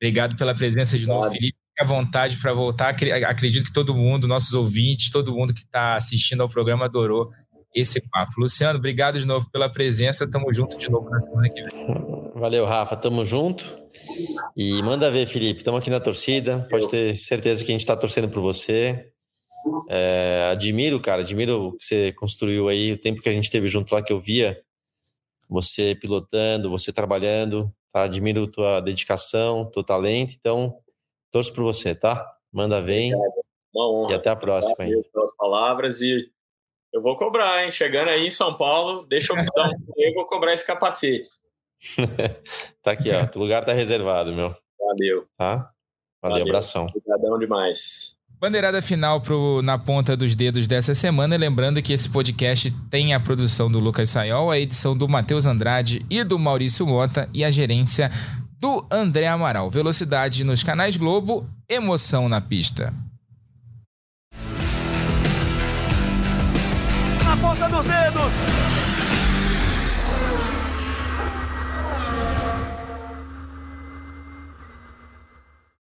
Obrigado 0.00 0.36
pela 0.36 0.54
presença 0.54 0.98
de 0.98 1.06
novo, 1.06 1.30
Felipe. 1.30 1.56
Fique 1.68 1.82
à 1.82 1.84
vontade 1.84 2.36
para 2.36 2.52
voltar. 2.52 2.94
Acredito 3.26 3.64
que 3.64 3.72
todo 3.72 3.94
mundo, 3.94 4.28
nossos 4.28 4.54
ouvintes, 4.54 5.10
todo 5.10 5.34
mundo 5.34 5.54
que 5.54 5.60
está 5.60 5.94
assistindo 5.94 6.42
ao 6.42 6.48
programa 6.48 6.84
adorou 6.84 7.30
esse 7.74 8.00
papo. 8.10 8.32
Luciano, 8.38 8.78
obrigado 8.78 9.20
de 9.20 9.26
novo 9.26 9.50
pela 9.50 9.70
presença. 9.70 10.28
Tamo 10.30 10.52
junto 10.52 10.78
de 10.78 10.90
novo 10.90 11.10
na 11.10 11.18
semana 11.18 11.48
que 11.48 11.62
vem. 11.62 12.32
Valeu, 12.34 12.64
Rafa. 12.64 12.96
Tamo 12.96 13.24
junto. 13.24 13.76
E 14.56 14.82
manda 14.82 15.10
ver, 15.10 15.26
Felipe. 15.26 15.60
Estamos 15.60 15.80
aqui 15.80 15.90
na 15.90 16.00
torcida. 16.00 16.66
Pode 16.70 16.90
ter 16.90 17.16
certeza 17.16 17.64
que 17.64 17.70
a 17.70 17.74
gente 17.74 17.82
está 17.82 17.96
torcendo 17.96 18.28
por 18.28 18.40
você. 18.40 19.10
É, 19.88 20.50
admiro, 20.52 21.00
cara, 21.00 21.22
admiro 21.22 21.68
o 21.68 21.72
que 21.72 21.84
você 21.84 22.12
construiu 22.12 22.68
aí, 22.68 22.92
o 22.92 22.98
tempo 22.98 23.20
que 23.20 23.28
a 23.28 23.32
gente 23.32 23.50
teve 23.50 23.68
junto 23.68 23.94
lá 23.94 24.02
que 24.02 24.12
eu 24.12 24.20
via 24.20 24.60
você 25.48 25.94
pilotando, 25.94 26.70
você 26.70 26.92
trabalhando. 26.92 27.72
Tá? 27.96 28.02
Admiro 28.02 28.46
tua 28.46 28.78
dedicação, 28.80 29.64
teu 29.70 29.82
talento, 29.82 30.34
então 30.38 30.82
torço 31.32 31.50
por 31.54 31.64
você, 31.64 31.94
tá? 31.94 32.30
Manda 32.52 32.82
bem. 32.82 33.14
Uma 33.74 33.90
honra. 33.90 34.12
E 34.12 34.14
até 34.14 34.28
a 34.28 34.36
próxima. 34.36 34.74
Aí. 34.80 35.02
Pelas 35.10 35.34
palavras 35.34 36.02
e 36.02 36.30
eu 36.92 37.00
vou 37.00 37.16
cobrar, 37.16 37.64
hein? 37.64 37.70
Chegando 37.70 38.08
aí 38.08 38.26
em 38.26 38.30
São 38.30 38.54
Paulo, 38.54 39.06
deixa 39.06 39.32
eu 39.32 39.36
dar 39.36 39.68
um 39.68 39.72
eu 39.96 40.12
vou 40.12 40.26
cobrar 40.26 40.52
esse 40.52 40.66
capacete. 40.66 41.26
tá 42.82 42.90
aqui, 42.90 43.10
ó. 43.10 43.26
O 43.34 43.38
lugar 43.38 43.64
tá 43.64 43.72
reservado, 43.72 44.30
meu. 44.30 44.54
Valeu. 44.78 45.26
Tá? 45.38 45.72
Valeu, 46.20 46.38
Valeu. 46.40 46.42
abração. 46.42 46.88
Obrigadão 46.94 47.38
demais. 47.38 48.15
Bandeirada 48.38 48.82
final 48.82 49.20
pro 49.20 49.62
Na 49.62 49.78
Ponta 49.78 50.14
dos 50.14 50.36
Dedos 50.36 50.66
dessa 50.66 50.94
semana. 50.94 51.36
Lembrando 51.36 51.80
que 51.80 51.92
esse 51.92 52.08
podcast 52.08 52.70
tem 52.90 53.14
a 53.14 53.20
produção 53.20 53.70
do 53.70 53.80
Lucas 53.80 54.10
Sayol, 54.10 54.50
a 54.50 54.58
edição 54.58 54.94
do 54.94 55.08
Matheus 55.08 55.46
Andrade 55.46 56.04
e 56.10 56.22
do 56.22 56.38
Maurício 56.38 56.86
Mota 56.86 57.28
e 57.32 57.42
a 57.42 57.50
gerência 57.50 58.10
do 58.60 58.84
André 58.90 59.26
Amaral. 59.26 59.70
Velocidade 59.70 60.44
nos 60.44 60.62
canais 60.62 60.96
Globo, 60.96 61.48
emoção 61.66 62.28
na 62.28 62.40
pista. 62.40 62.92
Na 67.24 67.36
ponta 67.38 67.68
dos 67.68 67.84
dedos! 67.86 68.55